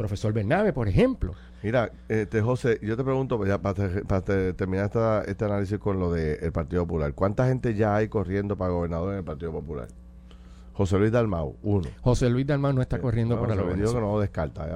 profesor 0.00 0.32
Bernabe. 0.32 0.72
Por 0.72 0.88
ejemplo. 0.88 1.34
Mira, 1.62 1.92
este, 2.08 2.40
José, 2.40 2.78
yo 2.82 2.96
te 2.96 3.04
pregunto, 3.04 3.44
ya 3.44 3.58
para, 3.58 4.22
terminar 4.54 4.86
esta, 4.86 5.22
este 5.24 5.44
análisis 5.44 5.78
con 5.78 6.00
lo 6.00 6.10
del 6.10 6.50
Partido 6.52 6.86
Popular, 6.86 7.12
¿cuánta 7.12 7.46
gente 7.46 7.74
ya 7.74 7.96
hay 7.96 8.08
corriendo 8.08 8.56
para 8.56 8.72
gobernador 8.72 9.12
en 9.12 9.18
el 9.18 9.24
Partido 9.24 9.52
Popular? 9.52 9.88
José 10.72 10.98
Luis 10.98 11.12
Dalmau, 11.12 11.56
uno. 11.62 11.86
José 12.00 12.30
Luis 12.30 12.46
Dalmau 12.46 12.72
no 12.72 12.80
está 12.80 12.98
corriendo 12.98 13.38
para 13.38 13.54
la 13.54 13.62
gobernación. 13.62 13.94
que 13.94 14.00
no 14.00 14.12
lo 14.12 14.20
descarta, 14.20 14.66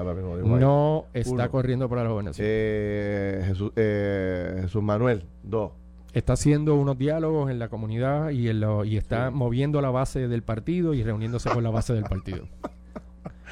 No 0.45 1.07
está 1.15 1.49
corriendo 1.49 1.89
para 1.89 2.05
la 2.05 2.11
gobernación. 2.11 2.47
Eh, 2.47 3.45
Jesús, 3.47 3.73
eh, 3.77 4.59
Jesús 4.61 4.83
Manuel, 4.83 5.25
dos. 5.43 5.73
Está 6.13 6.35
haciendo 6.35 6.75
unos 6.75 6.99
diálogos 6.99 7.51
en 7.51 7.59
la 7.59 7.69
comunidad 7.69 8.31
y, 8.31 8.51
en 8.51 8.61
lo, 8.61 8.85
y 8.85 8.99
está 8.99 9.31
moviendo 9.31 9.81
la 9.81 9.91
base 9.91 10.29
del 10.29 10.43
partido 10.43 10.93
y 10.93 11.03
reuniéndose 11.03 11.49
con 11.49 11.65
la 11.65 11.71
base 11.71 11.95
del 11.95 12.05
partido. 12.05 12.47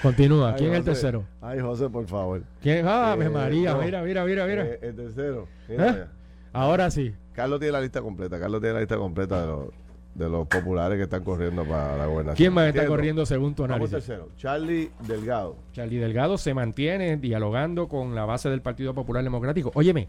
Continúa. 0.03 0.55
¿Quién 0.57 0.73
es 0.73 0.79
el 0.79 0.85
tercero? 0.85 1.25
Ay, 1.41 1.61
José, 1.61 1.89
por 1.89 2.07
favor. 2.07 2.43
¿Quién? 2.61 2.87
Ah, 2.87 3.17
eh, 3.19 3.29
María, 3.29 3.75
mira, 3.77 4.03
mira, 4.03 4.25
mira, 4.25 4.47
mira. 4.47 4.65
Eh, 4.65 4.79
el 4.83 4.97
tercero. 4.97 5.47
¿Eh? 5.69 6.05
Ahora 6.53 6.91
sí. 6.91 7.15
Carlos 7.33 7.61
tiene 7.61 7.73
la 7.73 7.81
lista 7.81 8.01
completa. 8.01 8.39
Carlos 8.39 8.61
tiene 8.61 8.75
la 8.75 8.81
lista 8.81 8.97
completa 8.97 9.41
de 9.41 9.47
los, 9.47 9.69
de 10.15 10.29
los 10.29 10.47
populares 10.49 10.97
que 10.97 11.05
están 11.05 11.23
corriendo 11.23 11.65
para 11.65 11.97
la 11.97 12.07
gobernación. 12.07 12.37
¿Quién 12.37 12.53
más 12.53 12.69
está 12.69 12.87
corriendo 12.87 13.25
según 13.25 13.55
tu 13.55 13.65
análisis? 13.65 13.93
tercero. 13.93 14.29
Charlie 14.37 14.91
Delgado. 15.07 15.57
Charlie 15.73 15.99
Delgado 15.99 16.37
se 16.37 16.53
mantiene 16.53 17.17
dialogando 17.17 17.89
con 17.89 18.15
la 18.15 18.25
base 18.25 18.51
del 18.51 18.61
Partido 18.61 18.95
Popular 18.95 19.23
Democrático. 19.23 19.71
Óyeme, 19.75 20.09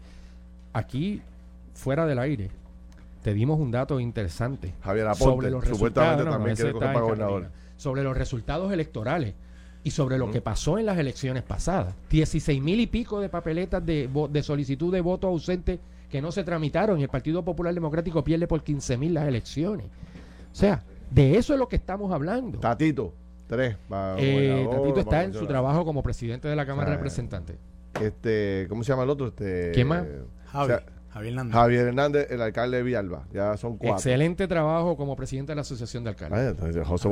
aquí, 0.72 1.22
fuera 1.72 2.04
del 2.04 2.18
aire, 2.18 2.50
te 3.22 3.32
dimos 3.32 3.58
un 3.58 3.70
dato 3.70 4.00
interesante. 4.00 4.74
Javier 4.82 5.06
Aponte, 5.06 5.24
sobre 5.24 5.50
los 5.50 5.64
supuestamente 5.64 6.24
también 6.24 6.56
quiere 6.56 6.72
coger 6.72 6.92
para 6.92 7.00
gobernador. 7.00 7.48
Sobre 7.76 8.02
los 8.02 8.16
resultados 8.16 8.72
electorales 8.72 9.34
y 9.84 9.90
sobre 9.90 10.18
lo 10.18 10.30
que 10.30 10.40
pasó 10.40 10.78
en 10.78 10.86
las 10.86 10.98
elecciones 10.98 11.42
pasadas. 11.42 11.94
16 12.10 12.60
mil 12.62 12.80
y 12.80 12.86
pico 12.86 13.20
de 13.20 13.28
papeletas 13.28 13.84
de, 13.84 14.08
de 14.30 14.42
solicitud 14.42 14.92
de 14.92 15.02
voto 15.02 15.28
ausente 15.28 15.78
que 16.10 16.22
no 16.22 16.32
se 16.32 16.42
tramitaron 16.42 16.98
y 16.98 17.02
el 17.02 17.08
Partido 17.08 17.44
Popular 17.44 17.74
Democrático 17.74 18.24
pierde 18.24 18.46
por 18.46 18.64
15 18.64 18.96
mil 18.96 19.14
las 19.14 19.28
elecciones. 19.28 19.86
O 20.52 20.54
sea, 20.54 20.82
de 21.10 21.36
eso 21.36 21.52
es 21.52 21.58
lo 21.58 21.68
que 21.68 21.76
estamos 21.76 22.12
hablando. 22.12 22.58
Tatito, 22.60 23.12
tres. 23.46 23.76
Eh, 24.16 24.66
Tatito 24.70 25.00
está 25.00 25.22
en 25.22 25.34
su 25.34 25.46
trabajo 25.46 25.84
como 25.84 26.02
presidente 26.02 26.48
de 26.48 26.56
la 26.56 26.64
Cámara 26.64 26.90
de 26.90 26.96
Representantes. 26.96 27.56
Este, 28.00 28.66
¿Cómo 28.68 28.82
se 28.82 28.88
llama 28.92 29.04
el 29.04 29.10
otro? 29.10 29.28
Este, 29.28 29.70
¿Quién 29.72 29.88
más? 29.88 30.04
Javier 31.14 31.32
Hernández. 31.32 31.54
Javier 31.54 31.86
Hernández, 31.86 32.26
el 32.28 32.42
alcalde 32.42 32.78
de 32.78 32.82
Villalba. 32.82 33.28
Ya 33.32 33.56
son 33.56 33.76
cuatro. 33.76 33.94
Excelente 33.94 34.48
trabajo 34.48 34.96
como 34.96 35.14
presidente 35.14 35.52
de 35.52 35.56
la 35.56 35.60
Asociación 35.62 36.02
de 36.02 36.10
Alcaldes. 36.10 36.56
José, 36.84 37.08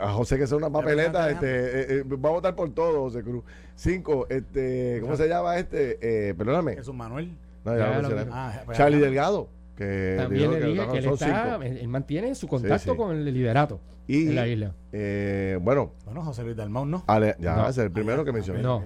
a 0.00 0.12
José 0.12 0.38
que 0.38 0.42
es 0.42 0.50
una 0.50 0.70
papeleta, 0.70 1.30
este, 1.30 1.46
eh, 1.46 1.86
eh, 2.00 2.02
va 2.04 2.30
a 2.30 2.32
votar 2.32 2.56
por 2.56 2.74
todo, 2.74 3.02
José 3.02 3.22
Cruz. 3.22 3.44
Cinco, 3.76 4.26
este, 4.28 4.98
¿cómo 5.00 5.14
se 5.16 5.28
llama 5.28 5.56
este? 5.56 5.98
Eh, 6.02 6.34
perdóname. 6.34 6.74
Jesús 6.74 6.96
Manuel. 6.96 7.36
No, 7.64 7.78
ya 7.78 8.02
ah, 8.32 8.62
pues, 8.66 8.76
Charlie 8.76 8.98
Delgado. 8.98 9.48
Que 9.76 10.16
También 10.18 10.50
le 10.50 10.60
dije 10.60 10.88
que, 10.90 10.98
él, 10.98 11.04
está, 11.06 11.56
él, 11.64 11.88
mantiene 11.88 12.34
su 12.34 12.48
contacto 12.48 12.96
con 12.96 13.16
el 13.16 13.24
liderato 13.24 13.80
y, 14.08 14.28
en 14.28 14.34
la 14.34 14.48
isla. 14.48 14.74
Eh, 14.90 15.58
bueno. 15.62 15.92
Bueno, 16.04 16.24
José 16.24 16.42
Luis 16.42 16.56
Dalmau, 16.56 16.86
¿no? 16.86 17.04
ya, 17.38 17.68
es 17.68 17.78
el 17.78 17.92
primero 17.92 18.24
que 18.24 18.32
mencioné. 18.32 18.62
No. 18.62 18.82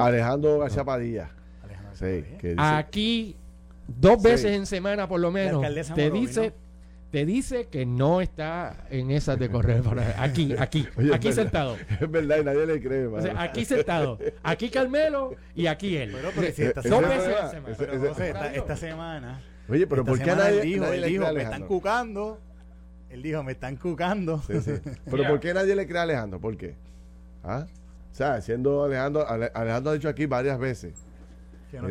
Alejandro 0.00 0.58
García 0.58 0.84
Padilla. 0.84 1.32
Sí, 1.92 2.24
que 2.38 2.54
Aquí 2.58 3.36
dos 3.86 4.22
veces 4.22 4.52
en 4.52 4.66
semana 4.66 5.08
por 5.08 5.20
lo 5.20 5.30
menos 5.30 5.64
te 5.94 6.10
dice 6.10 6.52
te 7.10 7.24
dice 7.24 7.68
que 7.68 7.86
no 7.86 8.20
está 8.20 8.84
en 8.90 9.10
esas 9.10 9.38
de 9.38 9.48
correr 9.48 9.82
aquí 10.18 10.54
aquí 10.58 10.86
aquí 11.14 11.32
sentado. 11.32 11.76
Es 12.00 12.10
verdad 12.10 12.38
y 12.40 12.44
nadie 12.44 12.66
le 12.66 12.82
cree 12.82 13.08
aquí 13.36 13.64
sentado. 13.64 14.18
Aquí 14.42 14.68
Carmelo 14.70 15.34
y 15.54 15.66
aquí 15.66 15.96
él. 15.96 16.12
Dos 16.22 16.36
veces 16.36 16.74
en 16.74 16.82
semana. 16.82 17.74
pero, 17.78 17.92
esta, 17.92 18.54
esta, 18.54 18.76
semana 18.76 19.40
oye 19.68 19.86
pero 19.86 20.04
¿por 20.04 20.18
qué 20.18 20.34
nadie, 20.34 20.60
dijo, 20.60 20.84
nadie 20.84 20.98
le 20.98 21.06
dijo 21.06 21.32
me 21.32 21.42
están 21.42 21.66
cucando 21.66 22.40
él 23.08 23.22
dijo 23.22 23.42
me 23.42 23.52
están 23.52 23.76
cucando 23.76 24.42
sí, 24.42 24.60
sí. 24.60 24.72
pero 25.10 25.26
¿por 25.26 25.40
qué 25.40 25.54
nadie 25.54 25.74
le 25.74 25.86
cree 25.86 26.00
a 26.00 26.02
Alejandro? 26.02 26.40
¿por 26.40 26.56
qué? 26.56 26.74
¿ah? 27.44 27.66
o 28.12 28.14
sea 28.14 28.40
siendo 28.40 28.84
Alejandro 28.84 29.26
Alejandro 29.26 29.92
ha 29.92 29.94
dicho 29.94 30.08
aquí 30.08 30.26
varias 30.26 30.58
veces. 30.58 30.94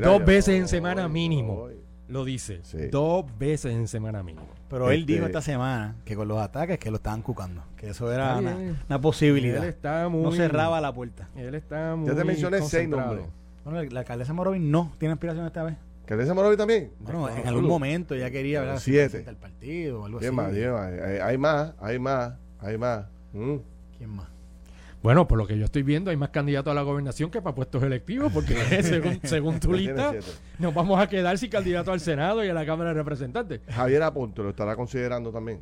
Dos 0.02 0.24
veces 0.26 0.56
en 0.56 0.68
semana 0.68 1.08
mínimo 1.08 1.70
lo 2.08 2.26
dice. 2.26 2.62
Dos 2.92 3.26
veces 3.38 3.74
en 3.74 3.88
semana 3.88 4.24
mínimo. 4.24 4.48
Pero 4.70 4.92
él 4.92 5.06
dijo 5.06 5.26
este 5.26 5.38
esta 5.38 5.42
semana 5.42 5.96
que 6.06 6.16
con 6.16 6.28
los 6.28 6.40
ataques 6.40 6.80
que 6.80 6.90
lo 6.90 6.98
estaban 6.98 7.22
cucando. 7.22 7.64
Que 7.78 7.90
eso 7.90 8.12
era 8.12 8.38
una, 8.38 9.02
posibilidad. 9.02 9.64
no 10.10 10.32
cerraba 10.32 10.82
la 10.82 10.94
puerta. 10.94 11.30
Él 11.36 11.56
está 11.56 11.96
muy 11.96 12.08
Ya 12.08 12.16
te 12.16 12.24
mencioné 12.24 12.62
seis 12.62 12.88
nombres. 12.88 13.26
Bueno, 13.64 13.82
la, 13.82 14.00
alcaldesa 14.02 14.32
Morovis 14.34 14.62
no 14.62 14.92
tiene 15.00 15.14
aspiración 15.14 15.46
esta 15.48 15.64
vez. 15.64 15.76
¿Alcaldesa 16.02 16.36
Morovis 16.36 16.58
también? 16.58 16.92
Bueno, 17.00 17.28
en 17.30 17.48
algún 17.48 17.66
momento 17.66 18.16
ya 18.16 18.30
quería 18.30 18.62
ver 18.62 18.80
siete. 18.80 19.26
el 19.28 19.38
partido 19.38 20.02
o 20.02 20.06
algo 20.06 20.20
así. 20.20 20.30
Más, 20.30 20.54
Hay, 21.24 21.38
más, 21.38 21.74
hay 21.80 21.98
más, 21.98 22.34
hay 22.60 22.78
más. 22.78 23.06
Mm. 23.34 23.56
¿Quién 23.98 24.10
más? 24.12 24.35
Bueno, 25.06 25.28
por 25.28 25.38
lo 25.38 25.46
que 25.46 25.56
yo 25.56 25.66
estoy 25.66 25.84
viendo, 25.84 26.10
hay 26.10 26.18
más 26.18 26.30
candidatos 26.30 26.72
a 26.72 26.74
la 26.74 26.82
gobernación 26.82 27.30
que 27.30 27.40
para 27.40 27.54
puestos 27.54 27.84
electivos, 27.84 28.34
porque 28.34 28.56
según, 29.24 29.60
tu 29.60 29.72
lista, 29.72 30.16
nos 30.58 30.74
vamos 30.74 31.00
a 31.00 31.08
quedar 31.08 31.38
sin 31.38 31.52
candidato 31.52 31.92
al 31.92 32.00
Senado 32.00 32.44
y 32.44 32.50
a 32.50 32.56
la 32.56 32.66
Cámara 32.66 32.90
de 32.90 32.96
Representantes. 32.96 33.62
Javier 33.70 34.02
Aponte 34.02 34.42
lo 34.42 34.50
estará 34.50 34.76
considerando 34.76 35.32
también. 35.32 35.60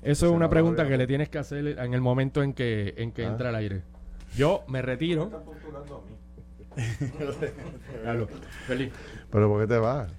Eso 0.00 0.28
es 0.28 0.32
una 0.32 0.48
pregunta 0.48 0.88
que 0.88 0.96
le 0.96 1.06
tienes 1.06 1.28
que 1.28 1.36
hacer 1.36 1.78
en 1.78 1.92
el 1.92 2.00
momento 2.00 2.42
en 2.42 2.54
que, 2.54 2.94
en 2.96 3.12
que 3.12 3.26
ah. 3.26 3.28
entra 3.28 3.50
al 3.50 3.56
aire. 3.56 3.82
Yo 4.34 4.64
me 4.66 4.80
retiro. 4.80 5.30
Feliz. 8.66 8.92
¿Pero 9.30 9.48
por 9.50 9.60
qué 9.60 9.66
te 9.66 9.76
vas? 9.78 10.10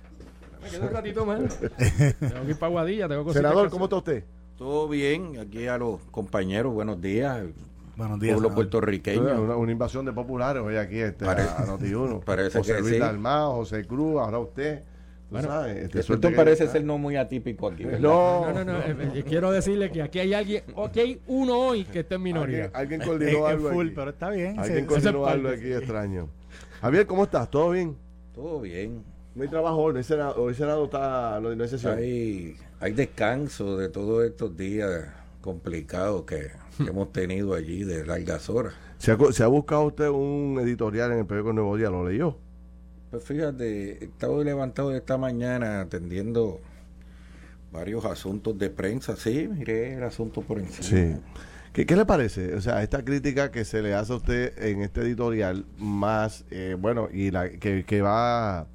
Me 0.62 0.70
quedo 0.70 0.84
un 0.84 0.92
ratito 0.92 1.26
más. 1.26 1.60
tengo 2.20 2.44
que 2.44 2.52
ir 2.52 2.60
para 2.60 2.70
Guadilla, 2.70 3.08
tengo 3.08 3.34
Senador, 3.34 3.72
¿cómo 3.72 3.86
está 3.86 3.96
usted? 3.96 4.24
Todo 4.56 4.88
bien, 4.88 5.40
aquí 5.40 5.66
a 5.66 5.80
los 5.80 6.00
compañeros, 6.12 6.72
buenos 6.76 7.02
días. 7.02 7.44
Buenos 8.00 8.18
días. 8.18 8.36
Pueblo 8.36 8.56
puertorriqueño. 8.56 9.42
Una, 9.42 9.58
una, 9.58 9.72
invasión 9.74 10.06
de 10.06 10.14
populares 10.14 10.64
hoy 10.64 10.78
aquí 10.78 11.00
este, 11.00 11.26
Parece, 11.26 11.50
a 11.50 11.66
Noti1. 11.66 12.24
Parece 12.26 12.58
José 12.58 12.76
que 12.76 12.80
Luis 12.80 12.94
sí. 12.94 13.00
Dalmao, 13.00 13.56
José 13.56 13.84
Cruz, 13.84 14.22
ahora 14.22 14.40
usted. 14.40 14.84
Bueno, 15.30 15.50
sabes, 15.50 15.84
este, 15.84 16.00
esto 16.00 16.20
que- 16.22 16.30
parece 16.30 16.68
ser 16.68 16.86
no 16.86 16.98
muy 16.98 17.18
atípico 17.18 17.68
aquí. 17.68 17.84
¿verdad? 17.84 18.00
No, 18.00 18.54
No, 18.54 18.64
no, 18.64 18.72
no. 18.74 18.80
eh, 18.80 19.12
eh, 19.16 19.24
quiero 19.28 19.52
decirle 19.52 19.92
que 19.92 20.02
aquí 20.02 20.18
hay 20.20 20.34
alguien, 20.34 20.64
aquí 20.82 21.00
hay 21.02 21.22
uno 21.28 21.60
hoy 21.60 21.84
que 21.84 22.00
está 22.00 22.16
en 22.16 22.24
minoría. 22.24 22.72
Alguien, 22.74 23.02
alguien 23.02 23.02
coordinó 23.06 23.46
algo 23.46 23.70
full, 23.70 23.88
aquí. 23.88 23.96
pero 23.96 24.10
está 24.12 24.30
bien. 24.30 24.58
Alguien 24.58 24.80
se- 24.80 24.86
coordinó 24.86 25.22
parte, 25.24 25.38
algo 25.38 25.50
aquí 25.50 25.62
sí. 25.66 25.74
extraño. 25.74 26.30
Javier, 26.80 27.06
¿cómo 27.06 27.24
estás? 27.26 27.52
¿Todo 27.52 27.72
bien? 27.72 27.98
Todo 28.34 28.62
bien. 28.62 29.04
No 29.36 29.44
hay 29.44 29.50
trabajo 29.50 29.76
hoy, 29.76 29.92
no 29.92 29.98
hay 29.98 30.04
Senado, 30.06 30.42
hoy 30.42 30.54
Senado 30.56 30.86
está, 30.86 31.38
no, 31.42 31.54
no 31.54 31.64
hay 31.64 31.70
sesión. 31.70 31.98
Hay, 31.98 32.56
hay 32.80 32.94
descanso 32.94 33.78
de 33.78 33.90
todos 33.90 34.26
estos 34.26 34.56
días 34.56 35.06
complicados 35.42 36.24
que, 36.24 36.52
que 36.78 36.90
hemos 36.90 37.12
tenido 37.14 37.54
allí 37.54 37.84
de 37.84 38.06
largas 38.06 38.50
horas. 38.50 38.74
¿Se 38.98 39.12
ha, 39.12 39.18
co- 39.18 39.32
se 39.32 39.44
ha 39.44 39.48
buscado 39.48 39.84
usted 39.84 40.10
un 40.10 40.60
editorial 40.62 41.12
en 41.12 41.20
el 41.20 41.26
periódico 41.26 41.54
Nuevo 41.54 41.78
Día? 41.78 41.90
¿Lo 41.90 42.08
leyó? 42.08 42.38
Pues 43.12 43.24
fíjate, 43.24 44.04
estaba 44.04 44.44
levantado 44.44 44.96
esta 44.96 45.18
mañana 45.18 45.82
atendiendo 45.82 46.60
varios 47.72 48.06
asuntos 48.06 48.58
de 48.58 48.70
prensa. 48.70 49.16
Sí, 49.16 49.48
miré 49.48 49.94
el 49.96 50.04
asunto 50.04 50.42
por 50.42 50.60
encima. 50.60 50.84
Sí. 50.84 51.22
¿Qué, 51.74 51.86
qué 51.86 51.96
le 51.96 52.06
parece? 52.06 52.56
O 52.56 52.62
sea, 52.62 52.82
esta 52.84 53.06
crítica 53.06 53.52
que 53.52 53.64
se 53.64 53.82
le 53.82 53.94
hace 53.94 54.12
a 54.12 54.16
usted 54.18 54.54
en 54.62 54.82
este 54.82 55.02
editorial, 55.02 55.66
más, 55.78 56.44
eh, 56.50 56.76
bueno, 56.80 57.10
y 57.14 57.32
la 57.32 57.50
que, 57.50 57.86
que 57.86 58.02
va 58.02 58.68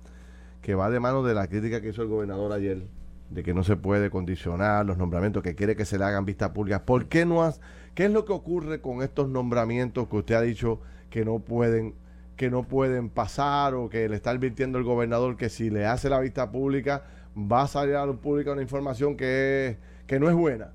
que 0.62 0.74
va 0.74 0.88
de 0.90 0.98
mano 0.98 1.22
de 1.22 1.34
la 1.34 1.46
crítica 1.46 1.80
que 1.82 1.90
hizo 1.90 2.02
el 2.02 2.08
gobernador 2.08 2.50
ayer, 2.52 2.86
de 3.30 3.42
que 3.42 3.54
no 3.54 3.64
se 3.64 3.76
puede 3.76 4.10
condicionar 4.10 4.86
los 4.86 4.96
nombramientos, 4.98 5.42
que 5.42 5.54
quiere 5.54 5.76
que 5.76 5.84
se 5.84 5.98
le 5.98 6.04
hagan 6.04 6.24
vistas 6.24 6.50
públicas. 6.50 6.82
¿Por 6.82 7.06
qué 7.06 7.24
no 7.26 7.42
has, 7.42 7.60
qué 7.94 8.04
es 8.06 8.10
lo 8.10 8.24
que 8.24 8.32
ocurre 8.32 8.80
con 8.80 9.02
estos 9.02 9.28
nombramientos 9.28 10.08
que 10.08 10.16
usted 10.16 10.34
ha 10.34 10.40
dicho 10.42 10.80
que 11.10 11.24
no 11.24 11.38
pueden 11.40 11.94
que 12.36 12.50
no 12.50 12.64
pueden 12.64 13.10
pasar 13.10 13.74
o 13.74 13.88
que 13.88 14.08
le 14.08 14.16
está 14.16 14.30
advirtiendo 14.30 14.76
el 14.76 14.82
gobernador 14.84 15.36
que 15.36 15.48
si 15.48 15.70
le 15.70 15.86
hace 15.86 16.08
la 16.08 16.18
vista 16.18 16.50
pública 16.50 17.04
va 17.36 17.62
a 17.62 17.68
salir 17.68 17.94
a 17.94 18.04
la 18.04 18.12
pública 18.12 18.50
una 18.50 18.62
información 18.62 19.16
que, 19.16 19.68
es- 19.68 19.76
que 20.08 20.18
no 20.18 20.28
es 20.28 20.34
buena? 20.34 20.72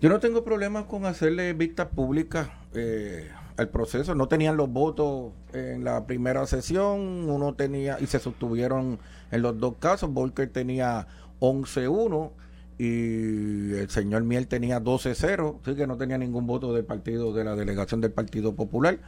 Yo 0.00 0.08
no 0.08 0.18
tengo 0.18 0.42
problemas 0.44 0.84
con 0.86 1.04
hacerle 1.06 1.52
vistas 1.52 1.86
públicas 1.88 2.48
eh, 2.74 3.30
al 3.56 3.68
proceso. 3.68 4.14
No 4.16 4.26
tenían 4.26 4.56
los 4.56 4.68
votos 4.68 5.32
en 5.52 5.84
la 5.84 6.04
primera 6.06 6.44
sesión, 6.46 7.30
uno 7.30 7.54
tenía 7.54 7.98
y 8.00 8.06
se 8.06 8.18
sostuvieron 8.18 8.98
en 9.32 9.42
los 9.42 9.58
dos 9.58 9.74
casos. 9.80 10.12
Volker 10.12 10.48
tenía 10.50 11.08
11-1 11.40 12.30
y 12.78 13.72
el 13.74 13.90
señor 13.90 14.22
Miel 14.24 14.46
tenía 14.46 14.80
12-0, 14.80 15.58
así 15.62 15.74
que 15.74 15.86
no 15.86 15.96
tenía 15.96 16.18
ningún 16.18 16.46
voto 16.46 16.72
del 16.72 16.84
partido 16.84 17.32
de 17.32 17.44
la 17.44 17.54
delegación 17.56 18.00
del 18.00 18.12
Partido 18.12 18.54
Popular. 18.54 18.98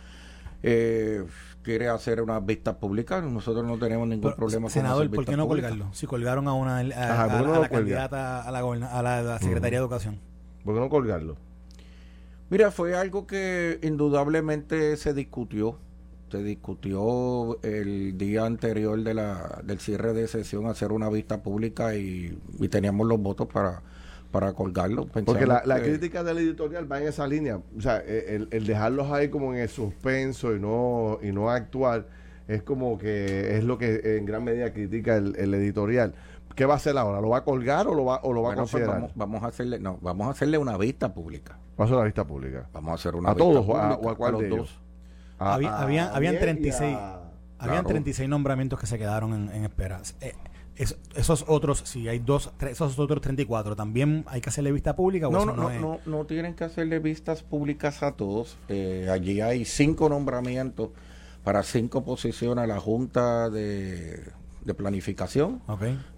Eh, 0.62 1.24
quiere 1.62 1.88
hacer 1.88 2.22
unas 2.22 2.44
vistas 2.44 2.76
públicas, 2.76 3.22
nosotros 3.22 3.66
no 3.66 3.78
tenemos 3.78 4.06
ningún 4.08 4.22
Pero, 4.30 4.36
problema 4.36 4.62
con 4.62 4.70
senador, 4.70 5.10
¿por 5.10 5.24
qué 5.26 5.36
no 5.36 5.46
públicas. 5.46 5.70
colgarlo? 5.72 5.94
Si 5.94 6.06
colgaron 6.06 6.48
a 6.48 6.54
una 6.54 6.78
a, 6.78 6.80
a- 6.80 7.12
Ajá, 7.24 7.24
¿por 7.24 7.32
qué 7.32 7.36
a 7.36 7.54
no 7.54 7.60
la 7.60 7.68
candidata 7.68 8.42
a 8.42 8.50
la, 8.50 8.60
goberna- 8.62 8.88
a 8.90 9.02
la, 9.02 9.18
a 9.18 9.22
la 9.22 9.38
Secretaría 9.40 9.78
de 9.78 9.82
Educación. 9.84 10.18
¿Por 10.64 10.74
qué 10.74 10.80
no 10.80 10.88
colgarlo? 10.88 11.36
Mira, 12.50 12.70
fue 12.70 12.94
algo 12.96 13.26
que 13.26 13.78
indudablemente 13.82 14.96
se 14.96 15.12
discutió. 15.14 15.78
Se 16.30 16.42
discutió 16.42 17.62
el 17.62 18.18
día 18.18 18.44
anterior 18.44 19.00
de 19.02 19.14
la, 19.14 19.60
del 19.64 19.78
cierre 19.78 20.12
de 20.14 20.26
sesión 20.26 20.66
hacer 20.66 20.90
una 20.90 21.08
vista 21.08 21.42
pública 21.42 21.94
y, 21.94 22.36
y 22.58 22.68
teníamos 22.68 23.06
los 23.06 23.20
votos 23.20 23.46
para, 23.46 23.82
para 24.32 24.52
colgarlo. 24.52 25.06
Porque 25.06 25.46
la, 25.46 25.62
la 25.64 25.76
que- 25.80 25.90
crítica 25.90 26.24
del 26.24 26.38
editorial 26.38 26.90
va 26.90 27.00
en 27.00 27.08
esa 27.08 27.26
línea. 27.28 27.60
O 27.76 27.80
sea, 27.80 28.02
eh, 28.04 28.34
el, 28.36 28.48
el 28.50 28.66
dejarlos 28.66 29.12
ahí 29.12 29.28
como 29.28 29.52
en 29.54 29.60
el 29.60 29.68
suspenso 29.68 30.54
y 30.56 30.60
no, 30.60 31.18
y 31.22 31.30
no 31.30 31.50
actuar 31.50 32.08
es 32.48 32.62
como 32.62 32.98
que 32.98 33.56
es 33.56 33.64
lo 33.64 33.78
que 33.78 34.16
en 34.18 34.26
gran 34.26 34.42
medida 34.44 34.72
critica 34.72 35.16
el, 35.16 35.36
el 35.36 35.54
editorial. 35.54 36.14
¿Qué 36.56 36.66
va 36.66 36.74
a 36.74 36.76
hacer 36.76 36.96
ahora? 36.98 37.20
¿Lo 37.20 37.28
va 37.30 37.38
a 37.38 37.44
colgar 37.44 37.86
o 37.86 37.94
lo 37.94 38.04
va, 38.04 38.20
o 38.22 38.32
lo 38.32 38.42
va 38.42 38.48
Bueno, 38.50 38.62
a 38.62 38.64
pues 38.64 38.72
considerar? 38.72 38.96
vamos, 38.96 39.12
vamos 39.14 39.42
a 39.42 39.46
hacerle, 39.48 39.78
no, 39.78 39.98
vamos 40.02 40.26
a 40.26 40.30
hacerle 40.30 40.58
una 40.58 40.76
vista 40.78 41.12
pública. 41.14 41.58
va 41.78 41.84
a 41.84 41.86
hacer 41.86 41.96
una 41.96 42.04
vista 42.04 42.24
pública. 42.26 42.68
Vamos 42.72 42.90
a 42.90 42.94
hacer 42.94 43.14
una 43.14 43.30
¿A 43.30 43.34
vista 43.34 43.44
todos 43.48 43.68
o 43.68 43.76
a- 43.76 43.94
o 43.96 44.08
a 44.10 44.16
cuál 44.16 44.32
los 44.32 44.40
de 44.42 44.46
ellos? 44.48 44.58
dos. 44.58 44.80
A- 45.38 45.54
Había- 45.54 45.70
a- 45.76 45.82
habían- 45.82 46.08
habían 46.14 46.32
Miel 46.34 46.42
y 46.42 46.46
36. 46.46 46.96
a- 46.96 47.20
Habían 47.58 47.76
Claro. 47.84 47.88
36 47.88 48.28
nombramientos 48.28 48.78
que 48.78 48.86
se 48.86 48.98
quedaron 48.98 49.32
en, 49.32 49.48
en 49.54 49.64
espera. 49.64 50.02
Eh, 50.20 50.34
es- 50.76 50.98
esos 51.14 51.44
otros, 51.48 51.78
si 51.86 52.08
hay 52.08 52.18
dos, 52.18 52.52
tres, 52.58 52.72
esos 52.72 52.98
otros 52.98 53.20
34, 53.22 53.74
¿también 53.76 54.24
hay 54.28 54.40
que 54.40 54.50
hacerle 54.50 54.70
vista 54.72 54.94
pública? 54.96 55.28
o 55.28 55.30
No, 55.30 55.38
eso 55.38 55.46
no, 55.46 55.54
no, 55.56 55.70
es? 55.70 55.80
no, 55.80 55.98
no 56.04 56.24
tienen 56.26 56.54
que 56.54 56.64
hacerle 56.64 56.98
vistas 56.98 57.42
públicas 57.42 58.02
a 58.02 58.12
todos. 58.12 58.58
Eh, 58.68 59.08
allí 59.10 59.40
hay 59.40 59.64
cinco 59.64 60.08
nombramientos 60.08 60.90
para 61.42 61.62
cinco 61.62 62.04
posiciones 62.04 62.64
a 62.64 62.66
la 62.66 62.80
Junta 62.80 63.48
de, 63.50 64.20
de 64.64 64.74
Planificación. 64.74 65.62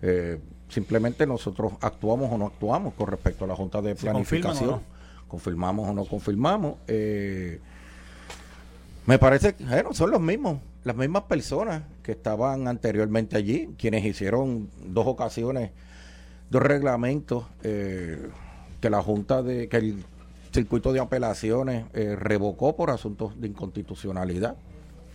Eh, 0.02 0.40
simplemente 0.68 1.26
nosotros 1.26 1.74
actuamos 1.80 2.32
o 2.32 2.38
no 2.38 2.46
actuamos 2.46 2.94
con 2.94 3.06
respecto 3.08 3.44
a 3.44 3.48
la 3.48 3.54
Junta 3.54 3.82
de 3.82 3.94
¿Se 3.96 4.10
confirman 4.10 4.52
Planificación. 4.52 4.80
o 4.80 5.28
Confirmamos 5.28 5.88
o 5.88 5.92
no 5.92 6.04
confirmamos. 6.06 6.76
Eh, 6.88 7.60
me 9.06 9.18
parece 9.18 9.54
que 9.54 9.64
bueno, 9.64 9.94
son 9.94 10.10
los 10.10 10.20
mismos, 10.20 10.58
las 10.84 10.96
mismas 10.96 11.24
personas 11.24 11.82
que 12.02 12.12
estaban 12.12 12.68
anteriormente 12.68 13.36
allí, 13.36 13.74
quienes 13.78 14.04
hicieron 14.04 14.68
dos 14.84 15.06
ocasiones, 15.06 15.70
dos 16.50 16.62
reglamentos 16.62 17.46
eh, 17.62 18.28
que 18.80 18.90
la 18.90 19.02
Junta 19.02 19.42
de, 19.42 19.68
que 19.68 19.76
el 19.76 20.04
circuito 20.52 20.92
de 20.92 21.00
apelaciones 21.00 21.86
eh, 21.94 22.16
revocó 22.16 22.76
por 22.76 22.90
asuntos 22.90 23.40
de 23.40 23.48
inconstitucionalidad. 23.48 24.56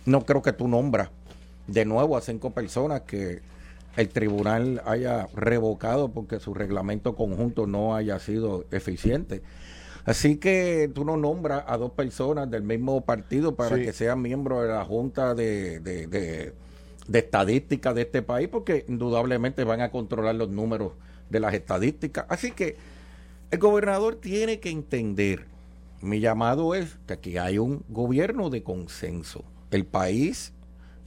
No 0.06 0.24
creo 0.24 0.42
que 0.42 0.52
tú 0.52 0.68
nombras 0.68 1.10
de 1.66 1.84
nuevo 1.84 2.16
a 2.16 2.20
cinco 2.20 2.50
personas 2.50 3.02
que 3.02 3.40
el 3.96 4.08
tribunal 4.08 4.82
haya 4.86 5.26
revocado 5.34 6.10
porque 6.10 6.40
su 6.40 6.54
reglamento 6.54 7.14
conjunto 7.14 7.66
no 7.66 7.94
haya 7.94 8.18
sido 8.18 8.64
eficiente. 8.70 9.42
Así 10.04 10.36
que 10.36 10.90
tú 10.94 11.04
no 11.04 11.16
nombras 11.16 11.64
a 11.66 11.76
dos 11.76 11.92
personas 11.92 12.50
del 12.50 12.62
mismo 12.62 13.02
partido 13.02 13.54
para 13.54 13.76
Sí. 13.76 13.82
que 13.84 13.92
sean 13.92 14.20
miembros 14.20 14.62
de 14.62 14.68
la 14.68 14.84
Junta 14.84 15.34
de, 15.34 15.78
de, 15.80 16.06
de- 16.08 16.54
de 17.08 17.18
Estadística 17.18 17.92
de 17.94 18.02
este 18.02 18.22
país, 18.22 18.48
porque 18.48 18.84
indudablemente 18.88 19.64
van 19.64 19.80
a 19.80 19.90
controlar 19.90 20.34
los 20.36 20.48
números 20.48 20.92
de 21.30 21.40
las 21.40 21.52
estadísticas. 21.54 22.26
Así 22.28 22.52
que 22.52 22.76
el 23.50 23.58
gobernador 23.58 24.14
tiene 24.16 24.60
que 24.60 24.70
entender, 24.70 25.46
mi 26.00 26.20
llamado 26.20 26.74
es 26.74 26.98
que 27.06 27.12
aquí 27.14 27.38
hay 27.38 27.58
un 27.58 27.84
gobierno 27.88 28.50
de 28.50 28.62
consenso. 28.62 29.44
El 29.70 29.84
país 29.84 30.52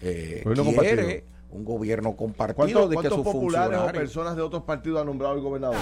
eh, 0.01 0.41
quiere 0.43 0.63
compartido. 0.63 1.21
un 1.51 1.65
gobierno 1.65 2.15
compartido 2.15 2.55
¿Cuántos, 2.55 2.89
de 2.89 2.97
que 2.97 3.15
sus 3.15 3.23
populares 3.23 3.33
o 3.33 3.71
funcionarios 3.71 3.93
personas 3.93 4.35
de 4.35 4.41
otros 4.41 4.63
partidos 4.63 5.01
ha 5.01 5.05
nombrado 5.05 5.35
el 5.35 5.41
gobernador? 5.41 5.77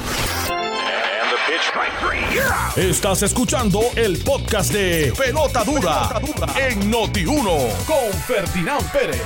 Estás 2.77 3.21
escuchando 3.23 3.81
el 3.97 4.17
podcast 4.23 4.71
de 4.71 5.11
Pelota 5.17 5.65
Dura, 5.65 6.09
en 6.57 6.89
Noti1 6.89 7.85
con 7.85 8.13
Ferdinand 8.21 8.89
Pérez. 8.93 9.21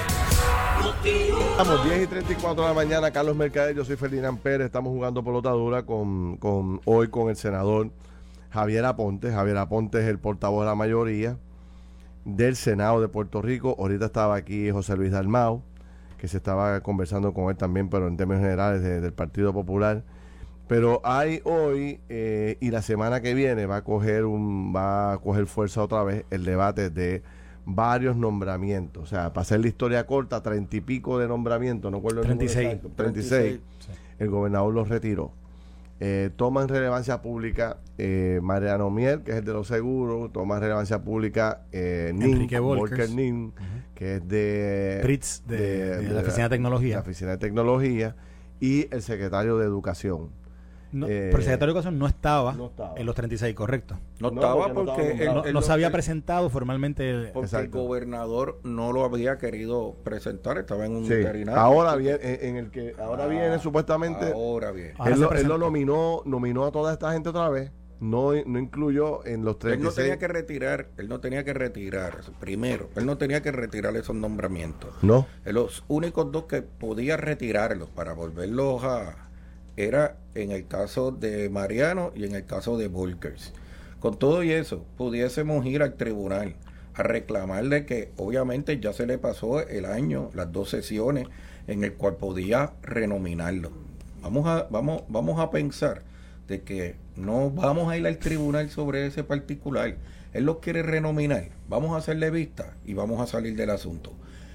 Estamos 1.51 1.83
10 1.85 2.03
y 2.03 2.07
34 2.07 2.63
de 2.63 2.67
la 2.69 2.73
mañana, 2.73 3.11
Carlos 3.11 3.35
Mercader, 3.35 3.75
yo 3.75 3.85
soy 3.85 3.97
Ferdinand 3.97 4.39
Pérez, 4.39 4.65
estamos 4.65 4.91
jugando 4.93 5.23
pelota 5.23 5.51
dura 5.51 5.83
con, 5.83 6.37
con 6.37 6.81
hoy 6.85 7.07
con 7.09 7.29
el 7.29 7.35
senador 7.35 7.91
Javier 8.49 8.85
Aponte. 8.85 9.31
Javier 9.31 9.57
Aponte 9.57 9.99
es 9.99 10.07
el 10.07 10.17
portavoz 10.17 10.61
de 10.61 10.65
la 10.69 10.75
mayoría 10.75 11.37
del 12.25 12.55
Senado 12.55 12.99
de 12.99 13.09
Puerto 13.09 13.43
Rico. 13.43 13.75
Ahorita 13.77 14.05
estaba 14.07 14.35
aquí 14.35 14.71
José 14.71 14.95
Luis 14.97 15.11
Dalmau, 15.11 15.61
que 16.17 16.27
se 16.27 16.37
estaba 16.37 16.79
conversando 16.81 17.33
con 17.35 17.51
él 17.51 17.57
también, 17.57 17.89
pero 17.89 18.07
en 18.07 18.17
términos 18.17 18.41
generales 18.41 18.81
de- 18.81 19.01
del 19.01 19.13
Partido 19.13 19.53
Popular. 19.53 20.01
Pero 20.67 20.99
hay 21.03 21.41
hoy 21.45 21.99
eh, 22.09 22.57
y 22.59 22.71
la 22.71 22.81
semana 22.81 23.21
que 23.21 23.33
viene 23.33 23.65
va 23.65 23.77
a 23.77 23.83
coger 23.83 24.25
un 24.25 24.73
va 24.75 25.13
a 25.13 25.17
coger 25.19 25.45
fuerza 25.47 25.81
otra 25.83 26.03
vez 26.03 26.25
el 26.29 26.43
debate 26.43 26.89
de 26.89 27.23
varios 27.65 28.17
nombramientos. 28.17 29.03
O 29.03 29.05
sea, 29.05 29.31
para 29.33 29.43
hacer 29.43 29.61
la 29.61 29.67
historia 29.67 30.05
corta, 30.05 30.41
treinta 30.43 30.75
y 30.75 30.81
pico 30.81 31.19
de 31.19 31.27
nombramientos, 31.27 31.89
no 31.91 31.97
recuerdo 31.97 32.21
el 32.21 32.27
número 32.29 32.39
36. 32.51 32.65
exacto, 32.67 32.91
36. 32.95 33.59
El 34.19 34.29
gobernador 34.29 34.73
los 34.73 34.89
retiró. 34.89 35.31
Eh, 35.99 36.29
toma 36.35 36.61
en 36.61 36.67
relevancia 36.67 37.21
pública 37.23 37.77
eh, 37.97 38.39
Mariano 38.43 38.91
Miel, 38.91 39.21
que 39.23 39.31
es 39.31 39.37
el 39.37 39.45
de 39.45 39.53
los 39.53 39.67
seguros, 39.67 40.31
toma 40.31 40.55
en 40.57 40.61
relevancia 40.61 41.01
pública 41.01 41.61
eh, 41.71 42.11
Nin, 42.13 42.33
Enrique. 42.33 42.59
Volker 42.59 43.09
Nin, 43.09 43.51
que 43.95 44.17
es 44.17 44.27
de, 44.27 44.99
Pritz, 45.01 45.41
de- 45.47 45.97
de 45.97 46.09
la 46.13 46.21
Oficina 46.21 46.43
de 46.43 46.49
Tecnología. 46.49 46.95
la 46.97 47.01
Oficina 47.01 47.31
de 47.31 47.37
Tecnología, 47.37 48.15
y 48.59 48.93
el 48.93 49.01
secretario 49.01 49.57
de 49.57 49.65
Educación. 49.65 50.29
No, 50.91 51.05
Eh, 51.07 51.27
pero 51.31 51.37
el 51.37 51.43
secretario 51.43 51.73
de 51.73 51.79
Educación 51.79 51.99
no 51.99 52.07
estaba, 52.07 52.53
no 52.53 52.67
estaba. 52.67 52.93
en 52.97 53.05
los 53.05 53.13
36, 53.15 53.53
correcto. 53.55 53.97
No, 54.19 54.31
No, 54.31 54.35
estaba 54.41 54.55
porque 54.55 54.73
no 54.73 54.85
porque, 54.85 55.11
él- 55.25 55.55
él 55.57 55.63
se 55.63 55.71
había 55.73 55.87
él- 55.87 55.91
presentado 55.93 56.49
formalmente. 56.49 57.09
el- 57.09 57.31
porque 57.33 57.45
Exacto. 57.47 57.65
el 57.79 57.83
gobernador 57.87 58.59
no 58.63 58.91
lo 58.93 59.03
había 59.03 59.37
querido 59.37 59.95
presentar, 60.03 60.57
estaba 60.57 60.85
en 60.85 60.95
un 60.95 61.03
Sí. 61.05 61.09
veterinario. 61.15 61.59
Ahora 61.61 61.95
viene, 61.95 62.19
en, 62.21 62.55
el 62.55 62.71
que 62.71 62.93
ahora 62.99 63.27
viene 63.27 63.59
supuestamente, 63.59 64.31
Ahora 64.31 64.71
bien. 64.71 64.93
Ahora 64.97 65.11
él, 65.11 65.17
se 65.17 65.21
lo, 65.23 65.31
él 65.33 65.47
lo 65.47 65.57
nominó, 65.57 66.21
nominó 66.25 66.65
a 66.65 66.71
toda 66.71 66.93
esta 66.93 67.11
gente 67.13 67.29
otra 67.29 67.49
vez, 67.49 67.71
no, 67.99 68.31
no 68.45 68.59
incluyó 68.59 69.25
en 69.25 69.43
los 69.43 69.55
Él 69.55 69.81
no 69.81 69.89
36. 69.91 69.95
tenía 69.95 70.19
que 70.19 70.27
retirar, 70.27 70.89
él 70.97 71.09
no 71.09 71.19
tenía 71.19 71.43
que 71.43 71.53
retirar, 71.53 72.17
primero, 72.39 72.89
él 72.95 73.05
no 73.07 73.17
tenía 73.17 73.41
que 73.41 73.51
retirar 73.51 73.95
esos 73.97 74.15
nombramientos. 74.15 74.91
No. 75.01 75.25
Los 75.45 75.83
únicos 75.87 76.31
dos 76.31 76.43
que 76.45 76.61
podía 76.61 77.17
retirarlos 77.17 77.89
para 77.89 78.13
volverlos 78.13 78.83
a 78.83 79.26
era 79.77 80.17
en 80.35 80.51
el 80.51 80.67
caso 80.67 81.11
de 81.11 81.49
Mariano 81.49 82.11
y 82.15 82.25
en 82.25 82.35
el 82.35 82.45
caso 82.45 82.77
de 82.77 82.87
Volkers. 82.87 83.53
Con 83.99 84.17
todo 84.17 84.43
y 84.43 84.51
eso, 84.51 84.85
pudiésemos 84.97 85.65
ir 85.65 85.81
al 85.81 85.95
tribunal 85.95 86.55
a 86.93 87.03
reclamarle 87.03 87.85
que 87.85 88.11
obviamente 88.17 88.79
ya 88.79 88.91
se 88.91 89.05
le 89.05 89.17
pasó 89.17 89.61
el 89.61 89.85
año, 89.85 90.31
las 90.33 90.51
dos 90.51 90.69
sesiones 90.69 91.27
en 91.67 91.83
el 91.83 91.93
cual 91.93 92.15
podía 92.15 92.73
renominarlo. 92.81 93.71
Vamos 94.21 94.47
a, 94.47 94.67
vamos, 94.69 95.03
vamos 95.07 95.39
a 95.39 95.51
pensar 95.51 96.01
de 96.47 96.61
que 96.61 96.95
no 97.15 97.51
vamos 97.51 97.91
a 97.91 97.97
ir 97.97 98.07
al 98.07 98.17
tribunal 98.17 98.69
sobre 98.69 99.05
ese 99.05 99.23
particular. 99.23 99.95
Él 100.33 100.45
lo 100.45 100.59
quiere 100.59 100.81
renominar. 100.81 101.49
Vamos 101.69 101.93
a 101.93 101.97
hacerle 101.97 102.29
vista 102.29 102.75
y 102.85 102.93
vamos 102.93 103.21
a 103.21 103.27
salir 103.27 103.55
del 103.55 103.69
asunto. 103.69 104.13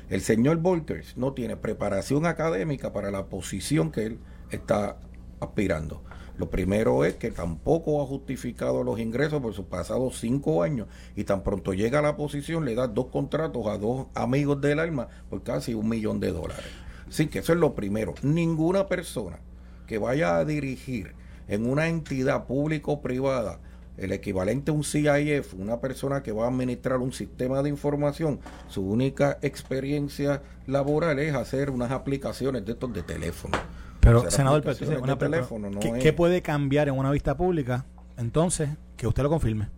El 0.08 0.20
señor 0.20 0.58
Volkers 0.58 1.16
no 1.16 1.32
tiene 1.32 1.56
preparación 1.56 2.26
académica 2.26 2.92
para 2.92 3.10
la 3.10 3.26
posición 3.26 3.90
que 3.90 4.06
él 4.06 4.18
está 4.50 4.98
aspirando. 5.42 6.02
Lo 6.38 6.48
primero 6.48 7.04
es 7.04 7.14
que 7.16 7.30
tampoco 7.30 8.02
ha 8.02 8.06
justificado 8.06 8.82
los 8.82 8.98
ingresos 8.98 9.42
por 9.42 9.52
sus 9.52 9.66
pasados 9.66 10.18
cinco 10.18 10.62
años 10.62 10.88
y 11.14 11.24
tan 11.24 11.42
pronto 11.42 11.74
llega 11.74 11.98
a 11.98 12.02
la 12.02 12.16
posición 12.16 12.64
le 12.64 12.74
da 12.74 12.88
dos 12.88 13.06
contratos 13.06 13.66
a 13.66 13.76
dos 13.76 14.06
amigos 14.14 14.60
del 14.60 14.78
alma 14.78 15.08
por 15.28 15.42
casi 15.42 15.74
un 15.74 15.88
millón 15.88 16.20
de 16.20 16.32
dólares. 16.32 16.64
Así 17.06 17.26
que 17.26 17.40
eso 17.40 17.52
es 17.52 17.58
lo 17.58 17.74
primero. 17.74 18.14
Ninguna 18.22 18.86
persona 18.86 19.40
que 19.86 19.98
vaya 19.98 20.38
a 20.38 20.44
dirigir 20.44 21.14
en 21.48 21.68
una 21.68 21.88
entidad 21.88 22.46
público-privada 22.46 23.60
el 23.98 24.12
equivalente 24.12 24.70
a 24.70 24.74
un 24.74 24.84
CIF, 24.84 25.54
una 25.54 25.80
persona 25.80 26.22
que 26.22 26.32
va 26.32 26.44
a 26.44 26.48
administrar 26.48 26.98
un 26.98 27.12
sistema 27.12 27.62
de 27.62 27.68
información, 27.68 28.40
su 28.68 28.82
única 28.82 29.38
experiencia 29.42 30.42
laboral 30.66 31.18
es 31.18 31.34
hacer 31.34 31.70
unas 31.70 31.90
aplicaciones 31.90 32.64
de 32.64 32.72
estos 32.72 32.92
de 32.92 33.02
teléfono. 33.02 33.58
Pero, 34.02 34.28
senador, 34.32 34.62
pero 34.62 34.72
entonces, 34.72 35.00
una 35.00 35.16
teléfono, 35.16 35.70
no 35.70 35.78
¿qué, 35.78 36.12
puede 36.12 36.42
cambiar 36.42 36.88
en 36.88 36.98
una 36.98 37.12
vista 37.12 37.36
pública? 37.36 37.86
Entonces, 38.16 38.68
que 38.96 39.06
usted 39.06 39.22
lo 39.22 39.30
confirme. 39.30 39.68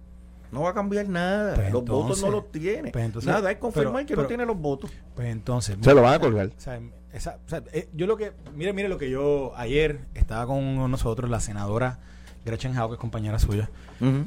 No 0.50 0.62
va 0.62 0.70
a 0.70 0.74
cambiar 0.74 1.08
nada. 1.08 1.54
Pues 1.54 1.70
los 1.70 1.84
votos 1.84 2.22
no 2.22 2.30
los 2.30 2.50
tiene. 2.50 2.90
pues 2.90 3.04
entonces- 3.04 3.30
nada, 3.30 3.50
es 3.50 3.58
confirmar 3.58 3.92
pero- 3.92 4.06
que 4.06 4.14
pero- 4.14 4.22
no 4.22 4.28
tiene 4.28 4.46
los 4.46 4.58
votos. 4.58 4.90
Pues 5.14 5.28
entonces. 5.28 5.76
Se 5.80 5.94
lo 5.94 6.00
van 6.00 6.14
a 6.14 6.18
colgar. 6.18 6.46
O 6.56 6.60
sea, 6.60 6.80
esa- 7.12 7.38
o 7.44 7.48
sea, 7.48 7.62
eh, 7.72 7.88
yo 7.92 8.06
lo 8.06 8.16
que. 8.16 8.32
Mire, 8.54 8.72
mire 8.72 8.88
lo 8.88 8.96
que 8.96 9.10
yo. 9.10 9.52
Ayer 9.56 10.00
estaba 10.14 10.46
con 10.46 10.90
nosotros 10.90 11.28
la 11.28 11.40
senadora 11.40 11.98
Gretchen 12.46 12.76
Howe, 12.78 12.88
que 12.88 12.94
es 12.94 13.00
compañera 13.00 13.38
suya. 13.38 13.70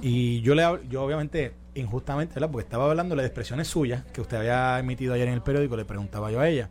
Y 0.02 0.42
yo 0.42 0.54
le 0.54 0.64
yo 0.90 1.04
obviamente, 1.04 1.54
injustamente, 1.76 2.36
¿verdad? 2.36 2.52
Porque 2.52 2.66
estaba 2.66 2.90
hablando 2.90 3.16
de 3.16 3.24
expresiones 3.26 3.68
suyas 3.68 4.04
que 4.14 4.22
usted 4.22 4.38
había 4.38 4.78
emitido 4.80 5.14
ayer 5.16 5.28
en 5.28 5.34
el 5.34 5.42
periódico, 5.42 5.76
le 5.76 5.86
preguntaba 5.86 6.30
yo 6.32 6.40
a 6.40 6.48
ella. 6.50 6.70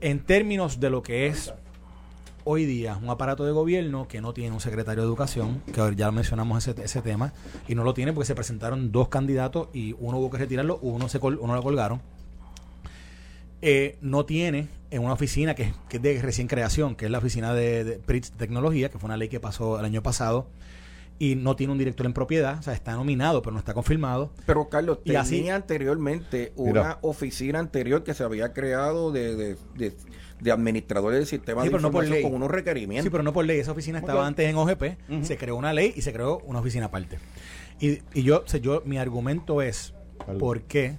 En 0.00 0.20
términos 0.24 0.80
de 0.80 0.90
lo 0.90 1.02
que 1.02 1.26
es 1.26 1.52
hoy 2.50 2.64
día 2.64 2.96
un 2.96 3.10
aparato 3.10 3.44
de 3.44 3.52
gobierno 3.52 4.08
que 4.08 4.22
no 4.22 4.32
tiene 4.32 4.52
un 4.54 4.60
secretario 4.60 5.02
de 5.02 5.06
educación, 5.06 5.60
que 5.70 5.94
ya 5.96 6.10
mencionamos 6.10 6.66
ese, 6.66 6.82
ese 6.82 7.02
tema, 7.02 7.34
y 7.68 7.74
no 7.74 7.84
lo 7.84 7.92
tiene 7.92 8.14
porque 8.14 8.26
se 8.26 8.34
presentaron 8.34 8.90
dos 8.90 9.08
candidatos 9.08 9.68
y 9.74 9.94
uno 9.98 10.16
hubo 10.18 10.30
que 10.30 10.38
retirarlo, 10.38 10.78
uno, 10.80 11.10
se 11.10 11.20
col- 11.20 11.38
uno 11.42 11.54
lo 11.54 11.62
colgaron. 11.62 12.00
Eh, 13.60 13.98
no 14.00 14.24
tiene 14.24 14.68
en 14.90 15.02
una 15.04 15.12
oficina 15.12 15.54
que, 15.54 15.64
es- 15.64 15.74
que 15.90 15.96
es 15.98 16.02
de 16.02 16.22
recién 16.22 16.46
creación, 16.48 16.94
que 16.96 17.04
es 17.06 17.10
la 17.10 17.18
oficina 17.18 17.52
de, 17.52 17.84
de 17.84 17.98
PRITS 17.98 18.30
Tecnología, 18.32 18.88
que 18.88 18.98
fue 18.98 19.08
una 19.08 19.16
ley 19.18 19.28
que 19.28 19.40
pasó 19.40 19.78
el 19.78 19.84
año 19.84 20.02
pasado, 20.02 20.46
y 21.18 21.34
no 21.34 21.54
tiene 21.56 21.72
un 21.72 21.78
director 21.78 22.06
en 22.06 22.12
propiedad, 22.14 22.60
o 22.60 22.62
sea, 22.62 22.72
está 22.74 22.94
nominado, 22.94 23.42
pero 23.42 23.52
no 23.52 23.58
está 23.58 23.74
confirmado. 23.74 24.30
Pero 24.46 24.68
Carlos, 24.68 25.00
Y 25.04 25.16
así- 25.16 25.36
tenía 25.38 25.56
anteriormente 25.56 26.52
una 26.56 26.70
Mira. 26.80 26.98
oficina 27.02 27.58
anterior 27.58 28.04
que 28.04 28.14
se 28.14 28.22
había 28.22 28.52
creado 28.52 29.10
de, 29.10 29.34
de, 29.34 29.56
de, 29.76 29.92
de 30.40 30.52
administradores 30.52 31.18
del 31.18 31.26
sistema 31.26 31.62
Sí, 31.62 31.68
de 31.68 31.70
pero 31.72 31.82
no 31.82 31.90
por 31.90 32.04
información 32.04 32.14
ley. 32.14 32.22
con 32.22 32.34
unos 32.34 32.50
requerimientos. 32.50 33.04
Sí, 33.04 33.10
pero 33.10 33.22
no 33.22 33.32
por 33.32 33.44
ley. 33.44 33.58
Esa 33.60 33.72
oficina 33.72 33.98
estaba 33.98 34.26
antes 34.26 34.48
en 34.48 34.56
OGP, 34.56 35.22
se 35.22 35.36
creó 35.36 35.56
una 35.56 35.72
ley 35.72 35.92
y 35.96 36.02
se 36.02 36.12
creó 36.12 36.38
una 36.46 36.60
oficina 36.60 36.86
aparte. 36.86 37.18
Y, 37.80 37.98
y 38.14 38.22
yo, 38.22 38.42
o 38.44 38.48
sea, 38.48 38.60
yo, 38.60 38.82
mi 38.84 38.98
argumento 38.98 39.62
es. 39.62 39.94
¿por 40.38 40.62
qué? 40.62 40.96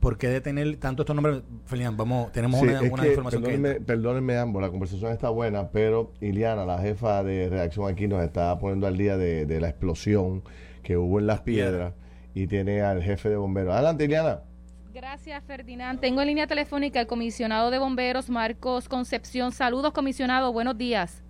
¿Por 0.00 0.18
qué 0.18 0.28
detener 0.28 0.76
tanto 0.76 1.02
estos 1.02 1.16
nombres? 1.16 1.42
Felian, 1.66 1.96
vamos, 1.96 2.30
tenemos 2.32 2.60
Sí, 2.60 2.66
una, 2.66 2.80
es 2.82 2.92
una 2.92 3.02
que, 3.02 3.08
información 3.10 3.42
que 3.42 3.48
perdónenme, 3.48 3.76
entra. 3.76 3.86
perdónenme 3.86 4.36
ambos, 4.38 4.62
la 4.62 4.70
conversación 4.70 5.10
está 5.12 5.30
buena, 5.30 5.70
pero 5.70 6.12
Iliana, 6.20 6.64
la 6.66 6.78
jefa 6.78 7.24
de 7.24 7.48
redacción 7.48 7.88
aquí, 7.90 8.06
nos 8.06 8.22
está 8.22 8.56
poniendo 8.58 8.86
al 8.86 8.96
día 8.98 9.16
de, 9.16 9.46
de 9.46 9.60
la 9.60 9.68
explosión 9.68 10.42
que 10.82 10.96
hubo 10.96 11.18
en 11.18 11.26
Las 11.26 11.40
Piedras 11.40 11.94
y 12.34 12.46
tiene 12.46 12.82
al 12.82 13.02
jefe 13.02 13.30
de 13.30 13.36
bomberos. 13.36 13.72
Adelante, 13.74 14.04
Iliana. 14.04 14.42
Gracias, 14.96 15.44
Ferdinand. 15.44 16.00
Tengo 16.00 16.22
en 16.22 16.28
línea 16.28 16.46
telefónica 16.46 17.00
al 17.00 17.06
comisionado 17.06 17.70
de 17.70 17.78
bomberos, 17.78 18.30
Marcos 18.30 18.88
Concepción. 18.88 19.52
Saludos, 19.52 19.92
comisionado. 19.92 20.54
Buenos 20.54 20.78
días. 20.78 21.22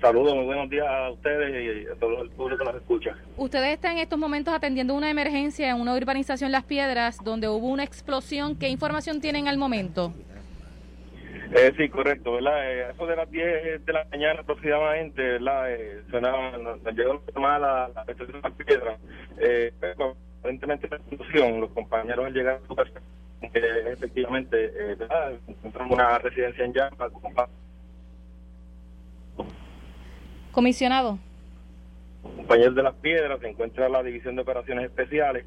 Saludos, 0.00 0.34
muy 0.34 0.44
buenos 0.44 0.68
días 0.68 0.84
a 0.84 1.12
ustedes 1.12 1.86
y 1.86 1.86
a 1.86 1.94
todo 1.94 2.22
el 2.22 2.30
público 2.30 2.58
que 2.58 2.72
nos 2.72 2.82
escucha. 2.82 3.16
Ustedes 3.36 3.74
están 3.74 3.92
en 3.92 3.98
estos 3.98 4.18
momentos 4.18 4.52
atendiendo 4.52 4.94
una 4.94 5.10
emergencia 5.10 5.70
en 5.70 5.80
una 5.80 5.94
urbanización 5.94 6.50
Las 6.50 6.64
Piedras 6.64 7.22
donde 7.22 7.48
hubo 7.48 7.68
una 7.68 7.84
explosión. 7.84 8.58
¿Qué 8.58 8.68
información 8.68 9.20
tienen 9.20 9.46
al 9.46 9.56
momento? 9.56 10.12
Eh, 11.54 11.72
sí, 11.76 11.88
correcto, 11.88 12.32
¿verdad? 12.32 12.68
Eh, 12.68 12.90
eso 12.92 13.06
de 13.06 13.14
las 13.14 13.30
10 13.30 13.86
de 13.86 13.92
la 13.92 14.06
mañana 14.10 14.40
aproximadamente, 14.40 15.22
¿verdad? 15.22 15.72
Eh, 15.72 16.02
sonaba, 16.10 16.58
nos, 16.58 16.82
llegó 16.96 17.12
la 17.12 17.32
llamada 17.32 17.84
a 17.84 17.88
la 17.94 18.00
estación 18.08 18.42
de 18.42 18.48
las 18.48 18.52
piedras. 18.54 18.98
Eh, 19.38 19.72
pero, 19.78 20.16
aparentemente 20.44 20.86
la 20.90 20.96
explosión, 20.96 21.58
los 21.58 21.70
compañeros 21.70 22.26
al 22.26 22.34
llegar 22.34 22.60
a 22.62 22.66
su 22.66 22.76
casa, 22.76 23.00
eh, 23.40 23.92
efectivamente, 23.92 24.70
eh, 24.74 24.96
una 25.88 26.18
residencia 26.18 26.66
en 26.66 26.74
llamas, 26.74 27.10
Comisionado. 30.52 31.18
compañeros 32.22 32.74
de 32.74 32.82
las 32.82 32.94
piedras, 32.96 33.40
se 33.40 33.48
encuentra 33.48 33.88
la 33.88 34.02
División 34.02 34.36
de 34.36 34.42
Operaciones 34.42 34.84
Especiales, 34.84 35.46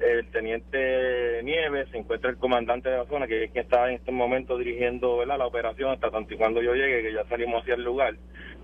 el 0.00 0.26
teniente 0.30 1.42
Nieves, 1.44 1.90
se 1.90 1.98
encuentra 1.98 2.30
el 2.30 2.38
comandante 2.38 2.88
de 2.88 2.96
la 2.96 3.06
zona, 3.06 3.26
que 3.26 3.44
es 3.44 3.50
quien 3.50 3.64
está 3.64 3.88
en 3.88 3.96
este 3.96 4.12
momento 4.12 4.56
dirigiendo 4.56 5.18
¿verdad? 5.18 5.36
la 5.38 5.46
operación, 5.46 5.90
hasta 5.90 6.10
tanto 6.10 6.32
y 6.32 6.38
cuando 6.38 6.62
yo 6.62 6.74
llegue, 6.74 7.02
que 7.02 7.12
ya 7.12 7.24
salimos 7.26 7.60
hacia 7.60 7.74
el 7.74 7.84
lugar. 7.84 8.14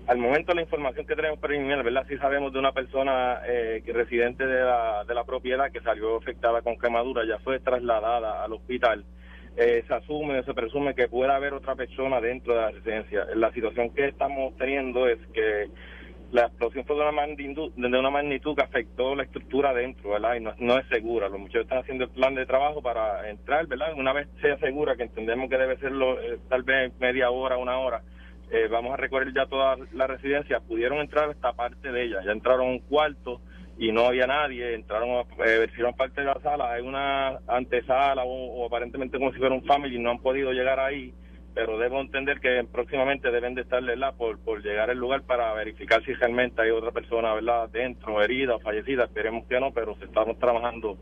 Al 0.07 0.19
momento 0.19 0.53
la 0.53 0.61
información 0.61 1.07
que 1.07 1.15
tenemos 1.15 1.39
preliminar, 1.39 1.83
¿verdad? 1.83 2.05
Sí 2.07 2.15
sabemos 2.17 2.53
de 2.53 2.59
una 2.59 2.71
persona 2.73 3.41
eh, 3.47 3.81
que 3.83 3.91
residente 3.91 4.45
de 4.45 4.61
la, 4.61 5.03
de 5.03 5.15
la 5.15 5.23
propiedad 5.23 5.71
que 5.71 5.81
salió 5.81 6.17
afectada 6.17 6.61
con 6.61 6.77
quemadura, 6.77 7.25
ya 7.25 7.39
fue 7.39 7.59
trasladada 7.59 8.43
al 8.43 8.53
hospital. 8.53 9.03
Eh, 9.57 9.83
se 9.87 9.93
asume, 9.95 10.43
se 10.43 10.53
presume 10.53 10.93
que 10.93 11.07
pueda 11.07 11.35
haber 11.35 11.53
otra 11.53 11.75
persona 11.75 12.21
dentro 12.21 12.53
de 12.53 12.61
la 12.61 12.71
residencia. 12.71 13.25
La 13.35 13.51
situación 13.51 13.89
que 13.95 14.09
estamos 14.09 14.55
teniendo 14.57 15.07
es 15.07 15.17
que 15.33 15.69
la 16.31 16.47
explosión 16.47 16.85
fue 16.85 16.97
de 16.97 17.01
una 17.01 17.11
magnitud, 17.11 17.71
de 17.75 17.87
una 17.87 18.09
magnitud 18.11 18.55
que 18.55 18.63
afectó 18.63 19.15
la 19.15 19.23
estructura 19.23 19.73
dentro, 19.73 20.11
¿verdad? 20.11 20.35
Y 20.35 20.39
no, 20.41 20.53
no 20.59 20.77
es 20.77 20.87
segura. 20.87 21.29
Los 21.29 21.39
muchachos 21.39 21.63
están 21.63 21.79
haciendo 21.79 22.03
el 22.03 22.09
plan 22.11 22.35
de 22.35 22.45
trabajo 22.45 22.81
para 22.81 23.27
entrar, 23.29 23.65
¿verdad? 23.65 23.93
Una 23.95 24.13
vez 24.13 24.27
sea 24.39 24.57
segura, 24.59 24.95
que 24.95 25.03
entendemos 25.03 25.49
que 25.49 25.57
debe 25.57 25.77
ser 25.77 25.93
eh, 25.93 26.37
tal 26.47 26.61
vez 26.61 26.93
media 26.99 27.31
hora, 27.31 27.57
una 27.57 27.79
hora, 27.79 28.03
eh, 28.51 28.67
vamos 28.69 28.93
a 28.93 28.97
recorrer 28.97 29.33
ya 29.33 29.45
toda 29.45 29.77
la 29.93 30.07
residencia. 30.07 30.59
Pudieron 30.59 30.99
entrar 30.99 31.29
esta 31.29 31.53
parte 31.53 31.91
de 31.91 32.03
ella. 32.03 32.21
Ya 32.25 32.31
entraron 32.31 32.67
a 32.67 32.71
un 32.71 32.79
cuarto 32.79 33.41
y 33.77 33.91
no 33.91 34.05
había 34.05 34.27
nadie. 34.27 34.75
Entraron, 34.75 35.09
a, 35.09 35.45
eh, 35.45 35.67
hicieron 35.71 35.93
parte 35.95 36.21
de 36.21 36.27
la 36.27 36.39
sala. 36.41 36.71
Hay 36.73 36.81
una 36.81 37.39
antesala 37.47 38.23
o, 38.25 38.65
aparentemente 38.65 39.17
como 39.17 39.31
si 39.31 39.39
fuera 39.39 39.55
un 39.55 39.65
family. 39.65 39.99
No 39.99 40.11
han 40.11 40.19
podido 40.19 40.51
llegar 40.51 40.79
ahí 40.79 41.13
pero 41.53 41.77
debo 41.79 42.01
entender 42.01 42.41
que 42.41 42.65
próximamente 42.69 43.31
deben 43.31 43.55
de 43.55 43.61
estar 43.61 43.81
¿verdad? 43.81 44.13
Por, 44.17 44.37
por 44.39 44.61
llegar 44.61 44.89
al 44.89 44.97
lugar 44.97 45.21
para 45.21 45.53
verificar 45.53 46.03
si 46.03 46.13
realmente 46.13 46.61
hay 46.61 46.69
otra 46.69 46.91
persona 46.91 47.33
¿verdad? 47.33 47.69
dentro, 47.69 48.21
herida 48.21 48.55
o 48.55 48.59
fallecida. 48.59 49.05
Esperemos 49.05 49.47
que 49.47 49.57
no, 49.61 49.71
pero 49.71 49.95
estamos 50.01 50.37
trabajando 50.37 50.97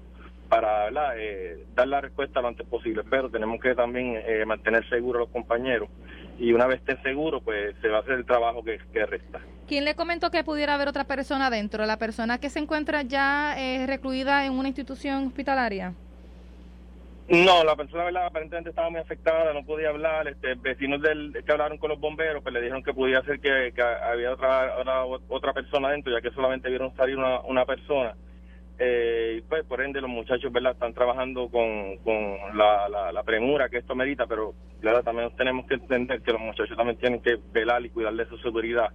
para. 0.49 1.15
Eh, 1.17 1.65
dar 1.73 1.87
la 1.87 2.01
respuesta 2.01 2.39
lo 2.41 2.49
antes 2.49 2.67
posible. 2.67 3.03
Pero 3.09 3.31
tenemos 3.31 3.59
que 3.59 3.73
también 3.73 4.15
eh, 4.15 4.45
mantener 4.45 4.87
seguros 4.89 5.21
a 5.21 5.23
los 5.23 5.29
compañeros 5.29 5.89
y 6.39 6.53
una 6.53 6.67
vez 6.67 6.79
esté 6.79 7.01
seguro, 7.01 7.41
pues 7.41 7.75
se 7.81 7.87
va 7.87 7.97
a 7.97 8.01
hacer 8.01 8.13
el 8.13 8.25
trabajo 8.25 8.63
que, 8.63 8.79
que 8.91 9.05
resta. 9.05 9.39
¿Quién 9.67 9.85
le 9.85 9.95
comentó 9.95 10.29
que 10.31 10.43
pudiera 10.43 10.75
haber 10.75 10.87
otra 10.87 11.05
persona 11.05 11.49
dentro? 11.49 11.85
¿La 11.85 11.97
persona 11.97 12.37
que 12.37 12.49
se 12.49 12.59
encuentra 12.59 13.01
ya 13.03 13.55
eh, 13.57 13.85
recluida 13.87 14.45
en 14.45 14.53
una 14.53 14.67
institución 14.67 15.27
hospitalaria? 15.27 15.93
No, 17.29 17.63
la 17.63 17.75
persona 17.75 18.03
¿verdad? 18.03 18.25
aparentemente 18.25 18.71
estaba 18.71 18.89
muy 18.89 18.99
afectada, 18.99 19.53
no 19.53 19.63
podía 19.63 19.89
hablar. 19.89 20.27
Este, 20.27 20.55
vecinos 20.55 21.01
del, 21.01 21.33
que 21.45 21.51
hablaron 21.51 21.77
con 21.77 21.89
los 21.89 21.99
bomberos, 21.99 22.43
pues 22.43 22.53
le 22.53 22.61
dijeron 22.61 22.83
que 22.83 22.93
podía 22.93 23.21
ser 23.23 23.39
que, 23.39 23.73
había 23.81 24.33
otra, 24.33 24.77
otra, 24.77 25.05
otra 25.29 25.53
persona 25.53 25.89
dentro, 25.89 26.11
ya 26.11 26.21
que 26.21 26.35
solamente 26.35 26.69
vieron 26.69 26.93
salir 26.95 27.17
una, 27.17 27.39
una 27.41 27.65
persona. 27.65 28.15
Eh, 28.79 29.43
pues 29.47 29.63
por 29.65 29.81
ende 29.81 30.01
los 30.01 30.09
muchachos 30.09 30.51
verdad 30.51 30.71
están 30.71 30.95
trabajando 30.95 31.47
con, 31.49 31.97
con 31.97 32.57
la, 32.57 32.89
la, 33.11 33.23
premura 33.23 33.69
que 33.69 33.77
esto 33.77 33.93
merita 33.93 34.25
pero 34.25 34.55
claro 34.81 35.03
también 35.03 35.29
tenemos 35.37 35.67
que 35.67 35.75
entender 35.75 36.23
que 36.23 36.31
los 36.31 36.41
muchachos 36.41 36.75
también 36.75 36.97
tienen 36.97 37.21
que 37.21 37.37
velar 37.51 37.85
y 37.85 37.91
cuidar 37.91 38.13
de 38.15 38.25
su 38.25 38.37
seguridad. 38.39 38.89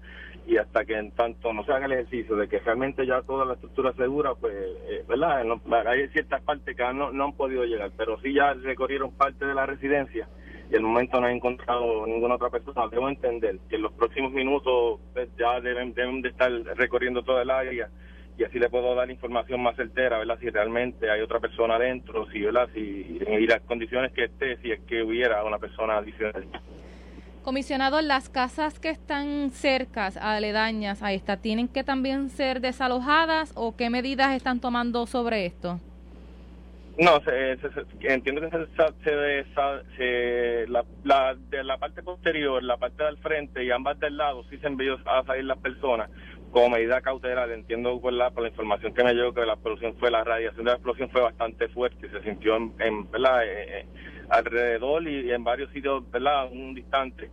Y 0.48 0.56
hasta 0.56 0.84
que 0.84 0.96
en 0.96 1.12
tanto 1.12 1.52
no 1.52 1.62
se 1.64 1.72
haga 1.72 1.86
el 1.86 1.92
ejercicio 1.92 2.34
de 2.34 2.48
que 2.48 2.58
realmente 2.58 3.06
ya 3.06 3.22
toda 3.22 3.44
la 3.44 3.54
estructura 3.54 3.92
segura 3.92 4.34
pues 4.34 4.52
eh, 4.88 5.04
verdad 5.06 5.44
hay 5.86 6.08
ciertas 6.08 6.42
partes 6.42 6.74
que 6.74 6.82
no, 6.92 7.12
no 7.12 7.24
han 7.24 7.32
podido 7.34 7.64
llegar 7.64 7.92
pero 7.96 8.18
sí 8.20 8.32
ya 8.34 8.54
recorrieron 8.54 9.12
parte 9.12 9.46
de 9.46 9.54
la 9.54 9.66
residencia 9.66 10.28
y 10.70 10.74
el 10.74 10.82
momento 10.82 11.20
no 11.20 11.28
he 11.28 11.32
encontrado 11.32 12.04
ninguna 12.06 12.34
otra 12.34 12.50
persona. 12.50 12.88
Debo 12.90 13.08
entender 13.08 13.58
que 13.70 13.76
en 13.76 13.82
los 13.82 13.92
próximos 13.92 14.32
minutos 14.32 15.00
pues, 15.14 15.28
ya 15.38 15.60
deben, 15.60 15.94
deben 15.94 16.20
de 16.20 16.30
estar 16.30 16.50
recorriendo 16.76 17.22
toda 17.22 17.42
el 17.42 17.50
área 17.50 17.88
y 18.38 18.44
así 18.44 18.58
le 18.60 18.70
puedo 18.70 18.94
dar 18.94 19.10
información 19.10 19.60
más 19.60 19.74
certera, 19.74 20.18
¿verdad? 20.18 20.38
Si 20.40 20.48
realmente 20.48 21.10
hay 21.10 21.20
otra 21.20 21.40
persona 21.40 21.74
adentro, 21.74 22.30
si, 22.30 22.40
¿verdad? 22.40 22.68
Si, 22.72 22.80
y 22.80 23.46
las 23.48 23.60
condiciones 23.62 24.12
que 24.12 24.24
esté, 24.24 24.56
si 24.58 24.70
es 24.70 24.80
que 24.82 25.02
hubiera 25.02 25.42
una 25.42 25.58
persona 25.58 25.96
adicional. 25.96 26.46
Comisionado, 27.42 28.00
las 28.00 28.28
casas 28.28 28.78
que 28.78 28.90
están 28.90 29.50
cercas, 29.50 30.16
aledañas 30.16 31.02
a 31.02 31.12
esta, 31.12 31.38
¿tienen 31.38 31.66
que 31.66 31.82
también 31.82 32.30
ser 32.30 32.60
desalojadas 32.60 33.52
o 33.56 33.74
qué 33.74 33.90
medidas 33.90 34.36
están 34.36 34.60
tomando 34.60 35.06
sobre 35.06 35.44
esto? 35.44 35.80
No, 36.96 37.20
se, 37.20 37.56
entiendo 38.02 38.40
que 38.40 38.50
se, 39.04 39.46
se, 39.96 40.66
la, 40.68 40.84
la, 41.04 41.34
de 41.34 41.64
la 41.64 41.78
parte 41.78 42.02
posterior, 42.02 42.62
la 42.62 42.76
parte 42.76 43.02
del 43.02 43.18
frente 43.18 43.64
y 43.64 43.70
ambas 43.70 43.98
del 43.98 44.16
lado 44.16 44.44
sí 44.50 44.58
se 44.58 44.66
envió 44.66 44.98
a 45.06 45.24
salir 45.24 45.44
las 45.44 45.58
personas 45.58 46.10
como 46.50 46.70
medida 46.70 47.00
cautelar, 47.00 47.50
entiendo 47.50 48.00
la, 48.10 48.30
por 48.30 48.42
la 48.42 48.48
información 48.48 48.94
que 48.94 49.04
me 49.04 49.14
llegó 49.14 49.34
que 49.34 49.44
la 49.44 49.54
explosión 49.54 49.94
fue, 49.98 50.10
la 50.10 50.24
radiación 50.24 50.64
de 50.64 50.70
la 50.70 50.76
explosión 50.76 51.10
fue 51.10 51.22
bastante 51.22 51.68
fuerte, 51.68 52.06
y 52.06 52.10
se 52.10 52.22
sintió 52.22 52.56
en, 52.56 53.10
¿verdad? 53.10 53.44
Eh, 53.44 53.80
eh, 53.80 53.86
alrededor 54.30 55.06
y, 55.06 55.30
en 55.30 55.44
varios 55.44 55.70
sitios, 55.72 56.10
¿verdad? 56.10 56.50
Un 56.50 56.74
distante. 56.74 57.30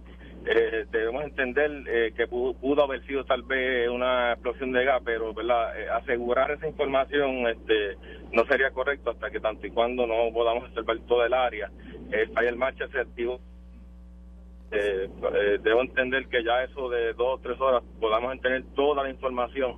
Eh, 0.48 0.86
debemos 0.92 1.24
entender 1.24 2.14
que 2.14 2.28
pudo, 2.28 2.84
haber 2.84 3.04
sido 3.08 3.26
tal 3.26 3.42
vez 3.44 3.90
una 3.90 4.34
explosión 4.34 4.72
de 4.74 4.86
gas, 4.86 5.02
pero 5.04 5.34
¿verdad? 5.34 5.72
asegurar 5.96 6.52
esa 6.52 6.68
información 6.68 7.48
este, 7.48 7.98
no 8.32 8.46
sería 8.46 8.70
correcto 8.70 9.10
hasta 9.10 9.32
que 9.32 9.40
tanto 9.40 9.66
y 9.66 9.72
cuando 9.72 10.06
no 10.06 10.32
podamos 10.32 10.66
observar 10.66 11.00
todo 11.08 11.26
el 11.26 11.34
área. 11.34 11.72
El 12.12 12.30
fire 12.30 12.56
marcha 12.56 12.88
se 12.90 13.00
activó 13.00 13.40
eh, 14.72 15.10
eh, 15.34 15.60
debo 15.62 15.82
entender 15.82 16.28
que 16.28 16.44
ya 16.44 16.64
eso 16.64 16.90
de 16.90 17.14
dos 17.14 17.40
o 17.40 17.42
tres 17.42 17.60
horas 17.60 17.84
podamos 18.00 18.40
tener 18.42 18.64
toda 18.76 19.04
la 19.04 19.10
información, 19.10 19.78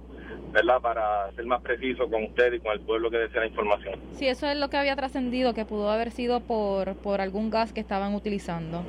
¿verdad? 0.52 0.82
Para 0.82 1.32
ser 1.34 1.45
más 1.45 1.62
preciso 1.62 2.10
con 2.10 2.23
usted 2.23 2.54
y 2.54 2.60
con 2.60 2.71
el 2.71 2.80
pueblo 2.82 3.12
que 3.12 3.17
desea 3.17 3.41
la 3.41 3.47
información. 3.47 4.00
Sí, 4.13 4.28
eso 4.28 4.47
es 4.47 4.58
lo 4.58 4.69
que 4.69 4.78
había 4.78 4.95
trascendido, 4.95 5.54
que 5.54 5.65
pudo 5.65 5.91
haber 5.91 6.12
sido 6.12 6.39
por, 6.41 6.95
por 6.95 7.21
algún 7.21 7.50
gas 7.50 7.73
que 7.73 7.82
estaban 7.82 8.15
utilizando. 8.15 8.84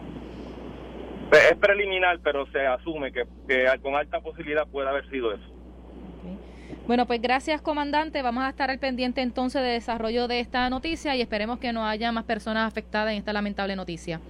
Pues, 1.29 1.51
es 1.51 1.59
preliminar, 1.59 2.21
pero 2.23 2.47
se 2.47 2.67
asume 2.67 3.13
que, 3.13 3.25
que 3.47 3.67
con 3.83 3.95
alta 3.95 4.21
posibilidad 4.21 4.67
puede 4.67 4.89
haber 4.89 5.09
sido 5.11 5.33
eso. 5.33 5.59
Bueno, 6.87 7.07
pues 7.07 7.21
gracias, 7.21 7.61
comandante. 7.61 8.23
Vamos 8.23 8.45
a 8.45 8.49
estar 8.49 8.71
al 8.71 8.79
pendiente 8.79 9.21
entonces 9.21 9.61
de 9.61 9.69
desarrollo 9.69 10.27
de 10.27 10.41
esta 10.41 10.71
noticia 10.71 11.15
y 11.17 11.21
esperemos 11.21 11.59
que 11.59 11.71
no 11.71 11.87
haya 11.87 12.11
más 12.13 12.25
personas 12.25 12.67
afectadas 12.67 13.13
en 13.13 13.19
esta 13.19 13.35
lamentable 13.35 13.77
noticia. 13.77 14.23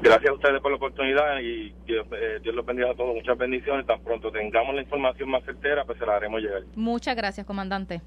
Gracias 0.00 0.30
a 0.30 0.34
ustedes 0.34 0.60
por 0.60 0.70
la 0.70 0.76
oportunidad 0.76 1.38
y 1.40 1.74
Dios, 1.84 2.06
eh, 2.12 2.38
Dios 2.42 2.54
los 2.54 2.64
bendiga 2.64 2.90
a 2.90 2.94
todos. 2.94 3.14
Muchas 3.14 3.36
bendiciones. 3.36 3.86
Tan 3.86 4.00
pronto 4.00 4.30
tengamos 4.30 4.74
la 4.74 4.82
información 4.82 5.30
más 5.30 5.44
certera, 5.44 5.84
pues 5.84 5.98
se 5.98 6.06
la 6.06 6.16
haremos 6.16 6.40
llegar. 6.40 6.62
Muchas 6.74 7.16
gracias, 7.16 7.46
comandante. 7.46 8.00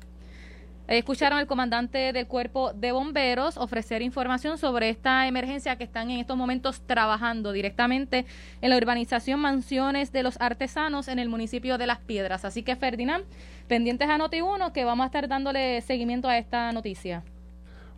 Escucharon 0.87 1.39
al 1.39 1.47
comandante 1.47 2.11
del 2.11 2.27
cuerpo 2.27 2.73
de 2.73 2.91
bomberos 2.91 3.57
ofrecer 3.57 4.01
información 4.01 4.57
sobre 4.57 4.89
esta 4.89 5.25
emergencia 5.27 5.77
que 5.77 5.85
están 5.85 6.09
en 6.09 6.19
estos 6.19 6.35
momentos 6.35 6.81
trabajando 6.85 7.53
directamente 7.53 8.25
en 8.61 8.69
la 8.69 8.77
urbanización 8.77 9.39
Mansiones 9.39 10.11
de 10.11 10.23
los 10.23 10.39
Artesanos 10.41 11.07
en 11.07 11.19
el 11.19 11.29
municipio 11.29 11.77
de 11.77 11.87
Las 11.87 11.99
Piedras. 11.99 12.43
Así 12.43 12.63
que 12.63 12.75
Ferdinand, 12.75 13.23
pendientes 13.67 14.09
a 14.09 14.17
Noti1 14.17 14.73
que 14.73 14.83
vamos 14.83 15.05
a 15.05 15.07
estar 15.07 15.27
dándole 15.29 15.79
seguimiento 15.81 16.27
a 16.27 16.37
esta 16.37 16.71
noticia. 16.73 17.23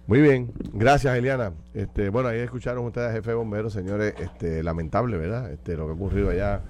Muy 0.05 0.21
bien, 0.21 0.51
gracias 0.73 1.15
Eliana. 1.15 1.53
Este, 1.73 2.09
bueno, 2.09 2.29
ahí 2.29 2.39
escucharon 2.39 2.85
ustedes 2.85 3.13
jefe 3.13 3.29
de 3.29 3.35
bomberos, 3.35 3.71
señores, 3.71 4.13
este, 4.19 4.61
lamentable, 4.61 5.17
¿verdad? 5.17 5.51
Este, 5.51 5.77
lo 5.77 5.85
que 5.85 5.91
ha 5.91 5.95
ocurrido 5.95 6.29
allá 6.29 6.61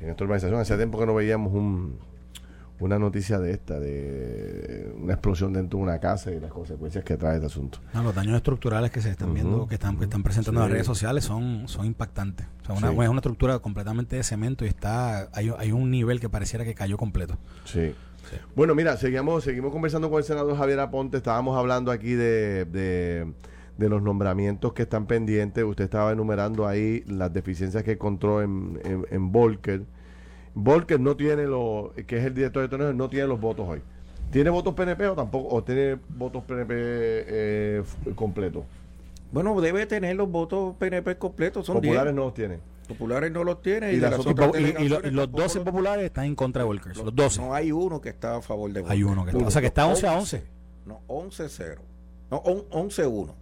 en 0.00 0.08
esta 0.08 0.24
organización. 0.24 0.58
Hace 0.58 0.76
tiempo 0.76 0.98
que 0.98 1.04
no 1.04 1.14
veíamos 1.14 1.52
un, 1.52 1.98
una 2.80 2.98
noticia 2.98 3.38
de 3.38 3.52
esta, 3.52 3.80
de 3.80 4.92
una 4.96 5.14
explosión 5.14 5.52
dentro 5.52 5.78
de 5.78 5.82
una 5.82 5.98
casa 5.98 6.30
y 6.30 6.40
las 6.40 6.50
consecuencias 6.50 7.04
que 7.04 7.16
trae 7.16 7.34
este 7.34 7.46
asunto. 7.46 7.80
los 7.92 8.14
daños 8.14 8.36
estructurales 8.36 8.90
que 8.90 9.00
se 9.00 9.10
están 9.10 9.34
viendo, 9.34 9.66
que 9.66 9.74
están, 9.74 9.98
que 9.98 10.04
están 10.04 10.22
presentando 10.22 10.60
en 10.60 10.64
las 10.64 10.72
redes 10.72 10.86
sociales 10.86 11.24
son, 11.24 11.66
son 11.66 11.86
impactantes. 11.86 12.46
O 12.62 12.78
sea, 12.78 12.90
una, 12.90 13.04
es 13.04 13.08
una 13.10 13.18
estructura 13.18 13.58
completamente 13.58 14.16
de 14.16 14.22
cemento 14.22 14.64
y 14.64 14.68
está 14.68 15.28
hay, 15.32 15.52
hay 15.58 15.72
un 15.72 15.90
nivel 15.90 16.20
que 16.20 16.28
pareciera 16.28 16.64
que 16.64 16.74
cayó 16.74 16.96
completo. 16.96 17.36
Sí. 17.64 17.94
Bueno, 18.54 18.74
mira, 18.74 18.96
seguimos, 18.96 19.44
seguimos 19.44 19.72
conversando 19.72 20.10
con 20.10 20.18
el 20.18 20.24
senador 20.24 20.56
Javier 20.56 20.80
Aponte. 20.80 21.16
Estábamos 21.16 21.56
hablando 21.56 21.90
aquí 21.90 22.12
de, 22.12 22.64
de, 22.64 23.88
los 23.88 24.02
nombramientos 24.02 24.72
que 24.72 24.82
están 24.82 25.06
pendientes. 25.06 25.64
Usted 25.64 25.84
estaba 25.84 26.12
enumerando 26.12 26.66
ahí 26.66 27.04
las 27.06 27.32
deficiencias 27.32 27.84
que 27.84 27.92
encontró 27.92 28.42
en, 28.42 28.80
en, 29.10 29.32
Volker. 29.32 29.82
Volker 30.54 30.98
no 30.98 31.16
tiene 31.16 31.44
lo 31.44 31.92
que 32.06 32.18
es 32.18 32.24
el 32.24 32.34
director 32.34 32.62
de 32.62 32.68
torneos, 32.68 32.94
no 32.94 33.08
tiene 33.08 33.26
los 33.26 33.40
votos 33.40 33.68
hoy. 33.68 33.80
¿Tiene 34.30 34.50
votos 34.50 34.74
PNP 34.74 35.06
o 35.08 35.14
tampoco? 35.14 35.54
¿O 35.54 35.62
tiene 35.62 35.98
votos 36.08 36.44
PNP 36.44 36.74
eh, 36.76 37.82
completos? 38.14 38.64
Bueno, 39.32 39.58
debe 39.60 39.86
tener 39.86 40.16
los 40.16 40.30
votos 40.30 40.74
PNP 40.76 41.16
completos. 41.16 41.66
Son 41.66 41.76
Populares 41.76 42.14
no 42.14 42.24
los 42.24 42.34
tiene. 42.34 42.58
Populares 42.88 43.30
no 43.30 43.44
los 43.44 43.60
tiene. 43.60 43.92
Y, 43.92 43.98
los 43.98 45.30
12 45.30 45.60
populares 45.60 46.06
están 46.06 46.24
en 46.24 46.34
contra 46.34 46.62
de 46.62 46.66
Volkers. 46.66 46.96
Los, 46.96 47.14
12. 47.14 47.40
No 47.40 47.54
hay 47.54 47.70
uno 47.70 48.00
que 48.00 48.08
está 48.08 48.36
a 48.36 48.42
favor 48.42 48.72
de 48.72 48.80
Volkers. 48.80 48.98
Hay 48.98 49.02
uno 49.04 49.24
que 49.24 49.30
está. 49.32 49.46
O 49.46 49.50
sea 49.50 49.60
que 49.60 49.66
está 49.68 49.86
11 49.86 50.06
a 50.06 50.18
11. 50.18 50.44
No, 50.86 51.02
11-0. 51.06 51.76
No, 52.30 52.42
11-1. 52.42 53.34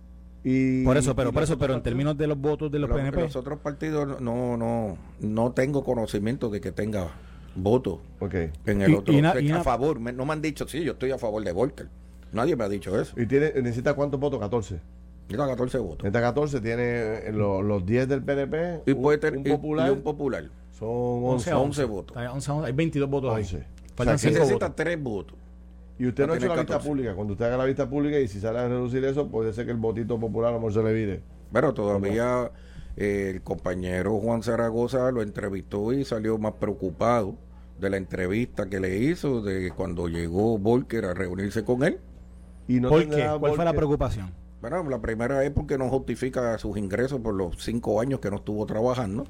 Y, 0.43 0.85
por 0.85 0.97
eso, 0.97 1.17
pero 1.17 1.33
por 1.33 1.43
eso, 1.43 1.59
pero 1.59 1.75
en 1.75 1.83
términos 1.83 2.17
de 2.17 2.27
los 2.27 2.39
votos 2.39 2.71
de 2.71 2.79
los 2.79 2.91
PNP. 2.91 3.21
Los 3.21 3.37
otros 3.37 3.59
partidos 3.61 4.21
no, 4.21 4.57
no, 4.57 4.99
no 5.21 5.53
tengo 5.53 5.83
conocimiento 5.83 6.51
de 6.51 6.61
que 6.61 6.71
tenga 6.71 7.09
votos 7.57 7.99
okay. 8.21 8.51
en 8.67 8.83
el 8.83 8.95
otro. 8.95 9.15
a 9.17 9.63
favor, 9.63 10.01
no 10.01 10.25
me 10.25 10.33
han 10.33 10.43
dicho, 10.43 10.69
sí, 10.69 10.85
yo 10.85 10.93
estoy 10.93 11.11
a 11.11 11.19
favor 11.19 11.43
de 11.43 11.53
Volker. 11.53 11.89
Nadie 12.33 12.55
me 12.55 12.65
ha 12.65 12.69
dicho 12.69 13.01
eso. 13.01 13.19
¿Y 13.21 13.27
tiene, 13.27 13.53
necesita 13.63 13.95
cuántos 13.95 14.21
votos? 14.21 14.39
14. 14.39 14.81
Necesita 15.29 15.47
14 15.49 15.79
votos. 15.79 16.05
Necesita 16.05 16.21
14, 16.21 16.61
tiene 16.61 16.83
eh, 16.83 17.33
los, 17.33 17.85
10 17.85 18.09
del 18.09 18.23
PNP. 18.23 18.83
Y 18.87 18.95
puede 18.95 19.19
tener 19.19 19.39
un 19.39 19.45
popular. 19.45 19.89
Y 19.89 19.91
un 19.91 20.03
popular. 20.03 20.45
Son 20.79 20.89
11, 20.89 21.55
11, 21.55 21.85
votos. 21.85 22.17
hay 22.17 22.73
22 22.73 23.11
votos 23.11 23.33
11. 23.35 23.57
ahí. 23.57 23.65
Faltan 23.95 24.15
o 24.17 24.19
sea, 24.19 24.31
necesita 24.31 24.75
3 24.75 25.03
votos. 25.03 25.37
Y 25.99 26.07
usted 26.07 26.27
no 26.27 26.35
ha 26.35 26.37
hecho 26.37 26.49
la 26.49 26.57
vista 26.57 26.79
pública. 26.79 27.15
Cuando 27.15 27.33
usted 27.33 27.47
haga 27.47 27.57
la 27.57 27.65
vista 27.65 27.89
pública 27.89 28.19
y 28.19 28.29
si 28.29 28.41
sale 28.41 28.59
a 28.59 28.69
reducir 28.69 29.05
eso, 29.05 29.29
puede 29.29 29.53
ser 29.53 29.65
que 29.65 29.73
el 29.73 29.79
votito 29.79 30.19
popular 30.21 30.55
a 30.55 30.59
lo 30.59 30.71
se 30.71 30.83
le 30.83 30.93
vire. 30.93 31.23
Pero 31.53 31.73
todavía 31.73 32.51
eh, 32.97 33.33
el 33.35 33.43
compañero 33.43 34.19
Juan 34.19 34.43
Zaragoza 34.43 35.11
lo 35.11 35.23
entrevistó 35.23 35.93
y 35.93 36.05
salió 36.05 36.37
más 36.39 36.53
preocupado 36.55 37.37
de 37.81 37.91
la 37.91 37.97
entrevista 37.97 38.69
que 38.69 38.81
le 38.81 38.99
hizo 38.99 39.43
de 39.43 39.71
cuando 39.71 40.09
llegó 40.09 40.59
Volker 40.59 41.07
a 41.07 41.15
reunirse 41.15 41.65
con 41.65 41.83
él. 41.83 41.99
¿Y 42.69 42.81
no 42.81 42.91
¿Por 42.91 43.09
qué? 43.09 43.27
¿Cuál 43.39 43.55
fue 43.55 43.65
la 43.65 43.73
preocupación? 43.73 44.33
Bueno, 44.61 44.83
la 44.89 45.01
primera 45.01 45.45
es 45.45 45.51
porque 45.51 45.79
no 45.79 45.89
justifica 45.89 46.57
sus 46.59 46.77
ingresos 46.77 47.21
por 47.21 47.35
los 47.35 47.57
cinco 47.63 48.01
años 48.01 48.21
que 48.21 48.31
no 48.31 48.37
estuvo 48.37 48.65
trabajando. 48.67 49.27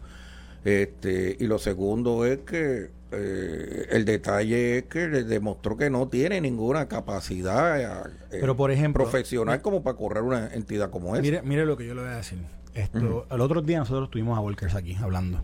Este, 0.65 1.37
y 1.39 1.47
lo 1.47 1.59
segundo 1.59 2.25
es 2.25 2.39
que 2.39 2.91
eh, 3.13 3.87
el 3.91 4.05
detalle 4.05 4.79
es 4.79 4.85
que 4.85 5.07
le 5.07 5.23
demostró 5.23 5.77
que 5.77 5.91
no 5.91 6.09
tiene 6.09 6.41
ninguna 6.41 6.89
capacidad 6.89 7.81
eh, 7.81 8.11
Pero 8.31 8.57
por 8.57 8.73
ejemplo, 8.73 9.05
profesional 9.05 9.63
como 9.63 9.85
para 9.85 9.97
correr 9.97 10.25
una 10.25 10.53
entidad 10.53 10.91
como 10.91 11.15
esa. 11.15 11.23
Mire, 11.23 11.43
mire 11.43 11.65
lo 11.65 11.77
que 11.77 11.87
yo 11.87 11.95
le 11.95 12.03
voy 12.03 12.11
a 12.11 12.17
decir. 12.17 12.39
Esto, 12.75 13.27
El 13.31 13.41
otro 13.41 13.63
día 13.63 13.79
nosotros 13.79 14.09
estuvimos 14.09 14.37
a 14.37 14.41
Volkers 14.41 14.75
aquí 14.75 14.97
hablando 15.01 15.43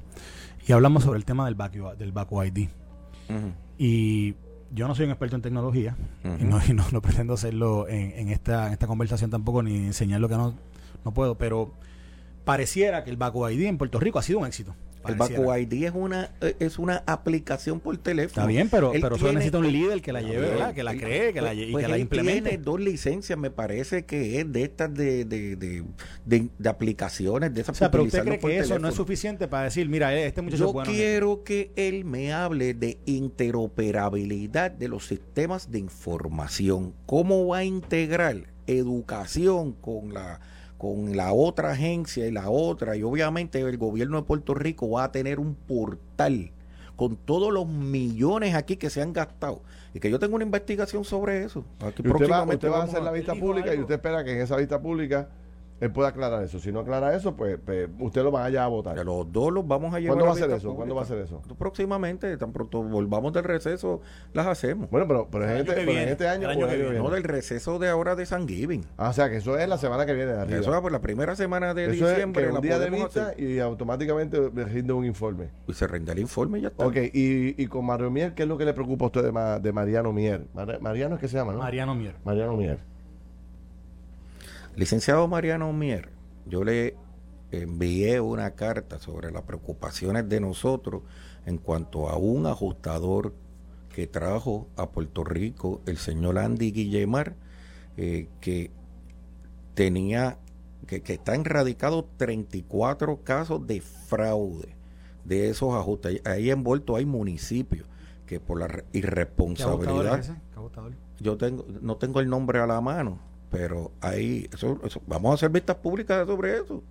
y 0.66 0.72
hablamos 0.72 1.04
sobre 1.04 1.18
el 1.18 1.24
tema 1.24 1.46
del 1.46 1.54
back, 1.54 1.72
del 1.96 2.12
ID. 2.12 2.68
Y 3.78 4.34
yo 4.74 4.88
no 4.88 4.94
soy 4.94 5.04
un 5.04 5.10
experto 5.10 5.36
en 5.36 5.42
tecnología 5.42 5.96
y, 6.24 6.44
no, 6.44 6.60
no, 6.92 7.02
pretendo 7.02 7.34
hacerlo 7.34 7.86
en, 7.88 8.28
esta, 8.28 8.66
en 8.66 8.72
esta 8.72 8.86
conversación 8.86 9.30
tampoco 9.30 9.62
ni 9.62 9.76
enseñar 9.76 10.20
lo 10.20 10.28
que 10.28 10.36
no, 10.36 10.54
no 11.04 11.12
puedo, 11.12 11.36
pero 11.36 11.72
pareciera 12.44 13.04
que 13.04 13.10
el 13.10 13.16
Baco 13.16 13.48
ID 13.48 13.66
en 13.66 13.78
Puerto 13.78 14.00
Rico 14.00 14.18
ha 14.18 14.22
sido 14.22 14.40
un 14.40 14.46
éxito. 14.46 14.74
El 15.08 15.14
Baco 15.16 15.56
ID 15.56 15.84
es 15.84 15.92
una, 15.94 16.30
eh, 16.40 16.56
es 16.58 16.78
una 16.78 17.02
aplicación 17.06 17.80
por 17.80 17.96
teléfono. 17.98 18.42
Está 18.42 18.46
bien, 18.46 18.68
pero, 18.68 18.92
pero 18.92 19.18
solo 19.18 19.32
necesita 19.32 19.58
un 19.58 19.70
líder 19.70 20.00
que 20.00 20.12
la 20.12 20.20
lleve, 20.22 20.50
¿verdad? 20.50 20.74
Que 20.74 20.82
la 20.82 20.94
cree, 20.94 21.32
que 21.32 21.40
la, 21.40 21.54
y 21.54 21.72
pues 21.72 21.84
que 21.84 21.90
la 21.90 21.98
implemente. 21.98 22.50
Tiene 22.50 22.64
dos 22.64 22.80
licencias, 22.80 23.38
me 23.38 23.50
parece 23.50 24.04
que 24.04 24.40
es 24.40 24.52
de 24.52 24.62
estas 24.62 24.94
de, 24.94 25.24
de, 25.24 25.56
de, 25.56 25.84
de, 26.24 26.68
aplicaciones, 26.68 27.52
de 27.54 27.62
esas 27.62 27.76
O 27.76 27.78
sea, 27.78 27.90
pero 27.90 28.04
usted 28.04 28.24
cree 28.24 28.38
que 28.38 28.58
eso 28.58 28.78
no 28.78 28.88
es 28.88 28.94
suficiente 28.94 29.48
para 29.48 29.64
decir, 29.64 29.88
mira, 29.88 30.14
este 30.14 30.42
muchacho 30.42 30.60
Yo 30.60 30.66
es 30.68 30.72
bueno. 30.72 30.90
quiero 30.90 31.44
que 31.44 31.72
él 31.76 32.04
me 32.04 32.32
hable 32.32 32.74
de 32.74 32.98
interoperabilidad 33.06 34.70
de 34.70 34.88
los 34.88 35.06
sistemas 35.06 35.70
de 35.70 35.78
información. 35.78 36.94
¿Cómo 37.06 37.46
va 37.48 37.58
a 37.58 37.64
integrar 37.64 38.52
educación 38.66 39.72
con 39.72 40.14
la 40.14 40.40
con 40.82 41.16
la 41.16 41.32
otra 41.32 41.70
agencia 41.70 42.26
y 42.26 42.32
la 42.32 42.50
otra, 42.50 42.96
y 42.96 43.04
obviamente 43.04 43.60
el 43.60 43.78
gobierno 43.78 44.16
de 44.16 44.24
Puerto 44.24 44.52
Rico 44.52 44.90
va 44.90 45.04
a 45.04 45.12
tener 45.12 45.38
un 45.38 45.54
portal 45.54 46.50
con 46.96 47.14
todos 47.14 47.52
los 47.52 47.68
millones 47.68 48.56
aquí 48.56 48.76
que 48.76 48.90
se 48.90 49.00
han 49.00 49.12
gastado. 49.12 49.62
Y 49.94 50.00
que 50.00 50.10
yo 50.10 50.18
tengo 50.18 50.34
una 50.34 50.44
investigación 50.44 51.04
sobre 51.04 51.44
eso. 51.44 51.64
Aquí 51.78 52.02
usted 52.04 52.28
va, 52.28 52.42
usted 52.42 52.68
va 52.68 52.80
a 52.80 52.82
hacer 52.82 53.00
la 53.00 53.12
vista 53.12 53.36
pública 53.36 53.72
y 53.72 53.78
usted 53.78 53.94
espera 53.94 54.24
que 54.24 54.32
en 54.32 54.40
esa 54.40 54.56
vista 54.56 54.82
pública 54.82 55.28
él 55.82 55.90
puede 55.90 56.08
aclarar 56.08 56.44
eso. 56.44 56.60
Si 56.60 56.70
no 56.70 56.78
aclara 56.78 57.12
eso, 57.16 57.34
pues, 57.34 57.58
pues 57.58 57.88
usted 57.98 58.22
lo 58.22 58.30
vaya 58.30 58.62
a 58.62 58.68
votar. 58.68 58.96
los 59.04 59.32
dos 59.32 59.52
los 59.52 59.66
vamos 59.66 59.92
a 59.92 59.98
llevar. 59.98 60.16
¿Cuándo 60.16 60.26
va 60.26 60.30
a 60.30 60.34
hacer 60.34 60.50
eso? 60.52 60.76
¿Cuándo 60.76 60.94
va 60.94 61.00
a 61.00 61.04
hacer 61.04 61.18
eso? 61.18 61.42
Próximamente, 61.58 62.36
tan 62.36 62.52
pronto 62.52 62.84
volvamos 62.84 63.32
del 63.32 63.42
receso, 63.42 64.00
las 64.32 64.46
hacemos. 64.46 64.88
Bueno, 64.90 65.08
pero, 65.08 65.26
pero, 65.28 65.50
en, 65.50 65.56
este, 65.56 65.82
en, 65.82 66.08
este, 66.08 66.28
año, 66.28 66.48
año 66.48 66.68
que 66.68 66.76
viene. 66.76 66.98
No, 67.00 67.10
del 67.10 67.24
receso 67.24 67.80
de 67.80 67.88
ahora 67.88 68.14
de 68.14 68.26
San 68.26 68.46
Giving. 68.46 68.84
Ah, 68.96 69.08
o 69.08 69.12
sea, 69.12 69.28
que 69.28 69.38
eso 69.38 69.58
es 69.58 69.68
la 69.68 69.76
semana 69.76 70.06
que 70.06 70.14
viene. 70.14 70.32
De 70.32 70.40
arriba. 70.40 70.60
Eso 70.60 70.72
es 70.72 70.80
pues, 70.80 70.92
la 70.92 71.00
primera 71.00 71.34
semana 71.34 71.74
de 71.74 71.86
eso 71.86 72.06
diciembre. 72.06 72.46
Es 72.46 72.52
un 72.52 72.60
día 72.60 72.78
de 72.78 72.88
vista 72.88 73.34
y 73.36 73.58
automáticamente 73.58 74.50
rinde 74.50 74.92
un 74.92 75.04
informe. 75.04 75.48
Y 75.66 75.72
se 75.72 75.88
rinde 75.88 76.12
el 76.12 76.20
informe 76.20 76.60
y 76.60 76.62
ya 76.62 76.68
está. 76.68 76.86
Ok, 76.86 76.96
y, 77.12 77.60
y 77.60 77.66
con 77.66 77.84
Mario 77.84 78.08
Mier, 78.08 78.34
¿qué 78.34 78.44
es 78.44 78.48
lo 78.48 78.56
que 78.56 78.64
le 78.64 78.72
preocupa 78.72 79.06
a 79.06 79.08
usted 79.08 79.24
de, 79.24 79.60
de 79.60 79.72
Mariano 79.72 80.12
Mier? 80.12 80.46
Mariano 80.80 81.16
es 81.16 81.20
que 81.20 81.26
se 81.26 81.38
llama, 81.38 81.54
¿no? 81.54 81.58
Mariano 81.58 81.96
Mier. 81.96 82.14
Mariano 82.24 82.56
Mier. 82.56 82.91
Licenciado 84.76 85.28
Mariano 85.28 85.72
Mier 85.72 86.10
yo 86.46 86.64
le 86.64 86.96
envié 87.50 88.20
una 88.20 88.52
carta 88.52 88.98
sobre 88.98 89.30
las 89.30 89.42
preocupaciones 89.42 90.28
de 90.28 90.40
nosotros 90.40 91.02
en 91.46 91.58
cuanto 91.58 92.08
a 92.08 92.16
un 92.16 92.46
ajustador 92.46 93.34
que 93.94 94.06
trajo 94.06 94.68
a 94.76 94.90
Puerto 94.90 95.22
Rico 95.22 95.82
el 95.86 95.98
señor 95.98 96.38
Andy 96.38 96.72
Guillemar, 96.72 97.36
eh, 97.96 98.28
que 98.40 98.70
tenía, 99.74 100.38
que, 100.86 101.02
que 101.02 101.14
está 101.14 101.34
enradicado 101.34 102.08
34 102.16 103.22
casos 103.22 103.66
de 103.66 103.82
fraude 103.82 104.74
de 105.24 105.50
esos 105.50 105.74
ajustes. 105.74 106.22
Ahí 106.24 106.50
envuelto 106.50 106.96
hay 106.96 107.04
municipios 107.04 107.86
que 108.26 108.40
por 108.40 108.58
la 108.58 108.84
irresponsabilidad. 108.92 110.24
Yo 111.20 111.36
tengo, 111.36 111.66
no 111.82 111.96
tengo 111.98 112.20
el 112.20 112.28
nombre 112.28 112.58
a 112.60 112.66
la 112.66 112.80
mano, 112.80 113.18
pero 113.52 113.92
hay 114.00 114.48
eso, 114.50 114.80
vamos 115.06 115.30
a 115.30 115.34
hacer 115.34 115.50
vistas 115.50 115.76
públicas 115.76 116.26
sobre 116.26 116.56
eso. 116.56 116.82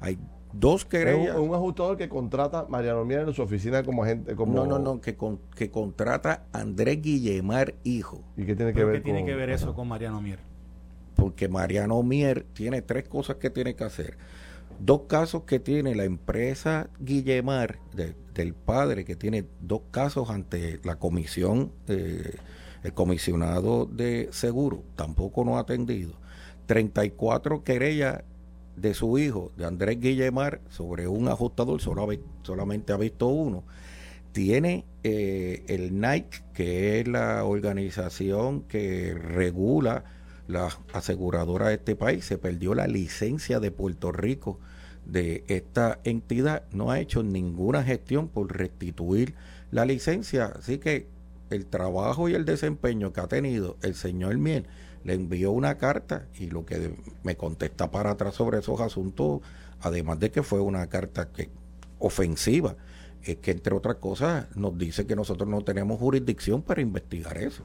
Hay 0.00 0.18
dos 0.54 0.86
querellas. 0.86 1.36
un, 1.36 1.54
ajustador 1.54 1.98
que 1.98 2.08
contrata 2.08 2.64
Mariano 2.66 3.04
Mier 3.04 3.28
en 3.28 3.34
su 3.34 3.42
oficina 3.42 3.82
como 3.82 4.04
agente. 4.04 4.34
Como... 4.34 4.54
No, 4.54 4.66
no, 4.66 4.78
no, 4.78 5.02
que, 5.02 5.18
que 5.54 5.70
contrata 5.70 6.46
Andrés 6.54 7.02
Guillemar, 7.02 7.74
hijo. 7.84 8.24
¿Y 8.38 8.46
qué 8.46 8.56
tiene 8.56 8.72
que 8.72 8.84
ver, 8.84 8.96
qué 8.96 9.00
tiene 9.02 9.26
que 9.26 9.34
ver 9.34 9.50
eso 9.50 9.74
con 9.74 9.86
Mariano 9.86 10.22
Mier? 10.22 10.38
Porque 11.14 11.46
Mariano 11.46 12.02
Mier 12.02 12.46
tiene 12.54 12.80
tres 12.80 13.06
cosas 13.06 13.36
que 13.36 13.50
tiene 13.50 13.74
que 13.74 13.84
hacer. 13.84 14.16
Dos 14.80 15.02
casos 15.08 15.42
que 15.42 15.60
tiene 15.60 15.94
la 15.94 16.04
empresa 16.04 16.88
Guillemar, 17.00 17.80
del 17.92 18.54
padre, 18.54 19.04
que 19.04 19.14
tiene 19.14 19.44
dos 19.60 19.82
casos 19.90 20.30
ante 20.30 20.80
la 20.84 20.96
comisión. 20.96 21.70
Eh, 21.86 22.36
el 22.82 22.92
comisionado 22.92 23.86
de 23.86 24.28
seguro 24.32 24.82
tampoco 24.96 25.44
no 25.44 25.56
ha 25.56 25.60
atendido. 25.60 26.14
34 26.66 27.64
querellas 27.64 28.22
de 28.76 28.94
su 28.94 29.18
hijo, 29.18 29.52
de 29.56 29.64
Andrés 29.64 30.00
Guillemar, 30.00 30.60
sobre 30.68 31.08
un 31.08 31.28
ajustador, 31.28 31.80
solamente 31.80 32.92
ha 32.92 32.96
visto 32.96 33.26
uno. 33.28 33.64
Tiene 34.32 34.84
eh, 35.02 35.64
el 35.68 36.00
NICE, 36.00 36.42
que 36.54 37.00
es 37.00 37.08
la 37.08 37.44
organización 37.44 38.62
que 38.62 39.14
regula 39.14 40.04
las 40.46 40.78
aseguradoras 40.92 41.68
de 41.68 41.74
este 41.74 41.96
país, 41.96 42.24
se 42.24 42.38
perdió 42.38 42.74
la 42.74 42.86
licencia 42.86 43.60
de 43.60 43.70
Puerto 43.70 44.12
Rico 44.12 44.58
de 45.04 45.44
esta 45.48 46.00
entidad, 46.04 46.64
no 46.72 46.90
ha 46.90 47.00
hecho 47.00 47.22
ninguna 47.22 47.82
gestión 47.82 48.28
por 48.28 48.54
restituir 48.56 49.34
la 49.70 49.84
licencia, 49.84 50.46
así 50.46 50.78
que 50.78 51.06
el 51.50 51.66
trabajo 51.66 52.28
y 52.28 52.34
el 52.34 52.44
desempeño 52.44 53.12
que 53.12 53.20
ha 53.20 53.28
tenido 53.28 53.76
el 53.82 53.94
señor 53.94 54.36
Miel, 54.38 54.66
le 55.04 55.14
envió 55.14 55.52
una 55.52 55.78
carta 55.78 56.26
y 56.38 56.50
lo 56.50 56.66
que 56.66 56.94
me 57.22 57.36
contesta 57.36 57.90
para 57.90 58.10
atrás 58.10 58.34
sobre 58.34 58.58
esos 58.58 58.80
asuntos, 58.80 59.40
además 59.80 60.18
de 60.20 60.30
que 60.30 60.42
fue 60.42 60.60
una 60.60 60.86
carta 60.88 61.30
que 61.30 61.50
ofensiva, 61.98 62.76
es 63.22 63.36
que 63.36 63.50
entre 63.50 63.74
otras 63.74 63.96
cosas 63.96 64.46
nos 64.56 64.76
dice 64.76 65.06
que 65.06 65.16
nosotros 65.16 65.48
no 65.48 65.62
tenemos 65.62 65.98
jurisdicción 65.98 66.62
para 66.62 66.80
investigar 66.80 67.38
eso. 67.38 67.64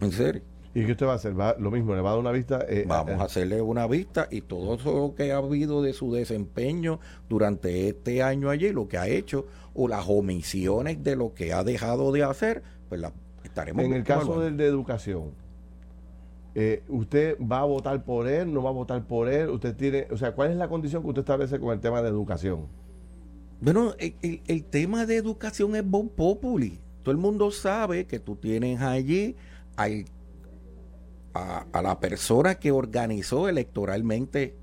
¿En 0.00 0.12
serio? 0.12 0.42
¿Y 0.74 0.86
qué 0.86 0.92
usted 0.92 1.06
va 1.06 1.12
a 1.12 1.16
hacer? 1.16 1.38
¿Va, 1.38 1.54
lo 1.58 1.70
mismo, 1.70 1.94
le 1.94 2.00
va 2.00 2.10
a 2.10 2.12
dar 2.12 2.20
una 2.20 2.32
vista. 2.32 2.64
Eh, 2.66 2.84
Vamos 2.86 3.20
a 3.20 3.24
hacerle 3.24 3.60
una 3.60 3.86
vista 3.86 4.28
y 4.30 4.40
todo 4.40 4.74
eso 4.74 5.14
que 5.14 5.32
ha 5.32 5.36
habido 5.36 5.82
de 5.82 5.92
su 5.92 6.12
desempeño 6.12 6.98
durante 7.28 7.88
este 7.88 8.22
año 8.22 8.48
allí, 8.48 8.72
lo 8.72 8.88
que 8.88 8.96
ha 8.96 9.06
hecho, 9.06 9.46
o 9.74 9.86
las 9.86 10.06
omisiones 10.08 11.04
de 11.04 11.16
lo 11.16 11.34
que 11.34 11.52
ha 11.52 11.62
dejado 11.62 12.10
de 12.10 12.24
hacer, 12.24 12.62
pues 13.00 13.12
estaremos. 13.44 13.84
En 13.84 13.92
el 13.92 14.04
caso 14.04 14.40
del 14.40 14.56
de 14.56 14.66
educación, 14.66 15.32
eh, 16.54 16.82
¿usted 16.88 17.38
va 17.40 17.60
a 17.60 17.64
votar 17.64 18.04
por 18.04 18.28
él? 18.28 18.52
¿No 18.52 18.62
va 18.62 18.70
a 18.70 18.72
votar 18.72 19.06
por 19.06 19.28
él? 19.28 19.48
¿Usted 19.48 19.74
tiene, 19.74 20.06
o 20.10 20.16
sea, 20.16 20.34
cuál 20.34 20.50
es 20.50 20.56
la 20.56 20.68
condición 20.68 21.02
que 21.02 21.08
usted 21.08 21.22
establece 21.22 21.58
con 21.58 21.72
el 21.72 21.80
tema 21.80 22.02
de 22.02 22.08
educación? 22.08 22.66
Bueno, 23.60 23.94
el, 23.98 24.64
tema 24.64 25.06
de 25.06 25.16
educación 25.16 25.76
es 25.76 25.88
bon 25.88 26.08
populi. 26.08 26.80
Todo 27.02 27.12
el 27.12 27.18
mundo 27.18 27.50
sabe 27.50 28.06
que 28.06 28.18
tú 28.18 28.36
tienes 28.36 28.80
allí 28.80 29.36
a, 29.76 29.86
a 31.72 31.82
la 31.82 32.00
persona 32.00 32.56
que 32.56 32.72
organizó 32.72 33.48
electoralmente 33.48 34.56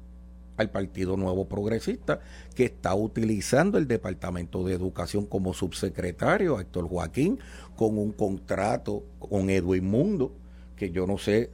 al 0.60 0.70
Partido 0.70 1.16
Nuevo 1.16 1.48
Progresista, 1.48 2.20
que 2.54 2.66
está 2.66 2.94
utilizando 2.94 3.78
el 3.78 3.88
Departamento 3.88 4.64
de 4.64 4.74
Educación 4.74 5.26
como 5.26 5.54
subsecretario, 5.54 6.60
Héctor 6.60 6.88
Joaquín, 6.90 7.40
con 7.76 7.98
un 7.98 8.12
contrato 8.12 9.04
con 9.20 9.50
Edwin 9.50 9.90
Mundo, 9.90 10.34
que 10.76 10.92
yo 10.92 11.08
no 11.08 11.18
sé 11.18 11.52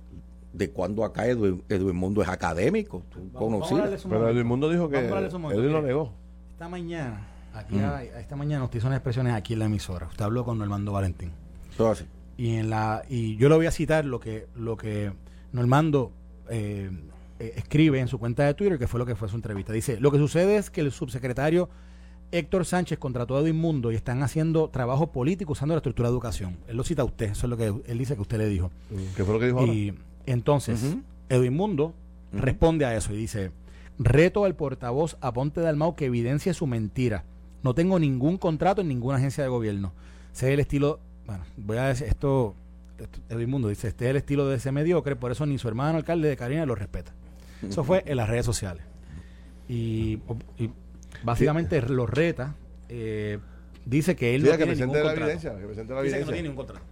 de 0.53 0.71
cuándo 0.71 1.03
acá 1.05 1.27
Edwin, 1.27 1.61
Mundo 1.95 2.21
es 2.23 2.29
académico, 2.29 3.03
Pero 3.33 4.29
Edwin 4.29 4.47
Mundo 4.47 4.69
dijo 4.69 4.89
que 4.89 4.99
Edwin 4.99 5.71
lo 5.71 5.81
negó. 5.81 6.11
Esta 6.53 6.67
mañana, 6.67 7.27
aquí 7.53 7.77
esta 8.17 8.35
mañana 8.35 8.63
usted 8.63 8.79
hizo 8.79 8.87
unas 8.87 8.97
expresiones 8.97 9.33
aquí 9.33 9.53
en 9.53 9.59
la 9.59 9.65
emisora. 9.65 10.07
Usted 10.07 10.25
habló 10.25 10.45
con 10.45 10.57
Normando 10.57 10.93
Valentín. 10.93 11.31
Todo 11.77 11.91
así. 11.91 12.05
Y 12.37 12.55
en 12.55 12.69
la 12.69 13.03
y 13.07 13.35
yo 13.37 13.49
le 13.49 13.55
voy 13.55 13.65
a 13.65 13.71
citar 13.71 14.05
lo 14.05 14.19
que 14.19 14.47
lo 14.55 14.77
que 14.77 15.11
Normando 15.51 16.11
eh, 16.49 16.89
eh, 17.39 17.53
escribe 17.57 17.99
en 17.99 18.07
su 18.07 18.19
cuenta 18.19 18.45
de 18.45 18.53
Twitter, 18.53 18.79
que 18.79 18.87
fue 18.87 18.99
lo 18.99 19.05
que 19.05 19.15
fue 19.15 19.27
su 19.29 19.35
entrevista. 19.35 19.73
Dice, 19.73 19.99
lo 19.99 20.11
que 20.11 20.17
sucede 20.17 20.57
es 20.57 20.69
que 20.69 20.81
el 20.81 20.91
subsecretario 20.91 21.69
Héctor 22.31 22.65
Sánchez 22.65 22.97
contrató 22.99 23.37
a 23.37 23.41
Edwin 23.41 23.55
Mundo 23.55 23.91
y 23.91 23.95
están 23.95 24.23
haciendo 24.23 24.69
trabajo 24.69 25.11
político 25.11 25.53
usando 25.53 25.73
la 25.75 25.79
estructura 25.79 26.09
de 26.09 26.13
educación. 26.13 26.57
Él 26.67 26.77
lo 26.77 26.83
cita 26.83 27.03
a 27.03 27.05
usted, 27.05 27.31
eso 27.31 27.45
es 27.45 27.49
lo 27.49 27.57
que 27.57 27.73
él 27.91 27.97
dice 27.97 28.15
que 28.15 28.21
usted 28.21 28.37
le 28.37 28.47
dijo. 28.47 28.71
¿Qué 29.15 29.23
fue 29.23 29.33
lo 29.33 29.39
que 29.39 29.47
dijo? 29.47 29.65
Y 29.65 29.93
entonces, 30.25 30.97
Edwin 31.29 31.53
Mundo 31.53 31.93
responde 32.33 32.85
a 32.85 32.95
eso 32.95 33.13
y 33.13 33.17
dice, 33.17 33.51
reto 33.97 34.45
al 34.45 34.55
portavoz 34.55 35.17
Aponte 35.21 35.61
Dalmau 35.61 35.95
que 35.95 36.05
evidencie 36.05 36.53
su 36.53 36.67
mentira. 36.67 37.23
No 37.63 37.73
tengo 37.73 37.99
ningún 37.99 38.37
contrato 38.37 38.81
en 38.81 38.87
ninguna 38.89 39.17
agencia 39.17 39.43
de 39.43 39.49
gobierno. 39.49 39.93
Sé 40.33 40.53
el 40.53 40.59
estilo, 40.59 40.99
bueno, 41.25 41.43
voy 41.57 41.77
a 41.77 41.85
decir 41.85 42.07
esto, 42.07 42.53
Edwin 43.29 43.49
Mundo 43.49 43.69
dice, 43.69 43.87
este 43.87 44.05
es 44.05 44.11
el 44.11 44.17
estilo 44.17 44.47
de 44.47 44.57
ese 44.57 44.71
mediocre, 44.71 45.15
por 45.15 45.31
eso 45.31 45.45
ni 45.45 45.57
su 45.57 45.67
hermano 45.67 45.97
alcalde 45.97 46.27
de 46.27 46.35
Carina 46.35 46.65
lo 46.65 46.75
respeta. 46.75 47.13
Eso 47.69 47.83
fue 47.83 48.03
en 48.05 48.17
las 48.17 48.29
redes 48.29 48.45
sociales. 48.45 48.83
Y, 49.67 50.19
básicamente 51.23 51.81
lo 51.81 52.05
reta. 52.05 52.55
Eh, 52.89 53.39
dice 53.85 54.15
que 54.15 54.35
él 54.35 54.43
no 54.43 54.55
tiene 54.55 54.75
ningún 54.75 55.03
la 55.03 55.13
evidencia, 55.13 55.57
que 55.57 55.65
presente 55.65 55.93
la 55.93 55.99
evidencia. 56.01 56.01
Dice 56.01 56.17
que 56.19 56.25
no 56.25 56.31
tiene 56.31 56.49
ningún 56.49 56.65
contrato. 56.65 56.85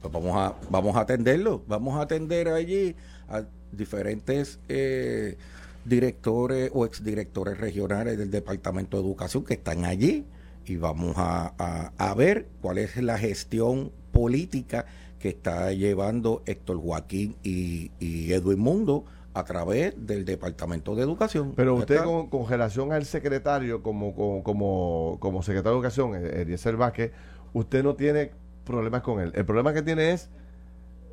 Pues 0.00 0.12
vamos 0.12 0.36
a, 0.36 0.56
vamos 0.70 0.96
a 0.96 1.00
atenderlo. 1.00 1.62
Vamos 1.66 1.98
a 1.98 2.02
atender 2.02 2.48
allí 2.48 2.96
a 3.28 3.44
diferentes 3.72 4.58
eh, 4.68 5.36
directores 5.84 6.70
o 6.74 6.84
exdirectores 6.84 7.58
regionales 7.58 8.18
del 8.18 8.30
Departamento 8.30 8.96
de 8.96 9.04
Educación 9.04 9.44
que 9.44 9.54
están 9.54 9.84
allí 9.84 10.24
y 10.66 10.76
vamos 10.76 11.14
a, 11.16 11.92
a, 11.96 12.14
ver 12.14 12.46
cuál 12.60 12.78
es 12.78 12.96
la 12.96 13.18
gestión 13.18 13.92
política 14.12 14.86
que 15.18 15.30
está 15.30 15.72
llevando 15.72 16.42
Héctor 16.46 16.80
Joaquín 16.80 17.36
y, 17.42 17.90
y 17.98 18.32
Edwin 18.32 18.60
Mundo 18.60 19.04
a 19.32 19.44
través 19.44 19.94
del 19.96 20.24
Departamento 20.24 20.94
de 20.96 21.02
Educación. 21.02 21.52
Pero 21.56 21.74
usted 21.76 22.02
con, 22.02 22.28
con 22.28 22.48
relación 22.48 22.92
al 22.92 23.04
secretario, 23.04 23.82
como, 23.82 24.14
como, 24.14 24.42
como, 24.42 25.16
como 25.20 25.42
secretario 25.42 25.72
de 25.72 25.76
Educación, 25.78 26.14
eh, 26.16 26.42
Eliezer 26.42 26.76
Vázquez, 26.76 27.12
usted 27.52 27.82
no 27.84 27.94
tiene 27.94 28.32
problemas 28.64 29.02
con 29.02 29.20
él. 29.20 29.32
El 29.34 29.44
problema 29.44 29.72
que 29.72 29.82
tiene 29.82 30.12
es 30.12 30.30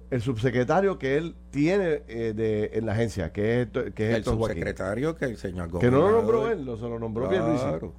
el 0.09 0.22
subsecretario 0.22 0.97
que 0.97 1.18
él 1.18 1.36
tiene 1.51 2.01
eh, 2.07 2.34
de, 2.36 2.72
en 2.74 2.86
la 2.86 2.93
agencia, 2.93 3.32
que 3.34 3.61
es, 3.61 3.68
que 3.93 4.11
es 4.11 4.15
el 4.15 4.24
Joaquín. 4.24 4.39
subsecretario 4.47 5.15
que 5.15 5.26
el 5.26 5.38
señor 5.38 5.68
Que 5.80 5.91
no 5.91 5.97
lo 5.97 6.03
gobernador- 6.03 6.13
nombró 6.24 6.47
él, 6.51 6.65
lo, 6.65 6.78
se 6.78 6.84
lo 6.84 6.97
nombró. 6.99 7.28
Claro. 7.30 7.93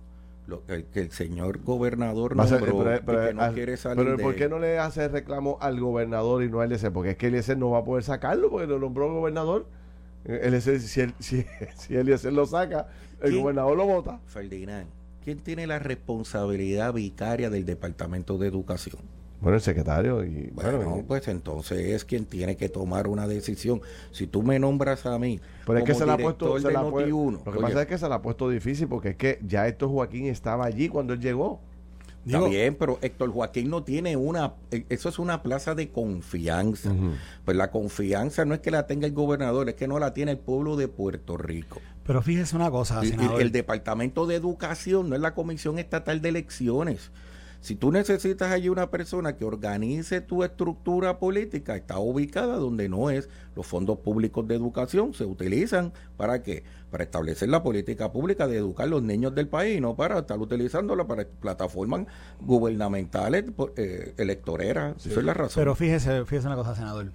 Lo- 0.47 0.63
el, 0.69 0.87
que 0.87 1.01
el 1.01 1.11
señor 1.13 1.61
gobernador 1.63 2.37
Va 2.39 2.45
a 2.45 2.47
ser- 2.49 2.61
nombró 2.67 2.79
pero- 2.85 2.97
y 2.97 3.01
pero- 3.05 3.27
que 3.29 3.35
no 3.35 3.43
ah, 3.43 3.51
quiere 3.53 3.77
salir 3.77 4.03
pero 4.05 4.17
de 4.17 4.23
¿por 4.23 4.35
qué 4.35 4.49
no 4.49 4.59
le 4.59 4.79
hace 4.79 5.07
reclamo 5.09 5.59
al 5.61 5.79
gobernador 5.79 6.43
y 6.43 6.49
no 6.51 6.61
a 6.61 6.65
Eliezer? 6.65 6.91
Porque 6.91 7.11
es 7.11 7.17
que 7.19 7.27
Eliezer 7.27 7.59
no 7.59 7.71
va 7.71 7.81
a 7.81 7.85
poder 7.85 8.03
sacarlo 8.03 8.49
porque 8.51 8.67
lo 8.67 8.79
nombró 8.79 9.13
gobernador. 9.13 9.67
Eliezer, 10.25 10.81
si, 10.81 11.01
él- 11.01 11.15
si, 11.19 11.45
si 11.77 12.31
lo 12.31 12.47
saca, 12.47 12.89
el 13.23 13.31
¿Quién? 13.31 13.43
gobernador 13.43 13.77
lo 13.77 13.87
vota. 13.87 14.21
Ferdinand, 14.27 14.87
¿quién 15.25 15.39
tiene 15.39 15.67
la 15.67 15.79
responsabilidad 15.79 16.93
vicaria 16.93 17.51
del 17.51 17.65
Departamento 17.65 18.39
de 18.39 18.49
Educación? 18.49 19.01
Bueno, 19.41 19.57
el 19.57 19.63
secretario 19.63 20.25
y 20.25 20.51
Bueno, 20.53 20.79
bueno, 20.79 21.05
pues 21.07 21.29
entonces 21.29 21.79
es 21.79 22.05
quien 22.05 22.25
tiene 22.27 22.57
que 22.57 22.69
tomar 22.69 23.07
una 23.07 23.29
decisión. 23.29 23.81
Si 24.11 24.27
tú 24.27 24.43
me 24.43 24.59
nombras 24.59 25.07
a 25.07 25.17
mí 25.19 25.41
pero 25.65 25.79
es 25.79 25.85
que 25.85 25.95
se 25.95 26.05
la 26.05 26.15
ha 26.15 26.19
puesto, 26.19 26.59
se 26.59 26.67
de 26.67 26.75
la 26.75 26.83
Noti1, 26.83 27.33
lo 27.33 27.45
que 27.45 27.51
oye, 27.51 27.61
pasa 27.61 27.83
es 27.83 27.87
que 27.87 27.99
se 27.99 28.09
la 28.09 28.17
ha 28.17 28.23
puesto 28.23 28.49
difícil 28.51 28.89
porque 28.89 29.11
es 29.11 29.17
que 29.17 29.39
ya 29.47 29.69
Héctor 29.69 29.91
Joaquín 29.91 30.27
estaba 30.27 30.65
allí 30.65 30.89
cuando 30.89 31.13
él 31.13 31.21
llegó. 31.21 31.61
Está 32.29 32.39
Digo- 32.41 32.51
bien, 32.51 32.75
pero 32.75 32.99
Héctor 33.01 33.33
Joaquín 33.33 33.71
no 33.71 33.83
tiene 33.85 34.15
una, 34.17 34.53
eh, 34.71 34.85
eso 34.91 35.09
es 35.09 35.19
una 35.19 35.43
plaza 35.43 35.75
de 35.75 35.89
confianza. 35.89 36.93
Pues 37.45 37.57
la 37.57 37.71
confianza 37.71 38.45
no 38.45 38.53
es 38.55 38.61
que 38.61 38.71
la 38.71 38.87
tenga 38.87 39.07
el 39.07 39.15
gobernador, 39.15 39.69
es 39.71 39.75
que 39.77 39.89
no 39.89 39.99
la 39.99 40.13
tiene 40.13 40.33
el 40.33 40.39
pueblo 40.39 40.77
de 40.77 40.89
Puerto 40.89 41.39
Rico. 41.39 41.81
Pero 42.07 42.21
fíjese 42.23 42.55
una 42.55 42.71
cosa, 42.71 43.01
senador. 43.03 43.41
el 43.41 43.51
Departamento 43.51 44.27
de 44.27 44.35
Educación 44.37 45.09
no 45.09 45.15
es 45.17 45.23
la 45.23 45.35
Comisión 45.35 45.79
Estatal 45.79 46.21
de 46.21 46.29
Elecciones. 46.29 47.11
Si 47.61 47.75
tú 47.75 47.91
necesitas 47.91 48.53
allí 48.53 48.69
una 48.69 48.89
persona 48.89 49.35
que 49.37 49.45
organice 49.45 50.21
tu 50.21 50.45
estructura 50.45 51.19
política, 51.19 51.75
está 51.77 51.99
ubicada 51.99 52.57
donde 52.57 52.89
no 52.89 53.11
es. 53.11 53.29
Los 53.57 53.67
fondos 53.67 53.99
públicos 53.99 54.47
de 54.47 54.55
educación 54.55 55.13
se 55.13 55.25
utilizan 55.25 55.93
para 56.17 56.41
qué? 56.43 56.63
Para 56.93 57.03
establecer 57.03 57.49
la 57.49 57.63
política 57.65 58.13
pública 58.13 58.47
de 58.47 58.59
educar 58.59 58.87
a 58.87 58.91
los 58.91 59.03
niños 59.03 59.35
del 59.35 59.49
país, 59.49 59.81
no 59.81 59.97
para 59.97 60.21
estar 60.21 60.39
utilizándola 60.39 61.07
para 61.09 61.25
plataformas 61.27 62.07
gubernamentales, 62.41 63.45
eh, 63.77 64.15
electoreras. 64.17 65.05
Esa 65.05 65.19
es 65.19 65.27
la 65.27 65.35
razón. 65.35 65.61
Pero 65.61 65.75
fíjese, 65.75 66.25
fíjese 66.27 66.47
una 66.47 66.57
cosa, 66.57 66.77
senador. 66.77 67.11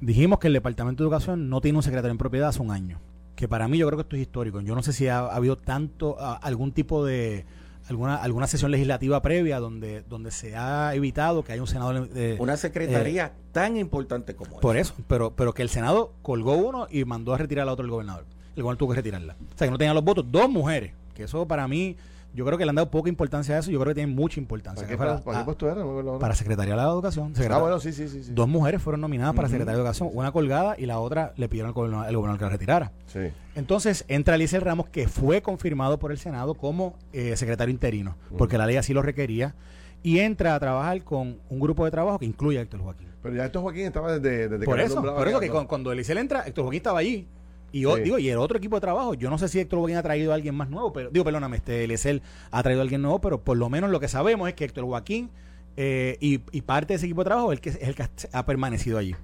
Dijimos 0.00 0.38
que 0.38 0.48
el 0.48 0.52
Departamento 0.52 1.02
de 1.02 1.06
Educación 1.08 1.48
no 1.48 1.60
tiene 1.60 1.78
un 1.78 1.82
secretario 1.82 2.10
en 2.12 2.18
propiedad 2.18 2.48
hace 2.48 2.62
un 2.62 2.70
año. 2.70 2.98
Que 3.36 3.48
para 3.48 3.68
mí 3.68 3.78
yo 3.78 3.86
creo 3.86 3.98
que 3.98 4.02
esto 4.02 4.16
es 4.16 4.22
histórico. 4.22 4.60
Yo 4.60 4.74
no 4.74 4.82
sé 4.82 4.92
si 4.92 5.08
ha, 5.08 5.18
ha 5.20 5.36
habido 5.36 5.56
tanto, 5.56 6.16
a- 6.20 6.34
algún 6.36 6.72
tipo 6.72 7.04
de, 7.04 7.44
alguna, 7.88 8.16
alguna 8.16 8.46
sesión 8.46 8.70
legislativa 8.70 9.20
previa 9.22 9.58
donde, 9.60 10.02
donde 10.02 10.30
se 10.30 10.56
ha 10.56 10.94
evitado 10.94 11.42
que 11.42 11.52
haya 11.52 11.62
un 11.62 11.68
senador 11.68 12.08
de, 12.08 12.36
Una 12.38 12.56
secretaría 12.56 13.32
tan 13.52 13.76
importante 13.76 14.34
como 14.34 14.56
Eh, 14.56 14.60
Por 14.60 14.76
esa. 14.76 14.92
eso, 14.92 15.02
pero, 15.08 15.32
pero 15.34 15.52
que 15.52 15.62
el 15.62 15.68
Senado 15.68 16.12
colgó 16.22 16.54
uno 16.54 16.86
y 16.90 17.04
mandó 17.04 17.34
a 17.34 17.38
retirar 17.38 17.62
al 17.64 17.68
otro 17.70 17.84
el 17.84 17.90
gobernador. 17.90 18.24
El 18.56 18.62
gobernador 18.62 18.78
tuvo 18.78 18.90
que 18.90 18.96
retirarla. 18.96 19.34
O 19.54 19.58
sea, 19.58 19.66
que 19.66 19.70
no 19.70 19.78
tenían 19.78 19.94
los 19.94 20.04
votos 20.04 20.24
dos 20.30 20.48
mujeres. 20.48 20.92
Que 21.14 21.24
eso 21.24 21.46
para 21.46 21.66
mí, 21.68 21.96
yo 22.34 22.44
creo 22.46 22.56
que 22.56 22.64
le 22.64 22.70
han 22.70 22.76
dado 22.76 22.90
poca 22.90 23.08
importancia 23.08 23.56
a 23.56 23.58
eso. 23.58 23.70
Yo 23.70 23.78
creo 23.78 23.90
que 23.90 23.96
tiene 23.96 24.12
mucha 24.12 24.40
importancia. 24.40 24.82
¿Para 24.86 24.88
qué, 24.88 24.96
para, 24.96 25.20
para 25.20 25.44
qué? 25.44 25.74
No 25.74 26.18
para 26.18 26.34
Secretaría 26.34 26.74
de 26.74 26.76
la 26.76 26.88
Educación. 26.88 27.32
ah, 27.50 27.58
bueno, 27.58 27.80
sí, 27.80 27.92
sí, 27.92 28.08
sí. 28.08 28.32
Dos 28.32 28.48
mujeres 28.48 28.80
fueron 28.80 29.00
nominadas 29.00 29.34
para 29.34 29.48
Secretaría 29.48 29.76
de 29.76 29.80
Educación, 29.80 30.10
una 30.12 30.32
colgada 30.32 30.74
y 30.78 30.86
la 30.86 30.98
otra 30.98 31.32
le 31.36 31.48
pidieron 31.48 31.68
al 31.68 31.74
gobernador, 31.74 32.06
al 32.06 32.16
gobernador 32.16 32.38
que 32.38 32.44
la 32.44 32.50
retirara. 32.50 32.92
Sí. 33.06 33.20
Entonces 33.54 34.04
entra 34.08 34.34
Eliezer 34.36 34.64
Ramos, 34.64 34.88
que 34.88 35.08
fue 35.08 35.42
confirmado 35.42 35.98
por 35.98 36.10
el 36.10 36.18
Senado 36.18 36.54
como 36.54 36.94
eh, 37.12 37.36
secretario 37.36 37.72
interino, 37.72 38.16
porque 38.38 38.56
la 38.56 38.66
ley 38.66 38.76
así 38.76 38.94
lo 38.94 39.02
requería, 39.02 39.54
y 40.02 40.18
entra 40.20 40.54
a 40.54 40.60
trabajar 40.60 41.04
con 41.04 41.38
un 41.48 41.60
grupo 41.60 41.84
de 41.84 41.90
trabajo 41.90 42.18
que 42.18 42.24
incluye 42.24 42.58
a 42.58 42.62
Héctor 42.62 42.80
Joaquín. 42.80 43.08
Pero 43.22 43.36
ya 43.36 43.44
Héctor 43.44 43.62
Joaquín 43.62 43.86
estaba 43.86 44.18
desde, 44.18 44.48
desde 44.48 44.64
Por 44.64 44.76
que 44.76 44.84
eso, 44.84 45.02
por 45.02 45.28
eso 45.28 45.38
que 45.38 45.48
cuando 45.50 45.92
Eliezer 45.92 46.18
entra, 46.18 46.42
Héctor 46.46 46.64
Joaquín 46.64 46.78
estaba 46.78 46.98
allí. 46.98 47.28
Y, 47.72 47.84
Sí. 47.84 48.00
digo, 48.02 48.18
y 48.18 48.28
el 48.28 48.38
otro 48.38 48.58
equipo 48.58 48.76
de 48.76 48.80
trabajo, 48.82 49.14
yo 49.14 49.30
no 49.30 49.38
sé 49.38 49.48
si 49.48 49.58
Héctor 49.58 49.78
Joaquín 49.80 49.96
ha 49.96 50.02
traído 50.02 50.32
a 50.32 50.34
alguien 50.34 50.54
más 50.54 50.68
nuevo, 50.68 50.92
pero 50.92 51.10
digo, 51.10 51.24
perdóname, 51.24 51.56
este 51.56 51.84
Eliezer 51.84 52.20
ha 52.50 52.62
traído 52.62 52.80
a 52.80 52.84
alguien 52.84 53.00
nuevo, 53.02 53.20
pero 53.20 53.42
por 53.42 53.56
lo 53.56 53.68
menos 53.70 53.90
lo 53.90 53.98
que 53.98 54.08
sabemos 54.08 54.48
es 54.48 54.54
que 54.54 54.64
Héctor 54.64 54.84
Joaquín 54.84 55.30
eh, 55.76 56.18
y, 56.20 56.40
y 56.52 56.60
parte 56.62 56.92
de 56.92 56.96
ese 56.96 57.06
equipo 57.06 57.22
de 57.22 57.26
trabajo 57.30 57.50
es 57.52 57.56
el 57.56 57.60
que, 57.62 57.68
es 57.70 57.88
el 57.88 57.94
que 57.94 58.06
ha 58.32 58.44
permanecido 58.46 58.98
allí. 58.98 59.16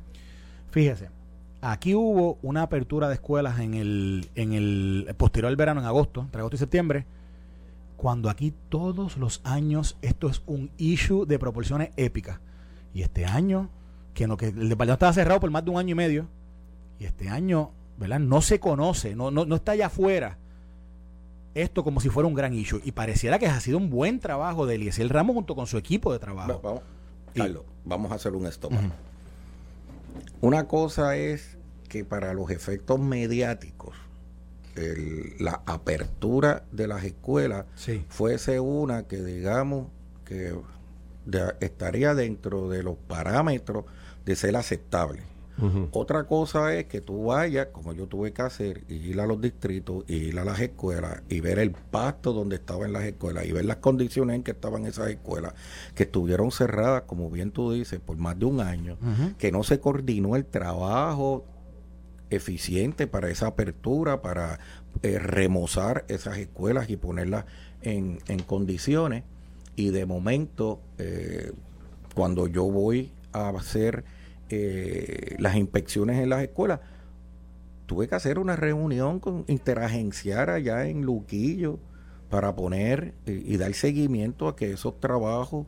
Fíjese, 0.70 1.11
aquí 1.61 1.94
hubo 1.94 2.38
una 2.42 2.62
apertura 2.62 3.09
de 3.09 3.14
escuelas 3.14 3.59
en 3.61 3.74
el, 3.74 4.30
en 4.34 4.55
el 4.55 5.14
posterior 5.18 5.49
al 5.49 5.57
verano, 5.57 5.80
en 5.80 5.86
agosto, 5.86 6.22
entre 6.22 6.40
agosto 6.40 6.57
y 6.57 6.59
septiembre, 6.59 7.05
cuando 7.96 8.30
aquí 8.30 8.55
todos 8.68 9.16
los 9.18 9.40
años 9.44 9.99
esto 10.03 10.28
es 10.28 10.42
un 10.46 10.70
issue 10.78 11.26
de 11.26 11.38
proporciones 11.38 11.90
épicas. 11.96 12.38
Y 12.94 13.03
este 13.03 13.26
año, 13.26 13.68
que, 14.14 14.26
no, 14.26 14.36
que 14.36 14.46
el 14.46 14.68
departamento 14.68 14.94
estaba 14.94 15.12
cerrado 15.12 15.40
por 15.40 15.51
más 15.51 15.64
de 15.64 15.70
un 15.70 15.78
año 15.78 15.90
y 15.92 15.94
medio, 15.96 16.28
y 16.99 17.05
este 17.05 17.28
año, 17.28 17.72
¿verdad? 17.99 18.20
No 18.20 18.40
se 18.42 18.61
conoce, 18.61 19.14
no, 19.16 19.30
no, 19.30 19.44
no 19.44 19.57
está 19.57 19.72
allá 19.72 19.86
afuera 19.86 20.38
esto 21.55 21.82
como 21.82 22.01
si 22.01 22.09
fuera 22.09 22.28
un 22.28 22.34
gran 22.34 22.55
issue. 22.55 22.80
Y 22.84 22.92
pareciera 22.92 23.38
que 23.40 23.46
ha 23.49 23.59
sido 23.61 23.78
un 23.78 23.90
buen 23.90 24.20
trabajo 24.20 24.64
de 24.66 24.76
Eliezer 24.76 25.09
Ramos 25.12 25.34
junto 25.34 25.57
con 25.57 25.66
su 25.66 25.76
equipo 25.76 26.12
de 26.12 26.18
trabajo. 26.20 26.53
Va- 26.53 26.61
Vamos, 26.62 26.82
Y- 27.34 27.38
Carlos, 27.40 27.64
vamos 27.84 28.12
a 28.12 28.14
hacer 28.14 28.32
un 28.34 28.46
stop. 28.46 28.72
Ujú. 28.72 28.82
Una 30.40 30.68
cosa 30.68 31.16
es 31.16 31.57
que 31.88 32.05
para 32.05 32.32
los 32.34 32.51
efectos 32.51 33.01
mediáticos, 33.01 33.96
el- 34.76 35.32
la 35.40 35.62
apertura 35.66 36.62
de 36.70 36.86
las 36.86 37.03
escuelas 37.03 37.64
Sí. 37.74 38.05
fuese 38.09 38.61
una 38.61 39.05
que 39.09 39.22
digamos 39.24 39.88
que 40.24 40.55
de- 41.26 41.55
estaría 41.61 42.14
dentro 42.14 42.68
de 42.68 42.82
los 42.84 42.96
parámetros 42.96 43.84
de 44.24 44.36
ser 44.36 44.55
aceptable. 44.57 45.22
Otra 45.91 46.25
cosa 46.25 46.75
es 46.75 46.87
que 46.87 47.01
tú 47.01 47.27
vayas, 47.27 47.69
como 47.73 47.93
yo 47.93 48.07
tuve 48.07 48.33
que 48.33 48.43
hacer, 48.43 48.85
y 48.89 48.95
ir 48.95 49.21
a 49.21 49.27
los 49.27 49.41
distritos, 49.41 50.05
y 50.07 50.15
ir 50.15 50.39
a 50.39 50.45
las 50.45 50.61
escuelas, 50.61 51.23
y 51.29 51.41
ver 51.41 51.59
el 51.59 51.73
pasto 51.73 52.33
donde 52.33 52.57
estaban 52.57 52.93
las 52.93 53.05
escuelas, 53.05 53.45
y 53.47 53.53
ver 53.53 53.65
las 53.65 53.79
condiciones 53.79 54.37
en 54.37 54.43
que 54.45 54.53
estaban 54.53 54.87
esas 54.87 55.09
escuelas, 55.09 55.55
que 55.95 56.05
estuvieron 56.05 56.53
cerradas, 56.53 57.03
como 57.03 57.29
bien 57.29 57.51
tú 57.51 57.73
dices, 57.73 57.99
por 57.99 58.17
más 58.17 58.39
de 58.39 58.45
un 58.45 58.61
año, 58.61 58.99
que 59.39 59.51
no 59.51 59.65
se 59.65 59.81
coordinó 59.81 60.37
el 60.37 60.45
trabajo 60.45 61.45
eficiente 62.31 63.07
para 63.07 63.29
esa 63.31 63.49
apertura, 63.49 64.23
para 64.23 64.61
eh, 65.03 65.19
remozar 65.19 66.05
esas 66.09 66.39
escuelas 66.39 66.91
y 66.91 66.97
ponerlas 66.97 67.47
en, 67.83 68.21
en 68.29 68.43
condiciones. 68.43 69.25
Y 69.77 69.91
de 69.91 70.07
momento, 70.07 70.81
eh, 70.99 71.53
cuando 72.15 72.47
yo 72.47 72.65
voy 72.65 73.13
a 73.33 73.49
hacer 73.51 74.05
eh, 74.51 75.36
las 75.38 75.57
inspecciones 75.57 76.18
en 76.22 76.30
las 76.30 76.42
escuelas, 76.42 76.80
tuve 77.86 78.09
que 78.09 78.14
hacer 78.14 78.38
una 78.38 78.57
reunión 78.57 79.18
con 79.20 79.44
interagenciar 79.49 80.51
allá 80.51 80.86
en 80.88 81.03
Luquillo 81.03 81.78
para 82.28 82.55
poner 82.55 83.14
eh, 83.26 83.42
y 83.44 83.57
dar 83.57 83.72
seguimiento 83.74 84.49
a 84.49 84.57
que 84.57 84.72
esos 84.72 85.01
trabajos 85.01 85.66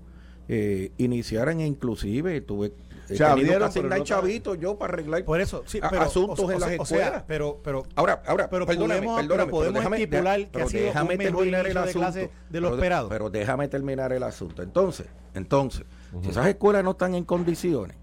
eh, 0.48 0.92
iniciaran 0.98 1.60
e 1.60 1.66
inclusive 1.66 2.40
tuve 2.42 2.72
he 3.08 3.16
que 3.16 3.24
asignar 3.24 3.98
no 3.98 4.04
chavitos 4.04 4.58
yo 4.60 4.78
para 4.78 4.92
arreglar 4.92 5.24
Por 5.24 5.40
eso, 5.40 5.64
sí, 5.66 5.80
a- 5.82 5.88
pero, 5.90 6.02
asuntos 6.02 6.38
o- 6.38 6.46
o- 6.46 6.52
en 6.52 6.60
las 6.60 6.78
o 6.78 6.84
sea, 6.84 6.98
escuelas. 6.98 7.24
pero, 7.26 7.60
pero, 7.64 7.82
Ahora, 7.96 8.22
ahora, 8.26 8.48
pero 8.50 8.66
perdóname, 8.66 9.00
podemos, 9.02 9.16
perdóname, 9.20 9.44
pero 9.46 9.50
podemos 9.50 9.80
déjame- 9.82 9.96
estipular 10.02 10.48
que 10.50 10.62
ha 10.62 10.66
sido 10.68 10.84
déjame 10.84 11.14
un 11.14 11.18
terminar 11.20 11.66
el 11.66 11.74
de 11.74 11.80
asunto. 11.80 11.98
clase 11.98 12.30
de 12.50 12.60
lo 12.60 12.74
esperado. 12.74 13.08
Pero 13.08 13.30
déjame 13.30 13.66
terminar 13.68 14.12
el 14.12 14.22
asunto. 14.22 14.62
Entonces, 14.62 15.06
entonces, 15.34 15.84
si 16.22 16.28
esas 16.30 16.46
escuelas 16.46 16.84
no 16.84 16.92
están 16.92 17.14
en 17.16 17.24
condiciones 17.24 17.96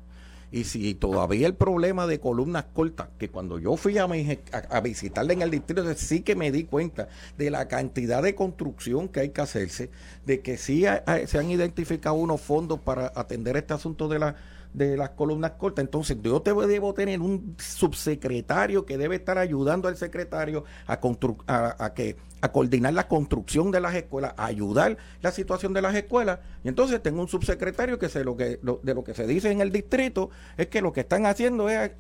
y 0.52 0.64
si 0.64 0.96
todavía 0.96 1.48
el 1.48 1.56
problema 1.56 2.08
de 2.08 2.20
columnas 2.20 2.66
cortas, 2.74 3.10
que 3.18 3.30
cuando 3.30 3.60
yo 3.60 3.76
fui 3.76 3.98
a, 3.98 4.08
mi- 4.08 4.40
a, 4.70 4.80
visitarla 4.82 5.34
en 5.34 5.42
el 5.42 5.52
distrito, 5.52 5.84
sí 5.96 6.22
que 6.22 6.36
me 6.36 6.52
di 6.52 6.64
cuenta 6.64 7.10
de 7.38 7.50
la 7.52 7.68
cantidad 7.68 8.24
de 8.24 8.34
construcción 8.36 9.10
que 9.10 9.20
hay 9.22 9.30
que 9.30 9.42
hacerse, 9.42 9.90
de 10.26 10.40
que 10.42 10.58
sí 10.58 10.86
se 11.26 11.38
han 11.38 11.52
identificado 11.52 12.16
unos 12.16 12.40
fondos 12.42 12.80
para 12.80 13.12
atender 13.16 13.58
este 13.58 13.74
asunto 13.74 14.08
de 14.08 14.20
la 14.20 14.36
de 14.74 14.96
las 14.96 15.12
columnas 15.12 15.52
cortas. 15.52 15.84
Entonces, 15.84 16.18
yo 16.22 16.42
te 16.42 16.54
debo 16.54 16.94
tener 16.94 17.20
un 17.22 17.56
subsecretario 17.58 18.86
que 18.86 18.98
debe 18.98 19.16
estar 19.16 19.38
ayudando 19.38 19.88
al 19.88 19.98
secretario 19.98 20.66
a, 20.86 21.00
a, 21.48 21.86
a 21.86 21.94
que 21.94 22.16
a 22.42 22.52
coordinar 22.52 22.94
la 22.94 23.08
construcción 23.08 23.72
de 23.72 23.80
las 23.82 23.96
escuelas, 23.96 24.34
a 24.38 24.46
ayudar 24.46 24.98
la 25.22 25.32
situación 25.32 25.74
de 25.74 25.82
las 25.82 25.96
escuelas. 25.96 26.40
Y 26.64 26.68
entonces 26.68 27.02
tengo 27.02 27.22
un 27.22 27.28
subsecretario 27.28 27.98
que 27.98 28.10
se 28.10 28.24
lo 28.24 28.38
que 28.38 28.60
lo- 28.62 28.80
de 28.84 28.94
lo 28.94 29.04
que 29.04 29.14
se 29.14 29.26
dice 29.26 29.50
en 29.52 29.62
el 29.62 29.72
distrito 29.72 30.30
es 30.58 30.68
que 30.68 30.82
lo 30.82 30.94
que 30.94 31.02
están 31.02 31.26
haciendo 31.26 31.70
es 31.70 31.78
a- 31.78 31.92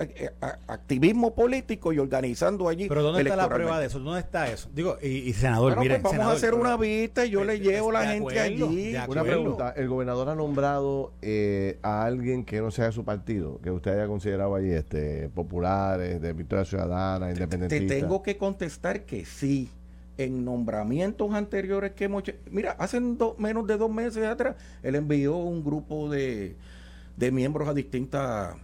a- 0.42 0.48
a- 0.48 0.74
activismo 0.74 1.34
político 1.34 1.94
y 1.94 2.00
organizando 2.00 2.70
allí. 2.70 2.88
Pero 2.88 3.02
¿dónde 3.04 3.22
está 3.24 3.36
la 3.36 3.50
prueba 3.50 3.80
de 3.80 3.88
eso? 3.88 4.00
¿Dónde 4.00 4.20
está 4.20 4.52
eso? 4.52 4.70
Digo, 4.74 4.98
y, 5.02 5.08
y 5.08 5.34
senador, 5.34 5.70
Bueno, 5.76 5.82
mire, 5.82 5.94
pues 5.96 6.04
vamos 6.04 6.14
senador, 6.14 6.34
a 6.34 6.38
hacer 6.38 6.54
una 6.54 6.78
vista 6.78 7.26
y 7.26 7.30
yo 7.32 7.44
le 7.44 7.54
de- 7.54 7.60
llevo 7.60 7.90
a 7.90 7.94
la 7.94 8.06
gente 8.12 8.40
acuerdo, 8.40 8.68
allí. 8.68 8.96
Una 9.08 9.24
pregunta, 9.24 9.74
el 9.76 9.88
gobernador 9.90 10.30
ha 10.30 10.36
nombrado 10.36 11.14
eh, 11.22 11.80
a 11.82 12.04
alguien 12.06 12.46
que 12.46 12.62
no 12.62 12.72
sea 12.72 12.86
de 12.86 12.92
su 12.92 13.04
partido, 13.04 13.60
que 13.62 13.72
usted 13.72 13.92
haya 13.94 14.08
considerado 14.08 14.56
allí, 14.56 14.72
este, 14.72 15.30
populares, 15.30 16.22
de 16.22 16.34
Victoria 16.34 16.66
Ciudadana, 16.66 17.28
Te 17.28 17.34
independentistas. 17.34 17.98
tengo 18.00 18.22
que 18.22 18.38
contestar 18.38 19.02
que 19.04 19.26
sí. 19.26 19.70
En 20.18 20.44
nombramientos 20.46 21.32
anteriores 21.34 21.92
que 21.94 22.06
hemos 22.06 22.24
hecho. 22.24 22.34
Mira, 22.50 22.72
hace 22.80 23.00
do- 23.00 23.36
menos 23.38 23.68
de 23.68 23.78
dos 23.78 23.92
meses 23.92 24.26
atrás, 24.26 24.56
él 24.84 24.96
envió 24.96 25.36
un 25.38 25.64
grupo 25.64 26.10
de, 26.10 26.56
de 27.18 27.32
miembros 27.32 27.68
a 27.68 27.74
distintas 27.74 28.56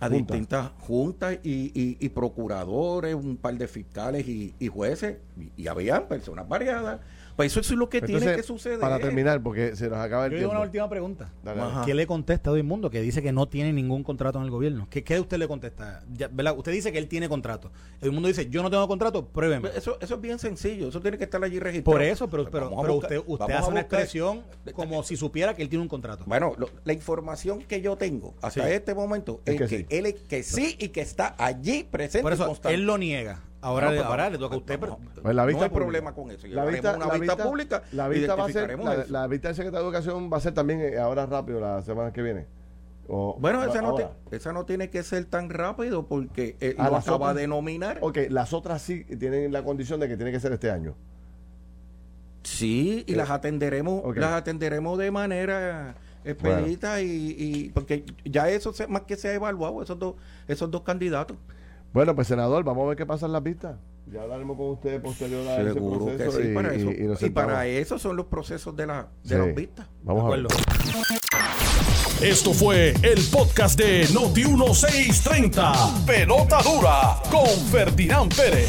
a 0.00 0.08
distintas 0.08 0.70
juntas 0.78 1.38
y, 1.42 1.72
y- 1.74 1.96
y 2.00 2.08
procuradores, 2.10 3.14
un 3.14 3.36
par 3.36 3.54
de 3.56 3.68
fiscales 3.68 4.26
y, 4.28 4.54
y 4.58 4.68
jueces, 4.68 5.16
y, 5.36 5.62
y 5.62 5.66
habían 5.68 6.06
personas 6.08 6.48
variadas. 6.48 7.00
Pues 7.36 7.52
eso 7.52 7.60
es 7.60 7.70
lo 7.70 7.88
que 7.88 8.02
tiene 8.02 8.34
que 8.34 8.42
suceder. 8.42 8.80
Para 8.80 8.98
terminar, 8.98 9.40
porque 9.40 9.76
se 9.76 9.88
nos 9.88 9.98
acaba 10.00 10.26
el 10.26 10.32
Yo 10.32 10.38
tengo 10.38 10.48
tiempo. 10.50 10.56
una 10.56 10.60
última 10.66 10.88
pregunta. 10.90 11.30
Dale. 11.44 11.62
¿Qué 11.86 11.94
le 11.94 12.04
contesta 12.04 12.50
a 12.50 12.62
Mundo 12.64 12.90
que 12.90 13.00
dice 13.00 13.22
que 13.22 13.30
no 13.30 13.46
tiene 13.46 13.72
ningún 13.72 14.02
contrato 14.02 14.38
en 14.40 14.44
el 14.46 14.50
gobierno? 14.50 14.88
¿Qué, 14.90 15.04
qué 15.04 15.20
usted 15.20 15.38
le 15.38 15.46
contesta? 15.46 16.02
Ya, 16.12 16.26
¿verdad? 16.26 16.58
Usted 16.58 16.72
dice 16.72 16.90
que 16.90 16.98
él 16.98 17.06
tiene 17.06 17.28
contrato. 17.28 17.70
El 18.00 18.10
mundo 18.10 18.26
dice, 18.26 18.50
yo 18.50 18.60
no 18.60 18.70
tengo 18.70 18.88
contrato, 18.88 19.24
pruébeme. 19.28 19.68
Eso, 19.76 19.98
eso 20.00 20.14
es 20.16 20.20
bien 20.20 20.40
sencillo, 20.40 20.88
eso 20.88 21.00
tiene 21.00 21.16
que 21.16 21.22
estar 21.24 21.42
allí 21.44 21.60
registrado. 21.60 21.94
Por 21.96 22.02
eso, 22.02 22.28
pero, 22.28 22.42
Pues 22.42 22.52
pero, 22.52 22.70
pero 22.70 22.94
buscar- 22.94 23.18
usted, 23.18 23.22
usted 23.32 23.54
hace 23.54 23.70
una 23.70 23.82
buscar- 23.82 24.00
expresión 24.00 24.42
como 24.74 25.04
si 25.04 25.16
supiera 25.16 25.54
que 25.54 25.62
él 25.62 25.68
tiene 25.68 25.82
un 25.82 25.88
contrato. 25.88 26.24
Bueno, 26.26 26.54
lo- 26.58 26.70
la 26.82 26.92
información 26.92 27.60
que 27.62 27.80
yo 27.80 27.94
tengo 27.96 28.34
hasta 28.42 28.66
Sí. 28.66 28.72
este 28.72 28.96
momento 28.96 29.42
Es 29.44 29.54
es, 29.54 29.60
que 29.60 29.66
que, 29.68 29.78
sí. 29.82 29.86
Él 29.90 30.06
es 30.06 30.14
que 30.14 30.42
sí 30.42 30.76
y 30.78 30.88
que 30.88 31.00
está 31.00 31.34
allí 31.38 31.84
presente 31.84 32.22
Por 32.22 32.32
y 32.32 32.34
eso, 32.34 32.46
constante. 32.46 32.74
él 32.74 32.84
lo 32.86 32.98
niega. 32.98 33.40
Ahora, 33.60 33.86
No, 33.86 33.90
le, 33.92 33.96
pues, 33.98 34.06
ahora 34.08 34.22
vamos, 34.24 34.32
le 34.32 34.44
toca 34.44 34.54
a 34.54 34.58
usted. 34.58 34.78
vamos, 34.78 34.98
pero- 35.10 35.22
Pues 35.22 35.34
la 35.34 35.42
no 35.42 35.48
vista 35.48 35.64
hay 35.64 35.68
pública. 35.70 35.84
problema 35.84 36.14
con 36.14 36.30
eso. 36.30 36.46
La 36.46 36.64
vista, 36.64 36.96
una 36.96 37.06
la 37.06 37.14
vista, 37.14 37.34
vista 37.34 37.44
pública 37.48 37.82
la 37.92 38.08
vista 38.08 38.34
va 38.36 38.44
a 38.44 38.48
ser, 38.52 38.78
la, 38.78 39.04
la 39.08 39.26
vista 39.26 39.48
del 39.48 39.56
secretario 39.56 39.80
de 39.90 39.96
Educación 39.98 40.30
va 40.32 40.36
a 40.36 40.40
ser 40.40 40.54
también 40.54 40.80
eh, 40.80 40.98
ahora 40.98 41.26
rápido, 41.26 41.58
la 41.60 41.82
semana 41.82 42.12
que 42.12 42.22
viene. 42.22 42.46
O- 43.08 43.36
Bueno, 43.40 43.64
esa 43.64 43.82
no, 43.82 43.94
te- 43.94 44.06
esa 44.36 44.52
no 44.52 44.64
tiene 44.64 44.90
que 44.90 45.02
ser 45.02 45.24
tan 45.24 45.48
rápido 45.50 46.06
porque 46.06 46.56
él 46.60 46.76
Ah, 46.78 46.88
lo 46.90 46.96
acaba 46.98 47.16
otras- 47.16 47.36
de 47.36 47.46
nominar. 47.48 47.98
Ok, 48.02 48.18
las 48.28 48.52
otras 48.52 48.80
sí 48.82 49.02
tienen 49.04 49.52
la 49.52 49.64
condición 49.64 49.98
de 49.98 50.06
que 50.08 50.16
tiene 50.16 50.30
que 50.30 50.38
ser 50.40 50.52
este 50.52 50.70
año. 50.70 50.94
Sí, 52.44 53.04
y 53.06 53.12
Eh, 53.12 53.16
las 53.16 53.30
atenderemos, 53.30 54.16
las 54.16 54.32
atenderemos 54.32 54.98
de 54.98 55.10
manera 55.10 55.96
expedita 56.32 57.00
y, 57.02 57.34
y 57.38 57.68
porque 57.70 58.04
ya 58.24 58.48
eso 58.48 58.72
se- 58.72 58.86
más 58.86 59.02
que 59.02 59.16
se 59.16 59.28
ha 59.28 59.34
evaluado 59.34 59.82
esos 59.82 59.98
dos, 59.98 60.14
esos 60.46 60.70
dos 60.70 60.82
candidatos. 60.82 61.36
Bueno, 61.92 62.14
pues 62.14 62.26
senador, 62.28 62.64
vamos 62.64 62.84
a 62.84 62.88
ver 62.88 62.96
qué 62.96 63.06
pasa 63.06 63.26
en 63.26 63.32
las 63.32 63.42
vistas. 63.42 63.76
Ya 64.12 64.22
hablaremos 64.22 64.56
con 64.56 64.70
usted 64.70 65.02
posterior 65.02 65.46
a 65.48 65.60
ese 65.60 65.74
proceso 65.80 66.32
sí, 66.32 66.48
y, 66.50 66.54
para 66.54 66.74
eso. 66.74 66.90
y- 66.90 66.94
y 66.94 67.02
nos 67.06 67.22
Y 67.22 67.30
para 67.30 67.48
sentamos. 67.60 67.66
eso 67.82 67.98
son 67.98 68.16
los 68.16 68.26
procesos 68.26 68.74
de, 68.76 68.86
la, 68.86 69.08
de 69.22 69.28
Sí. 69.28 69.34
las 69.34 69.54
vistas. 69.54 69.86
Vamos 70.02 70.24
a 70.32 70.36
ver. 70.36 70.46
Esto 72.22 72.52
fue 72.52 72.94
el 73.02 73.22
podcast 73.30 73.78
de 73.78 74.06
Noti1630. 74.08 76.04
Pelota 76.04 76.60
dura 76.62 77.16
con 77.30 77.46
Ferdinand 77.70 78.34
Pérez. 78.34 78.68